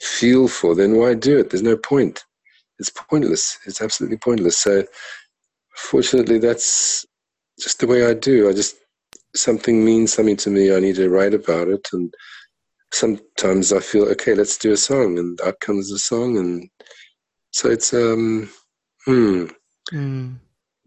feel 0.00 0.48
for, 0.48 0.74
then 0.74 0.96
why 0.96 1.14
do 1.14 1.38
it? 1.38 1.50
There's 1.50 1.62
no 1.62 1.76
point 1.76 2.24
it's 2.78 2.90
pointless. 2.90 3.58
It's 3.66 3.80
absolutely 3.80 4.18
pointless. 4.18 4.58
So, 4.58 4.84
fortunately, 5.76 6.38
that's 6.38 7.06
just 7.60 7.80
the 7.80 7.86
way 7.86 8.06
I 8.06 8.14
do. 8.14 8.48
I 8.48 8.52
just 8.52 8.76
something 9.36 9.84
means 9.84 10.12
something 10.12 10.36
to 10.38 10.50
me. 10.50 10.74
I 10.74 10.80
need 10.80 10.96
to 10.96 11.10
write 11.10 11.34
about 11.34 11.68
it, 11.68 11.88
and 11.92 12.12
sometimes 12.92 13.72
I 13.72 13.80
feel 13.80 14.04
okay. 14.10 14.34
Let's 14.34 14.58
do 14.58 14.72
a 14.72 14.76
song, 14.76 15.18
and 15.18 15.40
out 15.42 15.60
comes 15.60 15.90
the 15.90 15.98
song, 15.98 16.36
and 16.36 16.68
so 17.52 17.70
it's 17.70 17.94
um, 17.94 18.50
hmm, 19.04 19.46
mm. 19.92 20.36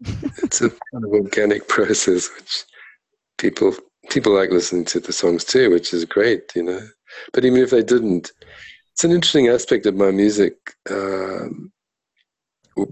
it's 0.42 0.60
a 0.60 0.70
kind 0.70 1.04
of 1.04 1.10
organic 1.10 1.68
process, 1.68 2.28
which 2.36 2.64
people 3.38 3.74
people 4.08 4.32
like 4.34 4.50
listening 4.50 4.84
to 4.86 5.00
the 5.00 5.12
songs 5.12 5.44
too, 5.44 5.70
which 5.70 5.92
is 5.92 6.04
great, 6.04 6.52
you 6.54 6.62
know. 6.62 6.80
But 7.32 7.44
even 7.44 7.60
if 7.60 7.70
they 7.70 7.82
didn't, 7.82 8.32
it's 8.92 9.04
an 9.04 9.12
interesting 9.12 9.48
aspect 9.48 9.86
of 9.86 9.94
my 9.94 10.10
music. 10.10 10.54
Um, 10.90 11.72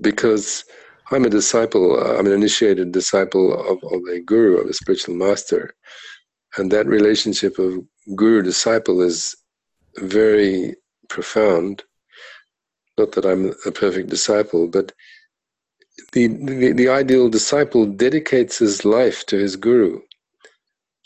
because 0.01 0.65
I'm 1.11 1.25
a 1.25 1.31
disciple, 1.31 1.99
I'm 1.99 2.27
an 2.27 2.33
initiated 2.33 2.93
disciple 2.93 3.53
of, 3.55 3.79
of 3.93 4.01
a 4.13 4.21
guru, 4.21 4.59
of 4.59 4.69
a 4.69 4.75
spiritual 4.75 5.15
master. 5.15 5.75
And 6.57 6.71
that 6.73 6.87
relationship 6.87 7.59
of 7.59 7.85
guru 8.15 8.43
disciple 8.43 9.03
is 9.03 9.35
very 9.99 10.75
profound. 11.09 11.85
Not 12.99 13.13
that 13.13 13.27
I'm 13.27 13.53
a 13.67 13.71
perfect 13.71 14.09
disciple, 14.09 14.67
but 14.67 14.93
the, 16.13 16.29
the, 16.29 16.73
the 16.73 16.89
ideal 16.89 17.29
disciple 17.29 17.87
dedicates 17.87 18.59
his 18.59 18.85
life 18.85 19.25
to 19.27 19.39
his 19.39 19.57
guru 19.57 20.01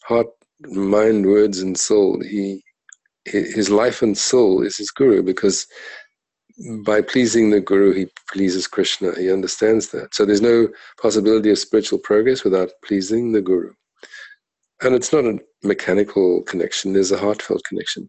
heart, 0.05 0.29
mind, 0.61 1.27
words, 1.27 1.61
and 1.61 1.79
soul. 1.79 2.21
He, 2.21 2.63
his 3.25 3.71
life 3.71 4.03
and 4.03 4.17
soul 4.17 4.63
is 4.63 4.77
his 4.77 4.91
guru 4.91 5.23
because 5.23 5.67
by 6.85 7.01
pleasing 7.01 7.51
the 7.51 7.61
Guru, 7.61 7.93
he 7.93 8.07
pleases 8.33 8.67
Krishna. 8.67 9.15
He 9.19 9.33
understands 9.33 9.89
that. 9.91 10.15
So 10.15 10.25
there's 10.27 10.43
no 10.43 10.69
possibility 11.01 11.51
of 11.51 11.59
spiritual 11.59 11.99
progress 12.01 12.45
without 12.45 12.71
pleasing 12.85 13.33
the 13.33 13.41
Guru. 13.41 13.73
and 14.83 14.95
it's 14.95 15.13
not 15.13 15.25
a 15.25 15.39
mechanical 15.63 16.43
connection. 16.43 16.93
There's 16.93 17.13
a 17.13 17.19
heartfelt 17.19 17.63
connection. 17.65 18.09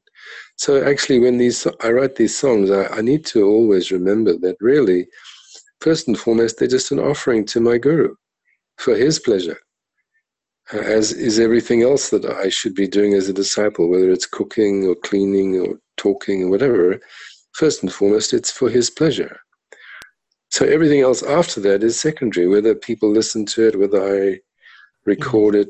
So 0.58 0.84
actually, 0.84 1.20
when 1.20 1.38
these 1.38 1.68
I 1.82 1.92
write 1.92 2.16
these 2.16 2.38
songs, 2.38 2.72
I, 2.72 2.86
I 2.88 3.02
need 3.02 3.26
to 3.28 3.44
always 3.46 3.92
remember 3.92 4.38
that 4.38 4.58
really, 4.62 5.08
first 5.82 6.08
and 6.08 6.18
foremost, 6.18 6.60
they're 6.60 6.68
just 6.68 6.92
an 6.92 7.00
offering 7.00 7.46
to 7.48 7.60
my 7.60 7.78
guru 7.78 8.16
for 8.78 8.96
his 8.96 9.20
pleasure, 9.20 9.60
as 10.72 11.12
is 11.12 11.40
everything 11.40 11.84
else 11.84 12.10
that 12.10 12.26
I 12.26 12.50
should 12.50 12.76
be 12.76 12.88
doing 12.88 13.14
as 13.14 13.28
a 13.30 13.34
disciple, 13.34 13.90
whether 13.90 14.10
it's 14.10 14.26
cooking 14.26 14.86
or 14.86 14.96
cleaning 14.96 15.60
or 15.60 15.80
talking 15.98 16.44
or 16.44 16.50
whatever. 16.50 17.00
First 17.54 17.84
and 17.84 17.92
foremost, 17.92 18.34
it's 18.34 18.52
for 18.52 18.70
his 18.70 18.90
pleasure. 18.90 19.40
So 20.50 20.66
everything 20.66 21.02
else 21.02 21.24
after 21.24 21.60
that 21.62 21.84
is 21.84 22.00
secondary, 22.00 22.48
whether 22.48 22.76
people 22.76 23.10
listen 23.10 23.46
to 23.48 23.68
it, 23.68 23.80
whether 23.80 24.02
I 24.02 24.40
record 25.06 25.56
it, 25.56 25.70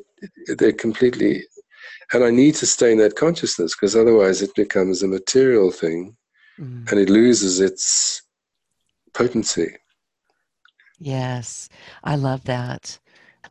they're 0.58 0.72
completely. 0.74 1.43
And 2.14 2.24
I 2.24 2.30
need 2.30 2.56
to 2.56 2.66
stay 2.66 2.91
in 2.91 2.97
that 2.99 3.16
consciousness 3.16 3.76
because 3.76 3.95
otherwise 3.95 4.41
it 4.41 4.54
becomes 4.56 5.02
a 5.02 5.08
material 5.08 5.72
thing 5.72 6.18
Mm. 6.60 6.89
and 6.91 6.99
it 6.99 7.10
loses 7.10 7.60
its 7.60 8.22
potency. 9.14 9.76
Yes, 10.99 11.70
I 12.04 12.16
love 12.16 12.43
that. 12.43 12.99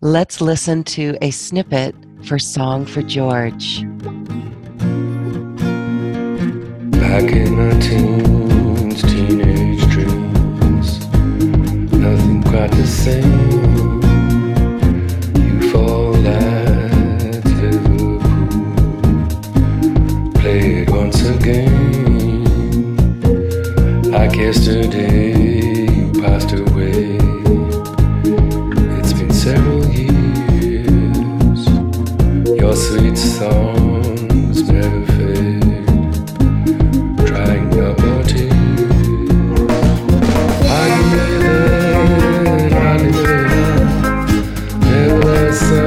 Let's 0.02 0.40
listen 0.40 0.82
to 0.84 1.18
a 1.20 1.30
snippet 1.30 1.94
for 2.24 2.38
Song 2.38 2.86
for 2.86 3.02
George. 3.02 3.82
Back 6.92 7.30
in 7.30 7.54
my 7.54 7.78
teens, 7.78 9.02
teenage 9.02 9.86
dreams, 9.88 11.00
nothing 11.92 12.42
quite 12.44 12.70
the 12.70 12.86
same. 12.86 14.00
You 15.36 15.70
fall 15.70 16.16
at 16.26 17.44
Liverpool, 17.44 18.20
play 20.40 20.76
it 20.76 20.88
once 20.88 21.22
again. 21.28 22.46
Like 24.10 24.34
yesterday, 24.34 25.49
Your 32.70 32.76
sweet 32.76 33.18
songs 33.18 34.62
never 34.70 35.04
fade 35.06 35.64
your 37.74 37.94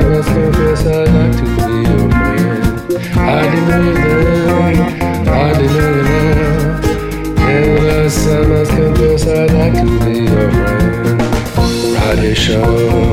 must 0.10 0.28
confess 0.28 0.86
I'd 0.86 1.08
like 1.08 1.38
to 1.38 1.44
be 1.56 1.74
your 1.88 2.08
man. 2.10 2.62
I 3.16 3.18
knew 3.54 3.94
that, 3.94 5.28
I 5.30 5.32
knew 5.62 6.04
that. 6.04 6.84
Nevertheless, 7.38 8.28
I 8.28 8.30
must 8.46 8.72
confess 8.72 9.24
I'd 9.28 9.52
like 9.54 9.74
to 9.74 10.00
be 10.04 10.16
your 10.24 10.52
friend. 10.52 11.22
Radisham, 11.96 13.12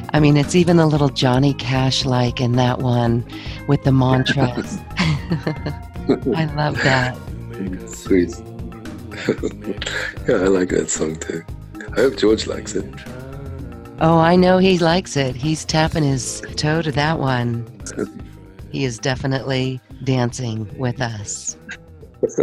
I 0.13 0.19
mean, 0.19 0.35
it's 0.37 0.55
even 0.55 0.79
a 0.79 0.85
little 0.87 1.09
Johnny 1.09 1.53
Cash 1.53 2.05
like 2.05 2.41
in 2.41 2.53
that 2.53 2.79
one 2.79 3.25
with 3.67 3.83
the 3.83 3.91
mantras. 3.91 4.77
I 4.97 6.51
love 6.55 6.75
that. 6.83 7.17
Sweet. 7.87 8.35
yeah, 10.27 10.35
I 10.35 10.47
like 10.47 10.69
that 10.69 10.89
song 10.89 11.15
too. 11.17 11.43
I 11.97 12.01
hope 12.01 12.17
George 12.17 12.47
likes 12.47 12.75
it. 12.75 12.85
Oh, 14.01 14.17
I 14.17 14.35
know 14.35 14.57
he 14.57 14.79
likes 14.79 15.15
it. 15.15 15.35
He's 15.35 15.63
tapping 15.63 16.03
his 16.03 16.41
toe 16.55 16.81
to 16.81 16.91
that 16.93 17.19
one. 17.19 17.65
He 18.71 18.85
is 18.85 18.99
definitely 18.99 19.81
dancing 20.05 20.65
with 20.77 21.01
us. 21.01 21.57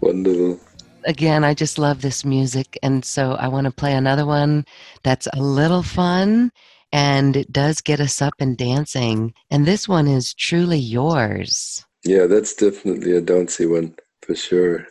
Wonderful. 0.00 0.60
Again, 1.04 1.44
I 1.44 1.54
just 1.54 1.78
love 1.78 2.02
this 2.02 2.24
music. 2.24 2.78
And 2.82 3.04
so 3.04 3.32
I 3.32 3.48
want 3.48 3.66
to 3.66 3.70
play 3.70 3.94
another 3.94 4.26
one 4.26 4.64
that's 5.02 5.28
a 5.32 5.40
little 5.40 5.82
fun 5.82 6.50
and 6.92 7.36
it 7.36 7.52
does 7.52 7.80
get 7.80 8.00
us 8.00 8.22
up 8.22 8.34
and 8.38 8.56
dancing. 8.56 9.34
And 9.50 9.66
this 9.66 9.88
one 9.88 10.06
is 10.06 10.32
truly 10.32 10.78
yours. 10.78 11.84
Yeah, 12.04 12.26
that's 12.26 12.54
definitely 12.54 13.16
a 13.16 13.20
dancey 13.20 13.66
one 13.66 13.96
for 14.22 14.34
sure. 14.34 14.86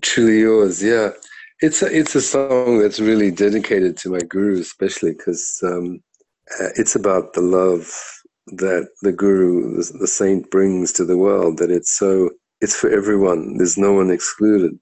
Truly 0.00 0.40
yours, 0.40 0.82
yeah. 0.82 1.10
It's 1.60 1.82
a, 1.82 1.96
it's 1.96 2.14
a 2.14 2.20
song 2.20 2.80
that's 2.80 2.98
really 2.98 3.30
dedicated 3.30 3.96
to 3.98 4.10
my 4.10 4.18
guru, 4.18 4.60
especially 4.60 5.12
because 5.12 5.60
um, 5.62 6.00
uh, 6.60 6.70
it's 6.76 6.96
about 6.96 7.34
the 7.34 7.40
love 7.40 7.88
that 8.48 8.88
the 9.02 9.12
guru, 9.12 9.76
the, 9.76 9.98
the 10.00 10.06
saint, 10.06 10.50
brings 10.50 10.92
to 10.94 11.04
the 11.04 11.16
world. 11.16 11.58
That 11.58 11.70
it's 11.70 11.92
so 11.92 12.30
it's 12.60 12.74
for 12.74 12.90
everyone. 12.90 13.58
There's 13.58 13.78
no 13.78 13.92
one 13.92 14.10
excluded, 14.10 14.78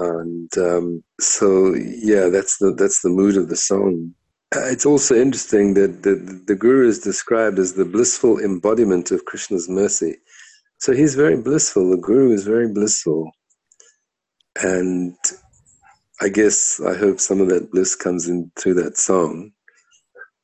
and 0.00 0.58
um, 0.58 1.04
so 1.20 1.74
yeah, 1.74 2.28
that's 2.28 2.58
the 2.58 2.74
that's 2.76 3.02
the 3.02 3.10
mood 3.10 3.36
of 3.36 3.48
the 3.48 3.56
song. 3.56 4.14
Uh, 4.54 4.66
it's 4.66 4.86
also 4.86 5.14
interesting 5.14 5.74
that 5.74 6.02
the, 6.02 6.16
the 6.46 6.56
guru 6.56 6.88
is 6.88 6.98
described 6.98 7.58
as 7.58 7.74
the 7.74 7.84
blissful 7.84 8.40
embodiment 8.40 9.12
of 9.12 9.24
Krishna's 9.24 9.68
mercy. 9.68 10.16
So 10.78 10.92
he's 10.92 11.14
very 11.14 11.40
blissful. 11.40 11.90
The 11.90 11.98
guru 11.98 12.32
is 12.32 12.44
very 12.44 12.72
blissful. 12.72 13.30
And 14.60 15.16
I 16.20 16.28
guess 16.28 16.80
I 16.80 16.96
hope 16.96 17.20
some 17.20 17.40
of 17.40 17.48
that 17.50 17.70
bliss 17.70 17.94
comes 17.94 18.28
in 18.28 18.50
through 18.56 18.74
that 18.74 18.98
song. 18.98 19.52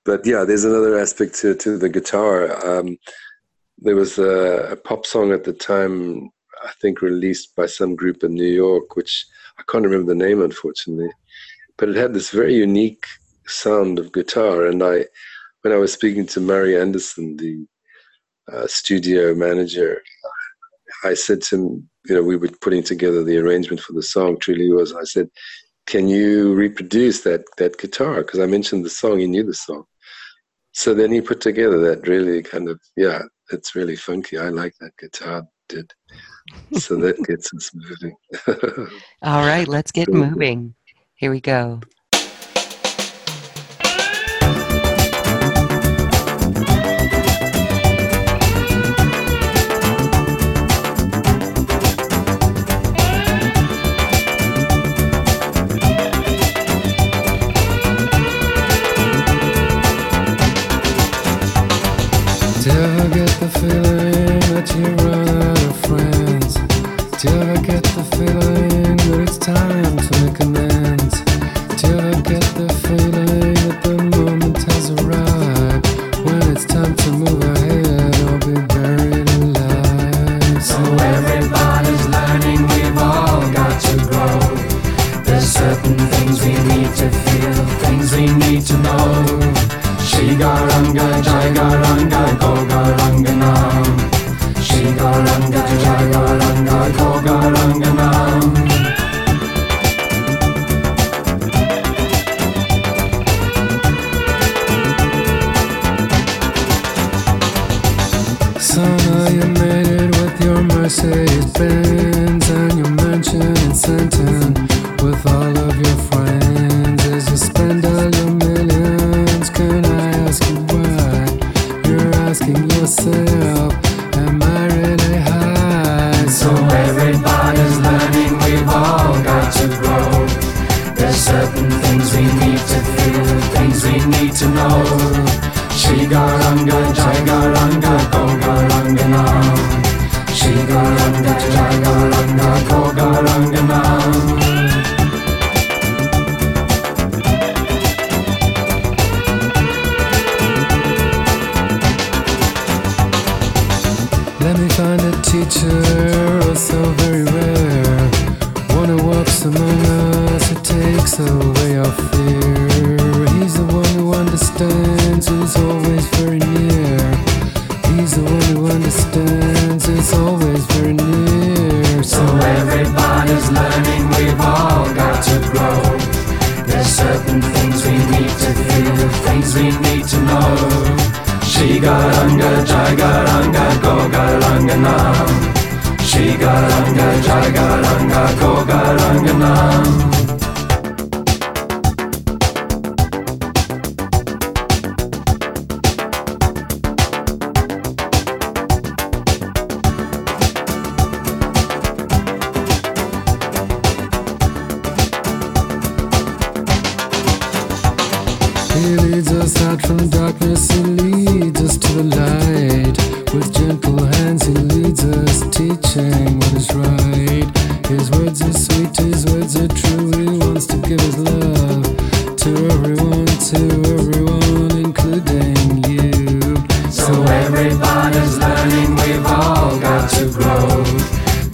But 0.05 0.25
yeah, 0.25 0.45
there's 0.45 0.65
another 0.65 0.99
aspect 0.99 1.35
to, 1.41 1.57
to 1.57 1.77
the 1.77 1.89
guitar. 1.89 2.65
Um, 2.65 2.97
there 3.79 3.97
was 3.97 4.19
a, 4.19 4.69
a 4.71 4.77
pop 4.77 5.05
song 5.05 5.33
at 5.33 5.43
the 5.43 5.53
time, 5.53 6.31
I 6.65 6.71
think 6.81 7.03
released 7.03 7.57
by 7.57 7.67
some 7.67 7.97
group 7.97 8.23
in 8.23 8.35
New 8.35 8.45
York, 8.45 8.95
which 8.95 9.27
I 9.59 9.63
can't 9.69 9.85
remember 9.85 10.13
the 10.13 10.27
name, 10.27 10.43
unfortunately. 10.43 11.11
But 11.79 11.89
it 11.89 11.97
had 11.97 12.15
this 12.15 12.31
very 12.31 12.55
unique 12.55 13.07
sound 13.47 13.99
of 13.99 14.13
guitar. 14.13 14.67
And 14.67 14.83
I, 14.83 15.07
when 15.63 15.73
I 15.73 15.77
was 15.77 15.93
speaking 15.93 16.27
to 16.27 16.41
Murray 16.41 16.77
Anderson, 16.79 17.37
the 17.37 17.67
uh, 18.53 18.67
studio 18.67 19.35
manager, 19.35 20.03
I 21.05 21.15
said 21.15 21.43
to 21.43 21.57
him, 21.57 21.89
you 22.07 22.15
know, 22.15 22.23
we 22.23 22.37
were 22.37 22.49
putting 22.61 22.83
together 22.83 23.23
the 23.23 23.39
arrangement 23.39 23.81
for 23.81 23.93
the 23.93 24.03
song. 24.03 24.39
Truly 24.39 24.67
Yours. 24.67 24.95
I 24.95 25.05
said, 25.05 25.29
"Can 25.87 26.09
you 26.09 26.55
reproduce 26.55 27.23
that 27.23 27.45
that 27.57 27.79
guitar?" 27.79 28.23
Because 28.23 28.41
I 28.41 28.47
mentioned 28.47 28.85
the 28.85 28.91
song. 28.91 29.19
He 29.19 29.27
knew 29.27 29.43
the 29.43 29.55
song. 29.55 29.85
So 30.73 30.95
then 30.95 31.11
he 31.11 31.21
put 31.21 31.41
together 31.41 31.79
that 31.81 32.07
really 32.07 32.43
kind 32.43 32.69
of 32.69 32.81
yeah, 32.97 33.23
it's 33.51 33.75
really 33.75 33.97
funky. 33.97 34.39
I 34.39 34.51
like 34.51 34.75
that 34.81 34.97
guitar. 34.99 35.45
Did 35.69 35.93
so 36.74 36.97
that 36.97 37.22
gets 37.24 37.53
us 37.55 37.70
moving. 37.74 38.16
All 39.22 39.47
right, 39.47 39.68
let's 39.68 39.92
get 39.92 40.12
moving. 40.12 40.74
Here 41.14 41.30
we 41.30 41.40
go. 41.40 41.80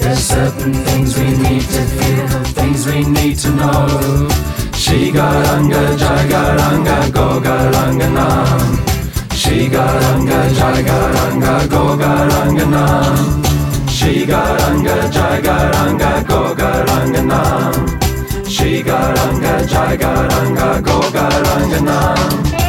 There's 0.03 0.19
certain 0.19 0.75
things 0.75 1.17
we 1.17 1.31
need 1.47 1.63
to 1.63 1.83
feel, 1.97 2.29
things 2.59 2.87
we 2.87 3.05
need 3.05 3.39
to 3.39 3.51
know. 3.51 3.87
Shigaranga, 4.83 5.97
Jai 5.97 6.27
Gauranga, 6.33 6.97
Gogaranga 7.17 8.09
Nam. 8.13 8.77
Shigaranga, 9.31 10.39
Gogaranga 11.69 12.67
Nam. 12.69 13.43
Shigaranga, 13.87 14.97
Jai 15.13 15.41
Gauranga, 15.41 16.11
Gogaranga 16.31 17.25
Nam. 17.25 17.73
Shigaranga, 18.55 19.69
Jai 19.69 19.97
Gauranga, 19.97 20.83
Gogaranga 20.83 22.62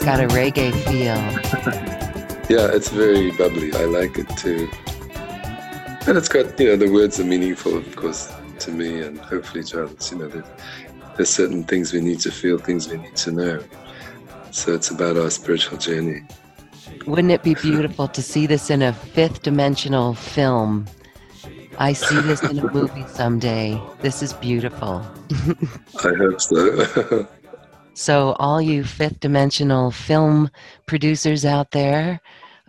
It's 0.00 0.06
got 0.06 0.24
a 0.24 0.28
reggae 0.28 0.72
feel. 0.88 1.20
Yeah, 2.48 2.68
it's 2.72 2.88
very 2.88 3.30
bubbly. 3.32 3.72
I 3.74 3.84
like 3.84 4.18
it 4.18 4.28
too. 4.36 4.68
And 6.08 6.16
it's 6.16 6.28
got, 6.28 6.58
you 6.58 6.68
know, 6.68 6.76
the 6.76 6.90
words 6.90 7.20
are 7.20 7.24
meaningful, 7.24 7.76
of 7.76 7.94
course, 7.94 8.32
to 8.60 8.72
me 8.72 9.02
and 9.02 9.20
hopefully 9.20 9.62
to 9.64 9.84
others. 9.84 10.10
You 10.10 10.18
know, 10.18 10.28
there's, 10.28 10.46
there's 11.16 11.28
certain 11.28 11.62
things 11.64 11.92
we 11.92 12.00
need 12.00 12.18
to 12.20 12.32
feel, 12.32 12.58
things 12.58 12.88
we 12.88 12.96
need 12.96 13.14
to 13.14 13.30
know. 13.30 13.62
So 14.50 14.72
it's 14.72 14.90
about 14.90 15.18
our 15.18 15.30
spiritual 15.30 15.76
journey. 15.76 16.22
Wouldn't 17.06 17.30
it 17.30 17.42
be 17.42 17.54
beautiful 17.54 18.08
to 18.08 18.22
see 18.22 18.46
this 18.46 18.70
in 18.70 18.82
a 18.82 18.94
fifth 18.94 19.42
dimensional 19.42 20.14
film? 20.14 20.86
I 21.78 21.92
see 21.92 22.20
this 22.22 22.42
in 22.42 22.58
a 22.58 22.72
movie 22.72 23.06
someday. 23.06 23.80
This 24.00 24.22
is 24.22 24.32
beautiful. 24.32 25.06
I 26.02 26.14
hope 26.14 26.40
so. 26.40 27.28
So, 27.94 28.32
all 28.38 28.62
you 28.62 28.84
fifth 28.84 29.20
dimensional 29.20 29.90
film 29.90 30.50
producers 30.86 31.44
out 31.44 31.70
there, 31.72 32.20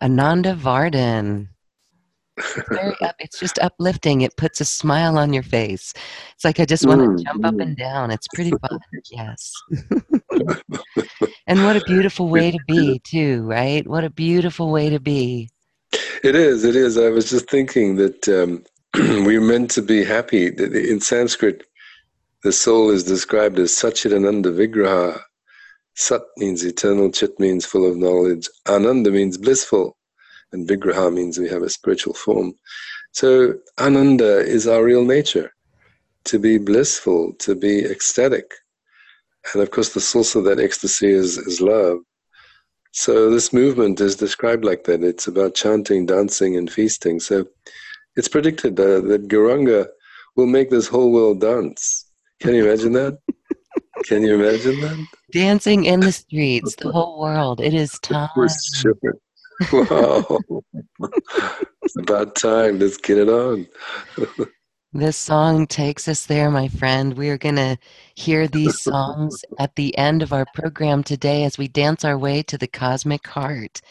Ananda 0.01 0.55
Vardhan. 0.55 1.47
It's, 2.37 3.01
up, 3.01 3.15
it's 3.19 3.39
just 3.39 3.59
uplifting. 3.59 4.21
It 4.21 4.35
puts 4.35 4.61
a 4.61 4.65
smile 4.65 5.17
on 5.17 5.31
your 5.33 5.43
face. 5.43 5.93
It's 6.35 6.43
like 6.43 6.59
I 6.59 6.65
just 6.65 6.85
want 6.85 7.01
Mm, 7.01 7.17
to 7.17 7.23
jump 7.23 7.45
up 7.45 7.59
and 7.59 7.77
down. 7.77 8.11
It's 8.11 8.27
pretty 8.27 8.51
fun. 8.51 8.79
Yes. 9.11 9.53
and 11.47 11.63
what 11.63 11.75
a 11.75 11.81
beautiful 11.81 12.29
way 12.29 12.51
to 12.51 12.59
be, 12.67 12.99
too, 13.03 13.43
right? 13.43 13.85
What 13.87 14.03
a 14.03 14.09
beautiful 14.09 14.71
way 14.71 14.89
to 14.89 14.99
be. 14.99 15.49
It 16.23 16.35
is. 16.35 16.63
It 16.63 16.75
is. 16.75 16.97
I 16.97 17.09
was 17.09 17.29
just 17.29 17.49
thinking 17.49 17.95
that 17.97 18.27
um, 18.29 18.63
we're 19.25 19.41
meant 19.41 19.69
to 19.71 19.81
be 19.81 20.03
happy. 20.03 20.47
In 20.47 20.99
Sanskrit, 21.01 21.65
the 22.43 22.51
soul 22.51 22.89
is 22.89 23.03
described 23.03 23.59
as 23.59 23.71
Satchidananda 23.71 24.51
Vigraha. 24.51 25.21
Sat 25.95 26.21
means 26.37 26.63
eternal, 26.63 27.11
Chit 27.11 27.39
means 27.39 27.65
full 27.65 27.85
of 27.85 27.97
knowledge, 27.97 28.47
Ananda 28.67 29.11
means 29.11 29.37
blissful, 29.37 29.95
and 30.51 30.67
Vigraha 30.67 31.13
means 31.13 31.37
we 31.37 31.49
have 31.49 31.61
a 31.61 31.69
spiritual 31.69 32.13
form. 32.13 32.53
So 33.11 33.55
Ananda 33.79 34.39
is 34.39 34.67
our 34.67 34.83
real 34.83 35.05
nature, 35.05 35.53
to 36.25 36.39
be 36.39 36.57
blissful, 36.57 37.33
to 37.39 37.55
be 37.55 37.85
ecstatic. 37.85 38.51
And 39.53 39.61
of 39.61 39.69
course, 39.69 39.93
the 39.93 39.99
source 39.99 40.33
of 40.35 40.45
that 40.45 40.59
ecstasy 40.59 41.11
is, 41.11 41.37
is 41.37 41.61
love. 41.61 41.99
So 42.91 43.29
this 43.29 43.53
movement 43.53 44.01
is 44.01 44.15
described 44.15 44.65
like 44.65 44.83
that. 44.85 45.03
It's 45.03 45.27
about 45.27 45.55
chanting, 45.55 46.05
dancing, 46.05 46.57
and 46.57 46.71
feasting. 46.71 47.19
So 47.19 47.45
it's 48.15 48.27
predicted 48.27 48.79
uh, 48.79 49.01
that 49.01 49.27
Gauranga 49.27 49.87
will 50.35 50.47
make 50.47 50.69
this 50.69 50.87
whole 50.87 51.11
world 51.11 51.41
dance. 51.41 52.10
Can 52.41 52.55
you 52.55 52.65
imagine 52.65 52.93
that? 52.93 53.19
Can 54.03 54.23
you 54.23 54.33
imagine 54.33 54.81
that? 54.81 55.07
Dancing 55.31 55.85
in 55.85 55.99
the 55.99 56.11
streets, 56.11 56.75
the 56.75 56.91
whole 56.91 57.19
world. 57.19 57.61
It 57.61 57.73
is 57.73 57.99
time. 57.99 58.29
We're 58.35 58.49
sure. 58.49 58.95
Wow. 59.71 60.39
it's 61.83 61.95
about 61.97 62.35
time. 62.35 62.79
Let's 62.79 62.97
get 62.97 63.19
it 63.19 63.29
on. 63.29 63.67
This 64.93 65.15
song 65.15 65.67
takes 65.67 66.07
us 66.07 66.25
there, 66.25 66.49
my 66.49 66.67
friend. 66.67 67.13
We 67.13 67.29
are 67.29 67.37
going 67.37 67.55
to 67.55 67.77
hear 68.15 68.47
these 68.47 68.81
songs 68.81 69.45
at 69.59 69.75
the 69.75 69.95
end 69.97 70.21
of 70.21 70.33
our 70.33 70.45
program 70.53 71.03
today 71.03 71.43
as 71.43 71.57
we 71.57 71.67
dance 71.67 72.03
our 72.03 72.17
way 72.17 72.41
to 72.43 72.57
the 72.57 72.67
cosmic 72.67 73.27
heart. 73.27 73.81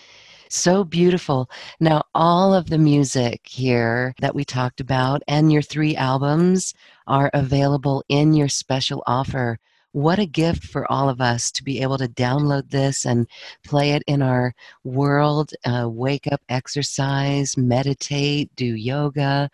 So 0.53 0.85
beautiful. 0.85 1.49
Now, 1.79 2.03
all 2.15 2.53
of 2.53 2.69
the 2.69 2.77
music 2.79 3.47
here 3.47 4.15
that 4.21 4.35
we 4.35 4.45
talked 4.45 4.81
about 4.81 5.23
and 5.29 5.53
your 5.53 5.63
three 5.63 5.95
albums 5.97 6.75
are 7.07 7.31
available 7.33 8.05
in 8.09 8.35
your 8.35 8.49
special 8.49 9.03
offer. 9.07 9.59
what 9.93 10.19
a 10.21 10.27
gift 10.27 10.65
for 10.65 10.91
all 10.91 11.09
of 11.09 11.21
us 11.21 11.51
to 11.53 11.65
be 11.65 11.81
able 11.83 11.99
to 11.99 12.09
download 12.09 12.71
this 12.71 13.05
and 13.05 13.27
play 13.65 13.91
it 13.93 14.03
in 14.07 14.23
our 14.23 14.55
world, 14.85 15.53
uh, 15.65 15.89
wake 15.89 16.27
up, 16.31 16.41
exercise, 16.49 17.57
meditate, 17.57 18.55
do 18.57 18.77
yoga, 18.77 19.51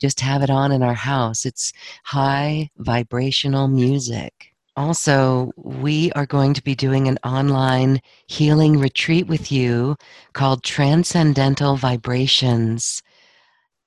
just 0.00 0.20
have 0.20 0.42
it 0.42 0.50
on 0.50 0.72
in 0.72 0.82
our 0.82 0.94
house. 0.94 1.44
It's 1.46 1.72
high 2.04 2.70
vibrational 2.78 3.68
music. 3.68 4.53
Also, 4.76 5.52
we 5.56 6.10
are 6.12 6.26
going 6.26 6.52
to 6.52 6.62
be 6.62 6.74
doing 6.74 7.06
an 7.06 7.16
online 7.24 8.00
healing 8.26 8.78
retreat 8.78 9.28
with 9.28 9.52
you 9.52 9.96
called 10.32 10.64
Transcendental 10.64 11.76
Vibrations, 11.76 13.00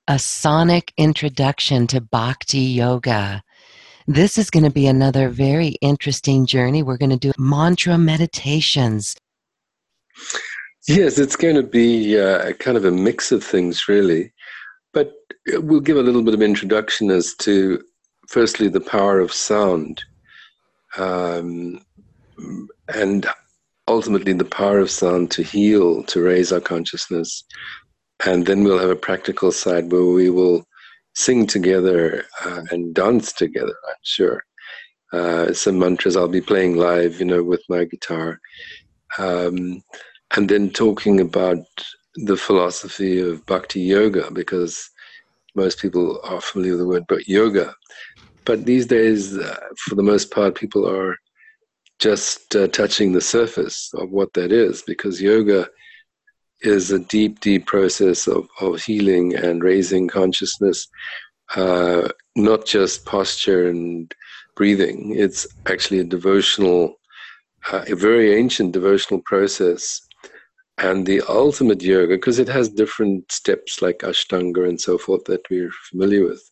a 0.08 0.18
sonic 0.18 0.94
introduction 0.96 1.88
to 1.88 2.00
Bhakti 2.00 2.60
Yoga. 2.60 3.44
This 4.08 4.38
is 4.38 4.50
going 4.50 4.64
to 4.64 4.72
be 4.72 4.88
another 4.88 5.28
very 5.28 5.76
interesting 5.82 6.46
journey. 6.46 6.84
We're 6.84 6.98
going 6.98 7.10
to 7.10 7.18
do 7.18 7.34
mantra 7.38 7.98
meditations. 7.98 9.14
Yes, 10.88 11.20
it's 11.20 11.36
going 11.36 11.58
to 11.58 11.64
be 11.64 12.18
uh, 12.18 12.54
kind 12.54 12.78
of 12.78 12.86
a 12.86 12.92
mix 12.92 13.34
of 13.34 13.44
things, 13.44 13.90
really. 13.90 14.32
But 14.94 15.12
we'll 15.48 15.82
give 15.82 15.98
a 15.98 16.02
little 16.02 16.24
bit 16.24 16.34
of 16.34 16.42
introduction 16.42 17.12
as 17.12 17.34
to, 17.40 17.84
firstly, 18.30 18.70
the 18.70 18.80
power 18.80 19.20
of 19.20 19.34
sound 19.34 20.02
um, 20.98 21.82
and 22.94 23.26
ultimately 23.88 24.34
the 24.34 24.46
power 24.46 24.80
of 24.80 24.92
sound 24.92 25.32
to 25.32 25.44
heal, 25.44 26.04
to 26.04 26.22
raise 26.22 26.52
our 26.52 26.60
consciousness. 26.60 27.44
And 28.26 28.46
then 28.46 28.64
we'll 28.64 28.80
have 28.80 28.90
a 28.90 28.96
practical 28.96 29.52
side 29.52 29.92
where 29.92 30.06
we 30.06 30.30
will 30.30 30.66
sing 31.14 31.48
together 31.48 32.26
uh, 32.44 32.62
and 32.72 32.94
dance 32.94 33.32
together, 33.34 33.76
I'm 33.88 33.96
sure. 34.04 34.44
Uh, 35.14 35.54
some 35.54 35.80
mantras 35.80 36.18
I'll 36.18 36.28
be 36.28 36.42
playing 36.42 36.76
live, 36.76 37.20
you 37.20 37.26
know, 37.26 37.44
with 37.44 37.62
my 37.70 37.86
guitar. 37.86 38.40
Um, 39.18 39.84
and 40.36 40.50
then 40.50 40.70
talking 40.70 41.22
about 41.22 41.66
the 42.16 42.36
philosophy 42.36 43.20
of 43.20 43.46
bhakti 43.46 43.80
yoga, 43.80 44.30
because 44.32 44.90
most 45.56 45.80
people 45.80 46.20
are 46.24 46.42
familiar 46.42 46.74
with 46.74 46.80
the 46.80 46.88
word 46.88 47.04
but 47.08 47.28
yoga. 47.28 47.74
But 48.48 48.66
these 48.66 48.86
days, 48.86 49.38
uh, 49.38 49.60
for 49.78 49.96
the 49.96 50.04
most 50.04 50.32
part, 50.32 50.56
people 50.56 50.90
are 50.90 51.18
just 52.00 52.56
uh, 52.56 52.68
touching 52.70 53.12
the 53.12 53.20
surface 53.20 53.92
of 53.96 54.10
what 54.12 54.32
that 54.36 54.54
is 54.54 54.84
because 54.84 55.22
yoga 55.22 55.68
is 56.62 56.92
a 56.92 57.00
deep, 57.00 57.42
deep 57.42 57.66
process 57.66 58.26
of, 58.26 58.48
of 58.62 58.82
healing 58.82 59.36
and 59.36 59.64
raising 59.64 60.08
consciousness, 60.08 60.88
uh, 61.58 62.08
not 62.38 62.66
just 62.66 63.06
posture 63.06 63.68
and 63.68 64.16
breathing. 64.56 65.14
It's 65.18 65.46
actually 65.66 66.00
a 66.00 66.06
devotional, 66.06 66.96
uh, 67.70 67.84
a 67.90 67.96
very 67.96 68.34
ancient 68.34 68.72
devotional 68.72 69.22
process. 69.26 70.00
And 70.78 71.06
the 71.06 71.22
ultimate 71.28 71.82
yoga, 71.82 72.16
because 72.16 72.40
it 72.40 72.48
has 72.48 72.70
different 72.70 73.30
steps 73.30 73.82
like 73.82 74.00
Ashtanga 74.00 74.70
and 74.70 74.80
so 74.80 74.98
forth 74.98 75.26
that 75.26 75.42
we're 75.50 75.72
familiar 75.90 76.24
with 76.24 76.50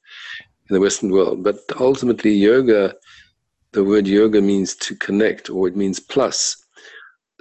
in 0.69 0.73
the 0.73 0.79
Western 0.81 1.11
world. 1.11 1.43
But 1.43 1.59
ultimately, 1.79 2.33
yoga, 2.33 2.95
the 3.71 3.83
word 3.83 4.07
yoga 4.07 4.41
means 4.41 4.75
to 4.77 4.95
connect, 4.95 5.49
or 5.49 5.67
it 5.67 5.75
means 5.75 5.99
plus. 5.99 6.55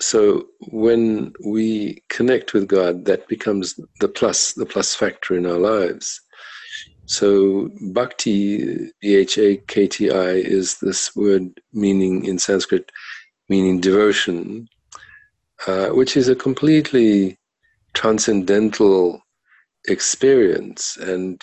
So 0.00 0.46
when 0.72 1.32
we 1.46 2.02
connect 2.08 2.52
with 2.52 2.66
God, 2.66 3.04
that 3.04 3.28
becomes 3.28 3.78
the 4.00 4.08
plus, 4.08 4.52
the 4.54 4.66
plus 4.66 4.94
factor 4.94 5.36
in 5.36 5.46
our 5.46 5.58
lives. 5.58 6.20
So 7.06 7.70
bhakti, 7.92 8.90
B 9.00 9.14
H 9.14 9.38
A 9.38 9.58
K 9.58 9.86
T 9.86 10.10
I, 10.10 10.30
is 10.30 10.78
this 10.80 11.14
word 11.14 11.60
meaning 11.72 12.24
in 12.24 12.38
Sanskrit, 12.38 12.90
meaning 13.48 13.78
devotion, 13.78 14.68
uh, 15.66 15.88
which 15.88 16.16
is 16.16 16.28
a 16.28 16.34
completely 16.34 17.38
transcendental 17.92 19.22
experience. 19.86 20.96
And 20.96 21.40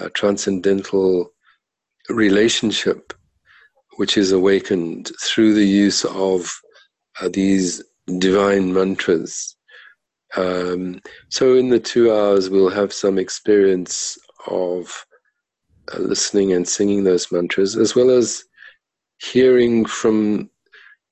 uh, 0.00 0.08
transcendental 0.14 1.32
relationship 2.08 3.12
which 3.98 4.16
is 4.16 4.30
awakened 4.30 5.10
through 5.20 5.52
the 5.54 5.66
use 5.66 6.04
of 6.04 6.48
uh, 7.20 7.28
these 7.32 7.82
divine 8.18 8.72
mantras. 8.72 9.56
Um, 10.36 11.00
so, 11.30 11.56
in 11.56 11.68
the 11.68 11.80
two 11.80 12.14
hours, 12.14 12.48
we'll 12.48 12.70
have 12.70 12.92
some 12.92 13.18
experience 13.18 14.16
of 14.46 15.04
uh, 15.92 15.98
listening 15.98 16.52
and 16.52 16.66
singing 16.66 17.02
those 17.02 17.32
mantras, 17.32 17.76
as 17.76 17.96
well 17.96 18.10
as 18.10 18.44
hearing 19.18 19.84
from 19.84 20.48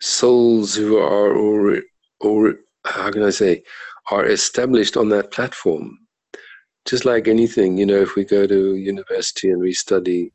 souls 0.00 0.76
who 0.76 0.98
are, 0.98 1.32
or, 1.32 1.82
or 2.20 2.54
how 2.84 3.10
can 3.10 3.24
I 3.24 3.30
say, 3.30 3.64
are 4.12 4.26
established 4.26 4.96
on 4.96 5.08
that 5.08 5.32
platform 5.32 5.98
just 6.86 7.04
like 7.04 7.28
anything, 7.28 7.76
you 7.76 7.86
know, 7.86 8.00
if 8.00 8.14
we 8.14 8.24
go 8.24 8.46
to 8.46 8.76
university 8.76 9.50
and 9.50 9.60
we 9.60 9.72
study 9.72 10.32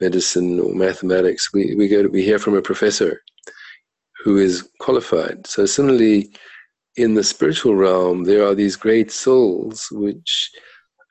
medicine 0.00 0.58
or 0.60 0.74
mathematics, 0.74 1.52
we, 1.52 1.74
we 1.76 1.88
go 1.88 2.02
to, 2.02 2.08
we 2.08 2.22
hear 2.22 2.38
from 2.38 2.56
a 2.56 2.62
professor 2.62 3.22
who 4.24 4.38
is 4.38 4.68
qualified. 4.80 5.46
So 5.46 5.66
similarly, 5.66 6.32
in 6.96 7.14
the 7.14 7.24
spiritual 7.24 7.74
realm, 7.74 8.24
there 8.24 8.46
are 8.46 8.54
these 8.54 8.76
great 8.76 9.10
souls 9.10 9.88
which 9.92 10.50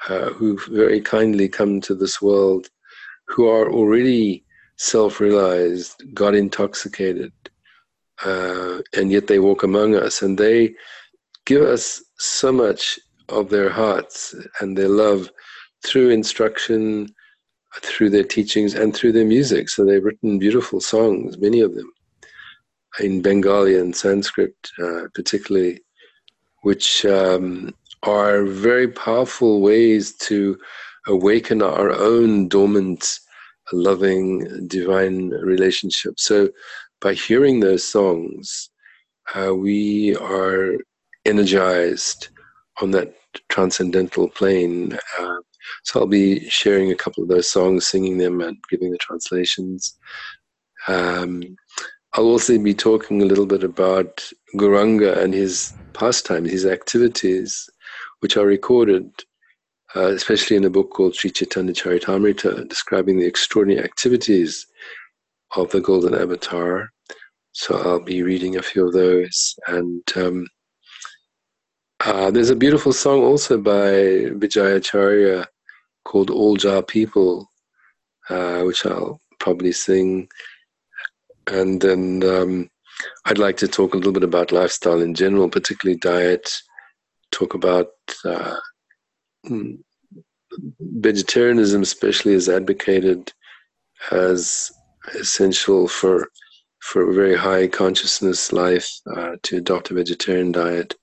uh, 0.10 0.30
who 0.30 0.58
very 0.70 1.02
kindly 1.02 1.48
come 1.48 1.80
to 1.82 1.96
this 1.96 2.22
world, 2.22 2.68
who 3.28 3.48
are 3.48 3.72
already 3.72 4.44
self-realized, 4.78 6.04
God 6.14 6.36
intoxicated, 6.36 7.32
uh, 8.26 8.80
and 8.96 9.12
yet 9.12 9.28
they 9.28 9.40
walk 9.40 9.64
among 9.64 9.96
us, 9.96 10.22
and 10.22 10.38
they 10.38 10.74
give 11.46 11.62
us 11.62 12.04
so 12.18 12.52
much 12.52 13.00
of 13.32 13.50
their 13.50 13.70
hearts 13.70 14.36
and 14.60 14.78
their 14.78 14.90
love 14.90 15.32
through 15.86 16.10
instruction, 16.10 17.08
through 17.78 18.10
their 18.10 18.24
teachings, 18.24 18.74
and 18.74 18.96
through 18.96 19.12
their 19.12 19.26
music. 19.26 19.70
So 19.70 19.86
they've 19.86 20.04
written 20.04 20.40
beautiful 20.40 20.82
songs, 20.82 21.38
many 21.38 21.62
of 21.62 21.76
them, 21.76 21.92
in 23.00 23.22
Bengali 23.22 23.80
and 23.80 23.96
Sanskrit, 23.96 24.56
uh, 24.84 25.04
particularly, 25.14 25.82
which 26.62 27.06
um, 27.06 27.74
are 28.04 28.46
very 28.46 28.88
powerful 28.88 29.62
ways 29.62 30.14
to 30.18 30.58
awaken 31.08 31.62
our 31.62 31.92
own 31.92 32.48
dormant, 32.48 33.20
loving, 33.72 34.68
divine 34.68 35.30
relationship. 35.30 36.20
So 36.20 36.50
by 37.00 37.14
hearing 37.14 37.60
those 37.60 37.88
songs, 37.88 38.70
uh, 39.34 39.56
we 39.56 40.16
are 40.18 40.76
energized 41.26 42.30
on 42.82 42.92
that 42.92 43.16
transcendental 43.50 44.30
plane. 44.30 44.98
Uh, 45.20 45.38
so 45.84 46.00
I'll 46.00 46.08
be 46.08 46.50
sharing 46.50 46.92
a 46.92 46.96
couple 46.96 47.24
of 47.24 47.30
those 47.30 47.50
songs, 47.50 47.88
singing 47.88 48.18
them, 48.18 48.42
and 48.42 48.58
giving 48.70 48.92
the 48.92 48.98
translations. 48.98 49.98
Um, 50.88 51.56
I'll 52.14 52.26
also 52.26 52.58
be 52.58 52.74
talking 52.74 53.22
a 53.22 53.26
little 53.26 53.46
bit 53.46 53.64
about 53.64 54.28
Gauranga 54.56 55.18
and 55.18 55.34
his 55.34 55.74
pastimes, 55.94 56.52
his 56.52 56.66
activities, 56.66 57.70
which 58.20 58.36
are 58.36 58.46
recorded, 58.46 59.10
uh, 59.96 60.08
especially 60.08 60.58
in 60.58 60.66
a 60.66 60.70
book 60.70 60.90
called 60.90 61.16
Sri 61.16 61.30
Chaitanya 61.30 61.74
Charitamrita, 61.74 62.68
describing 62.68 63.18
the 63.18 63.26
extraordinary 63.26 63.84
activities 63.84 64.66
of 65.56 65.72
the 65.72 65.80
Golden 65.82 66.14
Avatar. 66.14 66.90
So 67.54 67.78
I'll 67.78 68.04
be 68.04 68.24
reading 68.24 68.58
a 68.58 68.62
few 68.62 68.88
of 68.88 68.94
those. 68.94 69.56
And 69.68 70.04
um, 70.16 70.48
uh, 72.06 72.32
there's 72.32 72.50
a 72.50 72.56
beautiful 72.56 72.94
song 72.94 73.22
also 73.24 73.58
by 73.58 73.92
Vijayacharya 74.40 75.46
called 76.04 76.30
All 76.30 76.56
Jar 76.56 76.82
People, 76.82 77.50
uh, 78.30 78.62
which 78.62 78.86
I'll 78.86 79.20
probably 79.40 79.72
sing. 79.72 80.28
And 81.48 81.82
then 81.82 82.24
um, 82.24 82.70
I'd 83.26 83.38
like 83.38 83.58
to 83.58 83.68
talk 83.68 83.94
a 83.94 83.98
little 83.98 84.14
bit 84.14 84.24
about 84.24 84.52
lifestyle 84.52 85.02
in 85.02 85.14
general, 85.14 85.50
particularly 85.50 86.00
diet, 86.00 86.50
talk 87.32 87.54
about 87.54 87.88
uh, 88.26 88.56
hmm, 89.46 89.74
vegetarianism, 90.80 91.82
especially, 91.82 92.34
is 92.34 92.50
advocated 92.50 93.32
as 94.12 94.72
essential 95.16 95.88
for 95.88 96.30
for 96.80 97.10
a 97.10 97.14
very 97.14 97.36
high 97.36 97.68
consciousness 97.68 98.52
life 98.52 98.90
uh, 99.16 99.36
to 99.44 99.58
adopt 99.58 99.92
a 99.92 99.94
vegetarian 99.94 100.52
diet. 100.52 100.96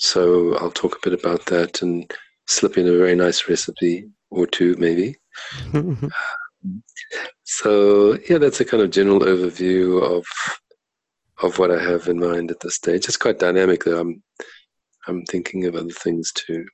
So 0.00 0.56
I'll 0.56 0.70
talk 0.70 0.96
a 0.96 1.10
bit 1.10 1.18
about 1.18 1.44
that 1.46 1.82
and 1.82 2.10
slip 2.48 2.78
in 2.78 2.88
a 2.88 2.96
very 2.96 3.14
nice 3.14 3.46
recipe 3.48 4.08
or 4.30 4.46
two, 4.46 4.74
maybe. 4.78 5.16
so 7.44 8.18
yeah, 8.28 8.38
that's 8.38 8.60
a 8.60 8.64
kind 8.64 8.82
of 8.82 8.90
general 8.90 9.20
overview 9.20 10.02
of 10.02 10.24
of 11.42 11.58
what 11.58 11.70
I 11.70 11.82
have 11.82 12.08
in 12.08 12.18
mind 12.18 12.50
at 12.50 12.60
this 12.60 12.76
stage. 12.76 13.08
It's 13.08 13.18
quite 13.18 13.38
dynamic, 13.38 13.84
though. 13.84 14.00
I'm 14.00 14.22
I'm 15.06 15.24
thinking 15.26 15.66
of 15.66 15.74
other 15.74 15.90
things 15.90 16.32
too. 16.32 16.64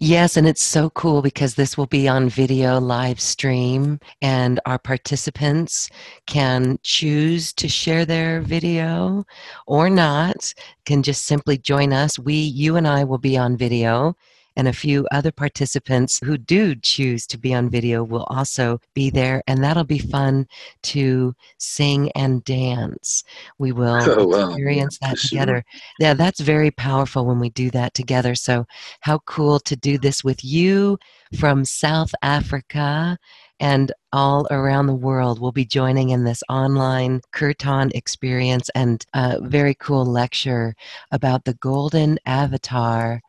Yes, 0.00 0.36
and 0.36 0.46
it's 0.46 0.62
so 0.62 0.90
cool 0.90 1.22
because 1.22 1.56
this 1.56 1.76
will 1.76 1.86
be 1.86 2.06
on 2.06 2.28
video 2.28 2.78
live 2.78 3.20
stream, 3.20 3.98
and 4.22 4.60
our 4.64 4.78
participants 4.78 5.90
can 6.26 6.78
choose 6.84 7.52
to 7.54 7.68
share 7.68 8.04
their 8.04 8.40
video 8.40 9.26
or 9.66 9.90
not, 9.90 10.54
can 10.84 11.02
just 11.02 11.26
simply 11.26 11.58
join 11.58 11.92
us. 11.92 12.16
We, 12.16 12.34
you 12.34 12.76
and 12.76 12.86
I 12.86 13.02
will 13.02 13.18
be 13.18 13.36
on 13.36 13.56
video, 13.56 14.14
and 14.58 14.66
a 14.66 14.72
few 14.72 15.06
other 15.12 15.30
participants 15.30 16.18
who 16.24 16.36
do 16.36 16.74
choose 16.74 17.28
to 17.28 17.38
be 17.38 17.54
on 17.54 17.70
video 17.70 18.02
will 18.02 18.24
also 18.24 18.80
be 18.92 19.08
there, 19.08 19.40
and 19.46 19.62
that'll 19.62 19.84
be 19.84 20.00
fun 20.00 20.48
to 20.82 21.32
sing 21.58 22.10
and 22.16 22.42
dance. 22.44 23.22
We 23.58 23.70
will 23.70 23.98
Oh, 24.02 24.26
wow. 24.26 24.50
experience 24.50 24.98
that 24.98 25.16
sure. 25.16 25.30
together. 25.30 25.64
Yeah, 26.00 26.14
that's 26.14 26.40
very 26.40 26.72
powerful 26.72 27.24
when 27.24 27.38
we 27.38 27.50
do 27.50 27.70
that 27.70 27.94
together. 27.94 28.34
So, 28.34 28.66
how 29.00 29.20
cool 29.26 29.60
to 29.60 29.76
do 29.76 29.96
this 29.96 30.24
with 30.24 30.44
you 30.44 30.98
from 31.38 31.64
South 31.64 32.12
Africa 32.22 33.16
and 33.60 33.92
all 34.12 34.46
around 34.50 34.86
the 34.86 34.94
world. 34.94 35.40
We'll 35.40 35.52
be 35.52 35.64
joining 35.64 36.10
in 36.10 36.24
this 36.24 36.42
online 36.48 37.20
Kirtan 37.32 37.92
experience 37.94 38.70
and 38.74 39.04
a 39.14 39.40
very 39.40 39.74
cool 39.74 40.04
lecture 40.04 40.74
about 41.12 41.44
the 41.44 41.54
golden 41.54 42.18
avatar 42.26 43.20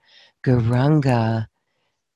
Gauranga 0.44 1.48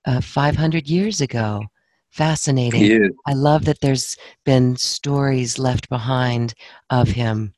uh, 0.05 0.21
500 0.21 0.87
years 0.87 1.21
ago. 1.21 1.63
Fascinating. 2.11 3.11
I 3.25 3.33
love 3.33 3.65
that 3.65 3.81
there's 3.81 4.17
been 4.45 4.75
stories 4.75 5.57
left 5.57 5.89
behind 5.89 6.53
of 6.89 7.07
him. 7.09 7.53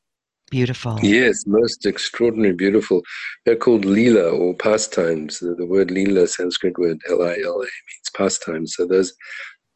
Beautiful. 0.48 1.00
yes, 1.02 1.44
most 1.44 1.86
extraordinary, 1.86 2.54
beautiful. 2.54 3.02
They're 3.44 3.56
called 3.56 3.84
lila 3.84 4.30
or 4.30 4.54
pastimes. 4.54 5.40
The, 5.40 5.56
the 5.56 5.66
word 5.66 5.90
lila, 5.90 6.28
Sanskrit 6.28 6.78
word 6.78 6.98
L-I-L-A, 7.10 7.58
means 7.58 8.10
pastimes. 8.14 8.76
So 8.76 8.86
those 8.86 9.12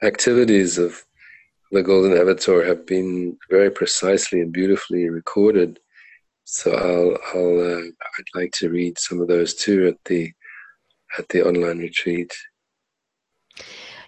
activities 0.02 0.78
of 0.78 1.04
the 1.72 1.82
Golden 1.82 2.16
Avatar 2.16 2.64
have 2.64 2.86
been 2.86 3.36
very 3.50 3.70
precisely 3.70 4.40
and 4.40 4.52
beautifully 4.52 5.08
recorded. 5.08 5.80
So 6.44 6.72
I'll, 6.72 7.38
I'll, 7.38 7.60
uh, 7.60 7.82
I'd 7.82 8.40
like 8.40 8.52
to 8.58 8.70
read 8.70 8.96
some 8.96 9.20
of 9.20 9.28
those 9.28 9.54
too 9.54 9.88
at 9.88 9.96
the 10.04 10.32
at 11.18 11.28
the 11.28 11.46
online 11.46 11.78
retreat. 11.78 12.32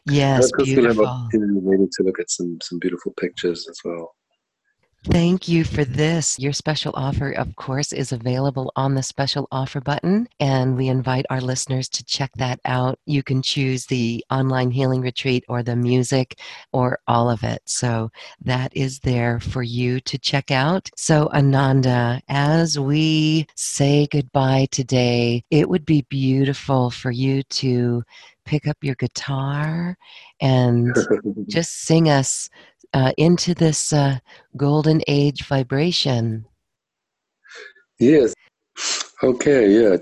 Yes, 0.07 0.37
and 0.37 0.45
of 0.45 0.53
course, 0.53 0.69
we'll 0.69 0.87
have 0.87 0.97
beautiful. 0.97 1.07
opportunity 1.07 1.61
maybe 1.63 1.87
to 1.93 2.03
look 2.03 2.19
at 2.19 2.31
some 2.31 2.59
some 2.63 2.79
beautiful 2.79 3.13
pictures 3.21 3.69
as 3.69 3.79
well. 3.85 4.15
Thank 5.05 5.49
you 5.49 5.65
for 5.65 5.85
this. 5.85 6.39
Your 6.39 6.53
special 6.53 6.93
offer, 6.95 7.33
of 7.33 7.57
course, 7.57 7.93
is 7.93 8.13
available 8.13 8.73
on 8.77 8.95
the 8.95 9.03
special 9.03 9.49
offer 9.51 9.81
button, 9.81 10.29
and 10.39 10.77
we 10.77 10.87
invite 10.87 11.27
our 11.29 11.41
listeners 11.41 11.89
to 11.89 12.05
check 12.05 12.31
that 12.37 12.61
out. 12.65 13.01
You 13.05 13.25
can 13.25 13.43
choose 13.43 13.87
the 13.87 14.25
online 14.31 14.71
healing 14.71 15.01
retreat 15.01 15.45
or 15.49 15.65
the 15.65 15.75
music 15.75 16.39
or 16.73 17.01
all 17.09 17.29
of 17.29 17.43
it. 17.43 17.63
So 17.65 18.13
that 18.43 18.77
is 18.77 19.01
there 19.01 19.41
for 19.41 19.65
you 19.65 19.99
to 20.03 20.19
check 20.19 20.53
out. 20.53 20.89
So, 20.97 21.29
Ananda, 21.35 22.23
as 22.29 22.79
we 22.79 23.49
say 23.57 24.07
goodbye 24.07 24.69
today, 24.71 25.43
it 25.51 25.69
would 25.69 25.85
be 25.85 26.03
beautiful 26.11 26.91
for 26.91 27.11
you 27.11 27.43
to 27.43 28.05
pick 28.45 28.69
up 28.69 28.77
your 28.83 28.95
guitar 28.97 29.97
and 30.41 30.95
just 31.49 31.83
sing 31.83 32.09
us 32.09 32.49
uh, 32.95 33.13
into 33.17 33.55
this 33.55 33.93
uh, 33.93 34.19
golden 34.57 35.03
age 35.07 35.45
vibration. 35.45 36.45
yes. 37.99 38.35
Okay. 39.23 39.71
Yeah. 39.71 39.97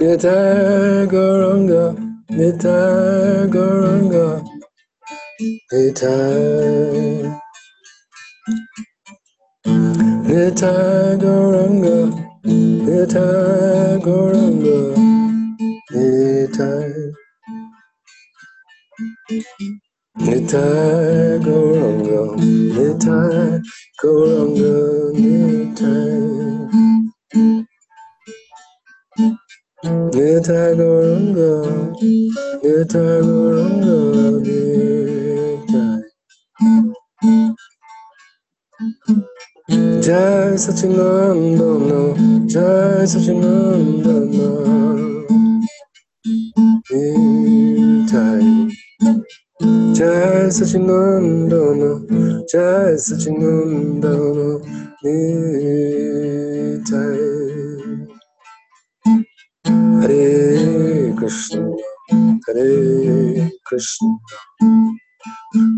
Nitai 0.00 1.06
Gauranga, 1.06 1.94
Nitai 2.30 3.48
Gauranga, 3.50 4.42
Gauranga, 10.30 11.96
Nitai 12.46 14.00
Gauranga, 14.00 14.78
Nitai. 15.92 17.12
Nitai 20.20 21.40
Gauranga, 21.44 22.22
Nitai 22.76 23.60
Gauranga, 24.00 24.74
Nitai. 25.18 26.20
Nitai 30.14 30.76
Gauranga, 30.78 31.50
Nitai 32.62 33.22
Goranga, 33.26 33.98
Nitai. 34.44 34.99
Jai 39.70 40.56
Sachinandana, 40.56 42.00
Jai 42.48 43.04
Sachinandana, 43.06 44.48
Nitai. 46.90 48.44
Jai 49.94 50.48
Sachinandana, 50.50 51.90
Jai 52.50 52.94
Sachinandana, 53.06 54.48
Nitai. 55.04 56.88
Hare 60.02 61.14
Krishna, 61.18 61.76
Hare 62.46 63.50
Krishna, 63.66 64.10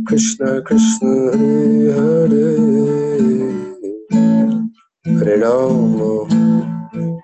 Krishna 0.07 0.63
Krishna, 0.63 1.13
Hare 1.33 1.93
Hare, 1.97 3.42
Rama, 5.05 6.29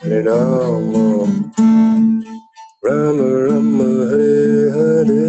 Hare 0.02 0.22
Rama, 0.24 1.26
Rama 2.82 3.86
Hare 4.10 4.70
Hare, 4.74 5.22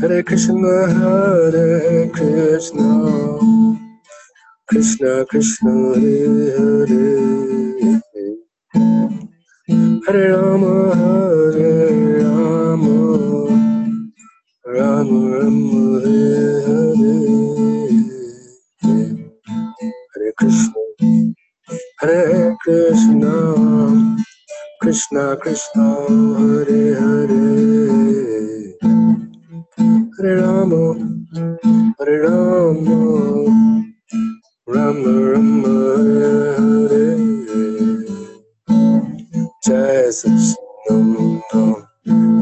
Hare 0.00 0.22
Krishna, 0.24 0.88
Hare 0.98 2.08
Krishna, 2.10 2.88
Krishna 4.68 5.24
Krishna, 5.26 5.94
Hare 5.94 6.58
Hare. 6.58 8.02
Hare 10.06 10.32
Rama, 10.32 10.74
Hare 10.96 12.24
Rama, 12.24 12.98
Rama 14.66 15.18
Rama, 15.30 16.00
Hare. 16.00 16.62
Hare 16.66 17.51
Hare 22.02 22.56
Krishna, 22.62 24.18
Krishna 24.82 25.36
Krishna, 25.38 25.86
Hare 26.38 26.94
Hare. 27.00 28.74
Hare 30.18 30.36
Rama, 30.42 30.84
Hare 31.98 32.22
Rama, 32.22 32.98
Rama 34.68 35.12
Rama, 35.32 35.74
Hare 35.98 37.18
Hare. 37.18 38.06
Jai 39.64 40.10
Sachinandam, 40.18 41.86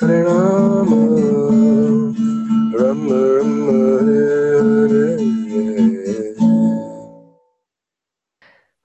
Hare 0.00 0.24
Rama, 0.24 1.00
Rama 2.78 3.55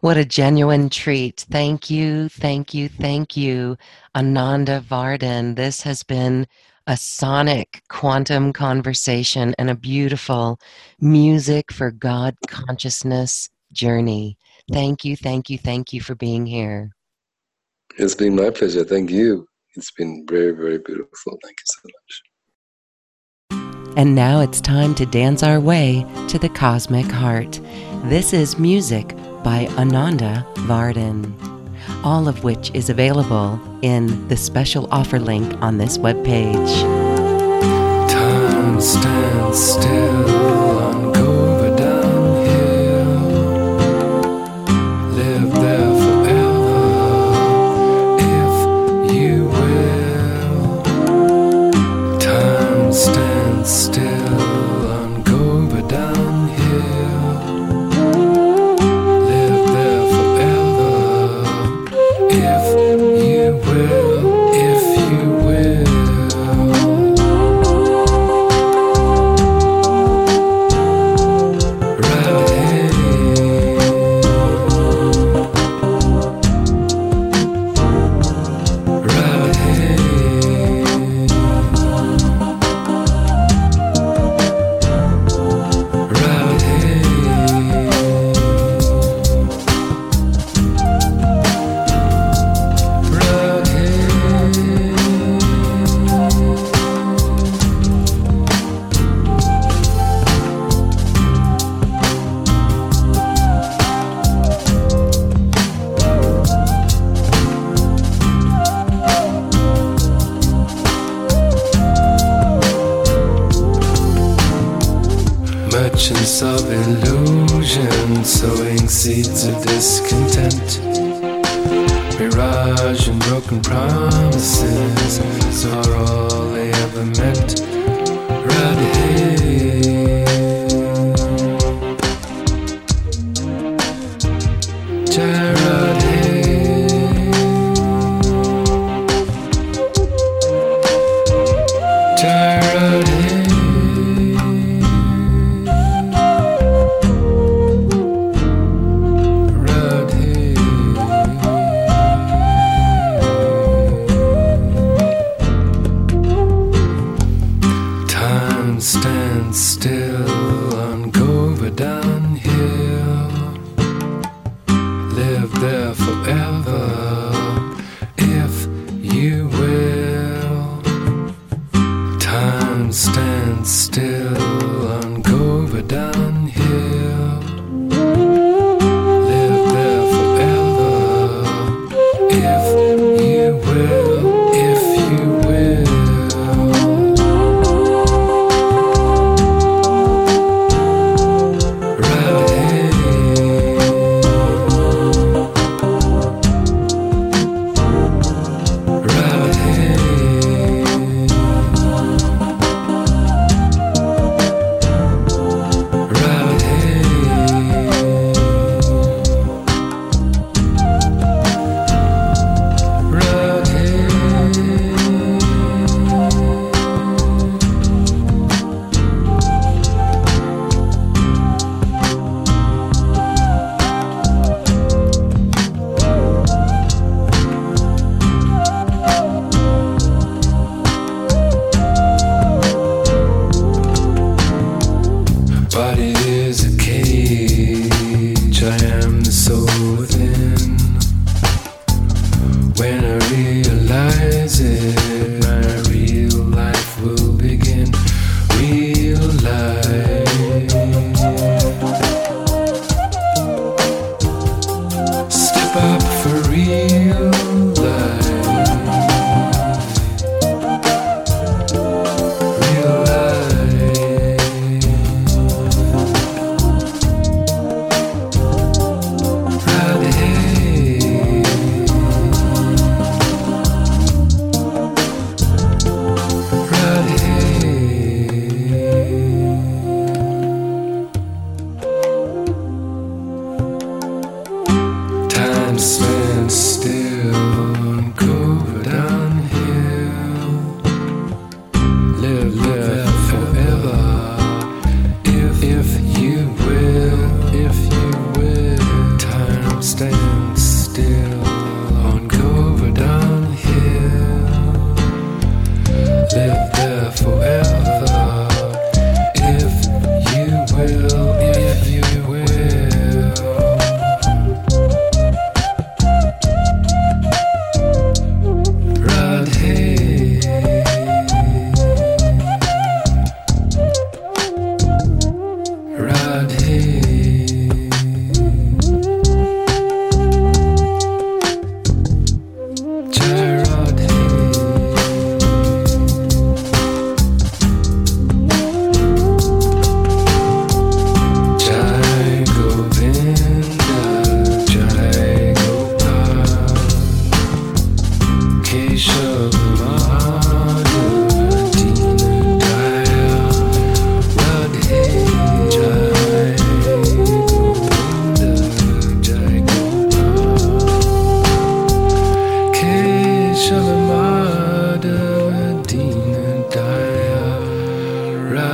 What 0.01 0.17
a 0.17 0.25
genuine 0.25 0.89
treat. 0.89 1.45
Thank 1.51 1.91
you, 1.91 2.27
thank 2.27 2.73
you, 2.73 2.89
thank 2.89 3.37
you, 3.37 3.77
Ananda 4.15 4.81
Vardhan. 4.81 5.55
This 5.55 5.83
has 5.83 6.01
been 6.01 6.47
a 6.87 6.97
sonic 6.97 7.83
quantum 7.87 8.51
conversation 8.51 9.53
and 9.59 9.69
a 9.69 9.75
beautiful 9.75 10.59
music 10.99 11.71
for 11.71 11.91
God 11.91 12.35
consciousness 12.47 13.47
journey. 13.73 14.39
Thank 14.73 15.05
you, 15.05 15.15
thank 15.15 15.51
you, 15.51 15.59
thank 15.59 15.93
you 15.93 16.01
for 16.01 16.15
being 16.15 16.47
here. 16.47 16.89
It's 17.99 18.15
been 18.15 18.35
my 18.35 18.49
pleasure. 18.49 18.83
Thank 18.83 19.11
you. 19.11 19.45
It's 19.75 19.91
been 19.91 20.25
very, 20.27 20.51
very 20.51 20.79
beautiful. 20.79 21.37
Thank 21.43 21.57
you 21.59 21.65
so 21.65 21.81
much. 21.85 22.23
And 23.97 24.15
now 24.15 24.39
it's 24.39 24.61
time 24.61 24.95
to 24.95 25.05
dance 25.05 25.43
our 25.43 25.59
way 25.59 26.03
to 26.29 26.39
the 26.39 26.49
cosmic 26.49 27.05
heart. 27.05 27.59
This 28.05 28.33
is 28.33 28.57
music 28.57 29.15
by 29.43 29.67
Ananda 29.77 30.45
Vardhan, 30.67 31.33
all 32.03 32.27
of 32.27 32.43
which 32.43 32.71
is 32.73 32.89
available 32.89 33.59
in 33.81 34.27
the 34.27 34.37
special 34.37 34.87
offer 34.91 35.19
link 35.19 35.53
on 35.61 35.77
this 35.77 35.97
webpage. 35.97 36.81
Time 38.09 38.79
stands 38.79 39.59
still 39.59 40.30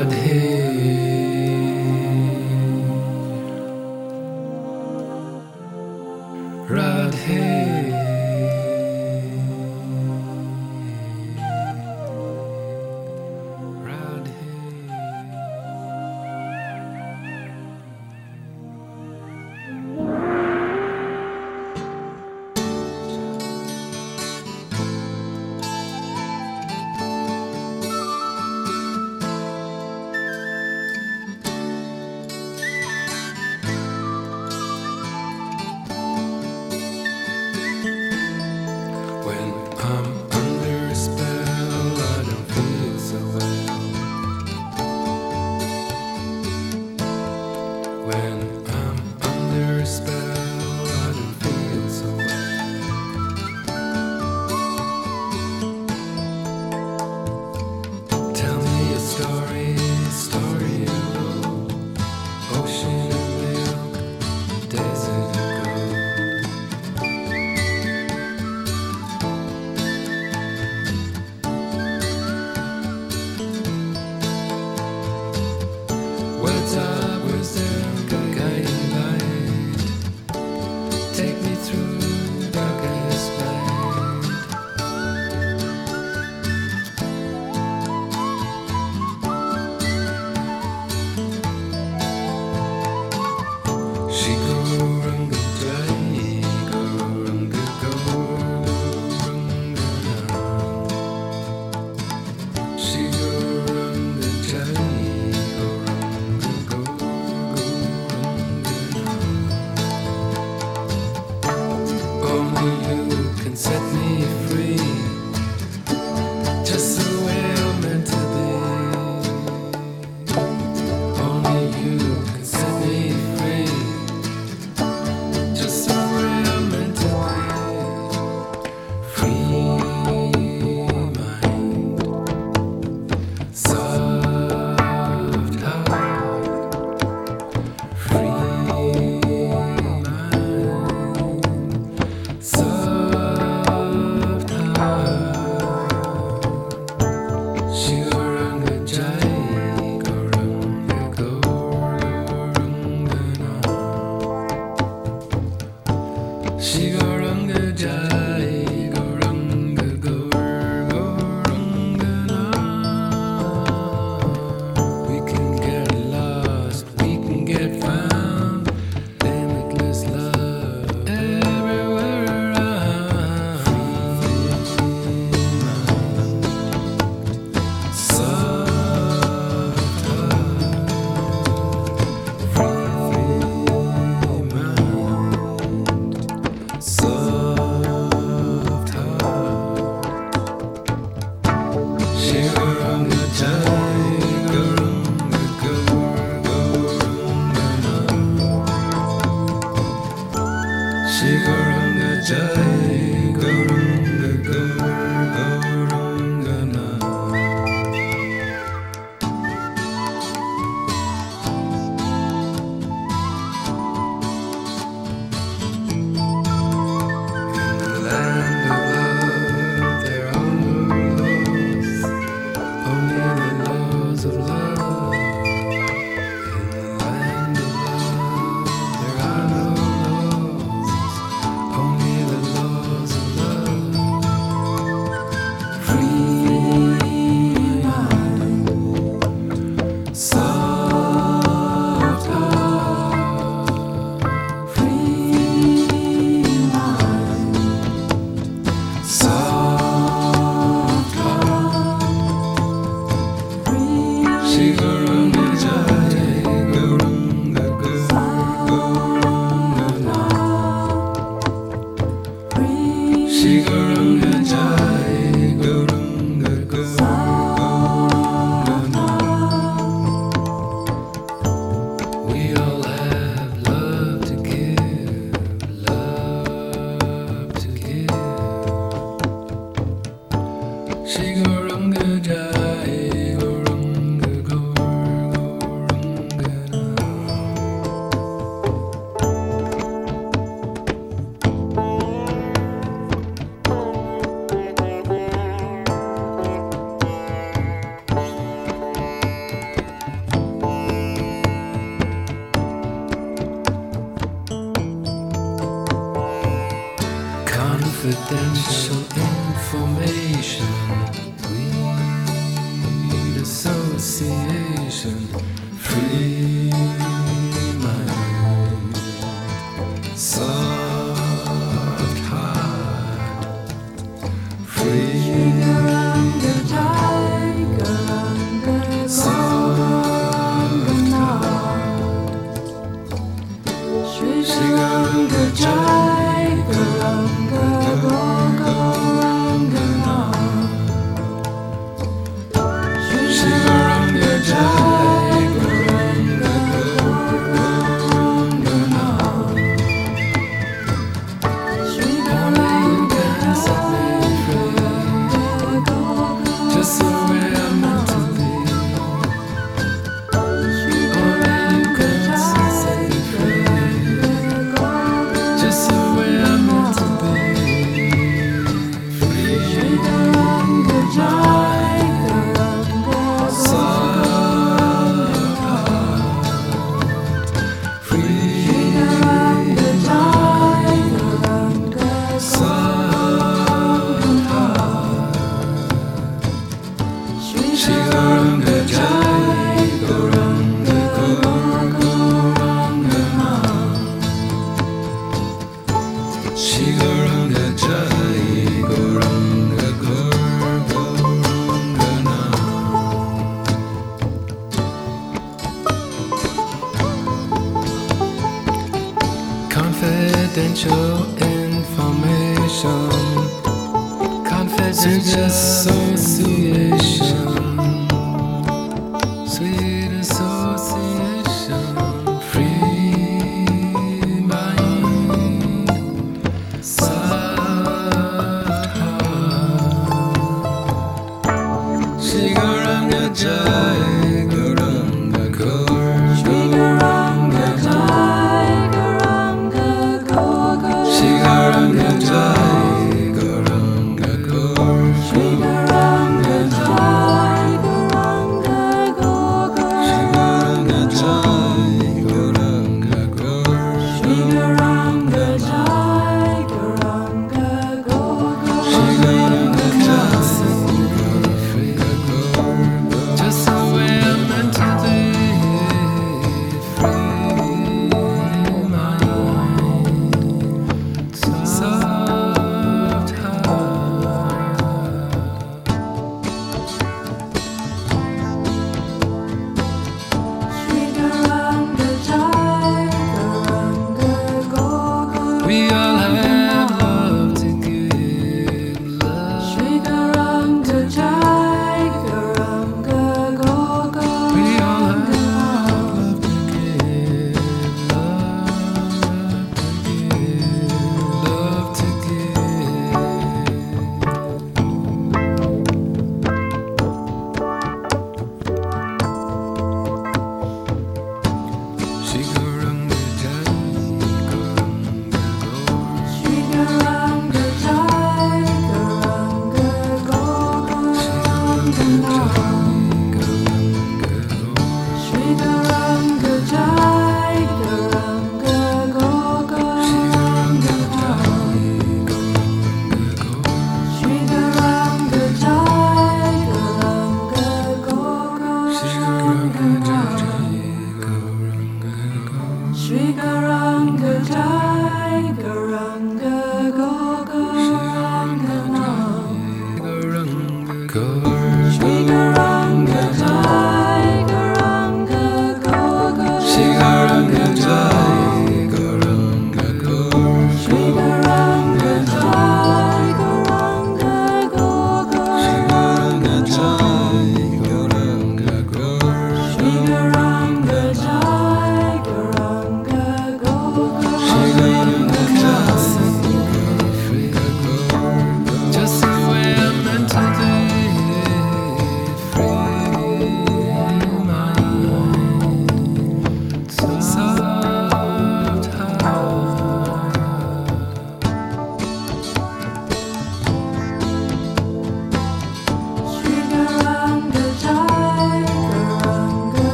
Radhe 0.00 1.09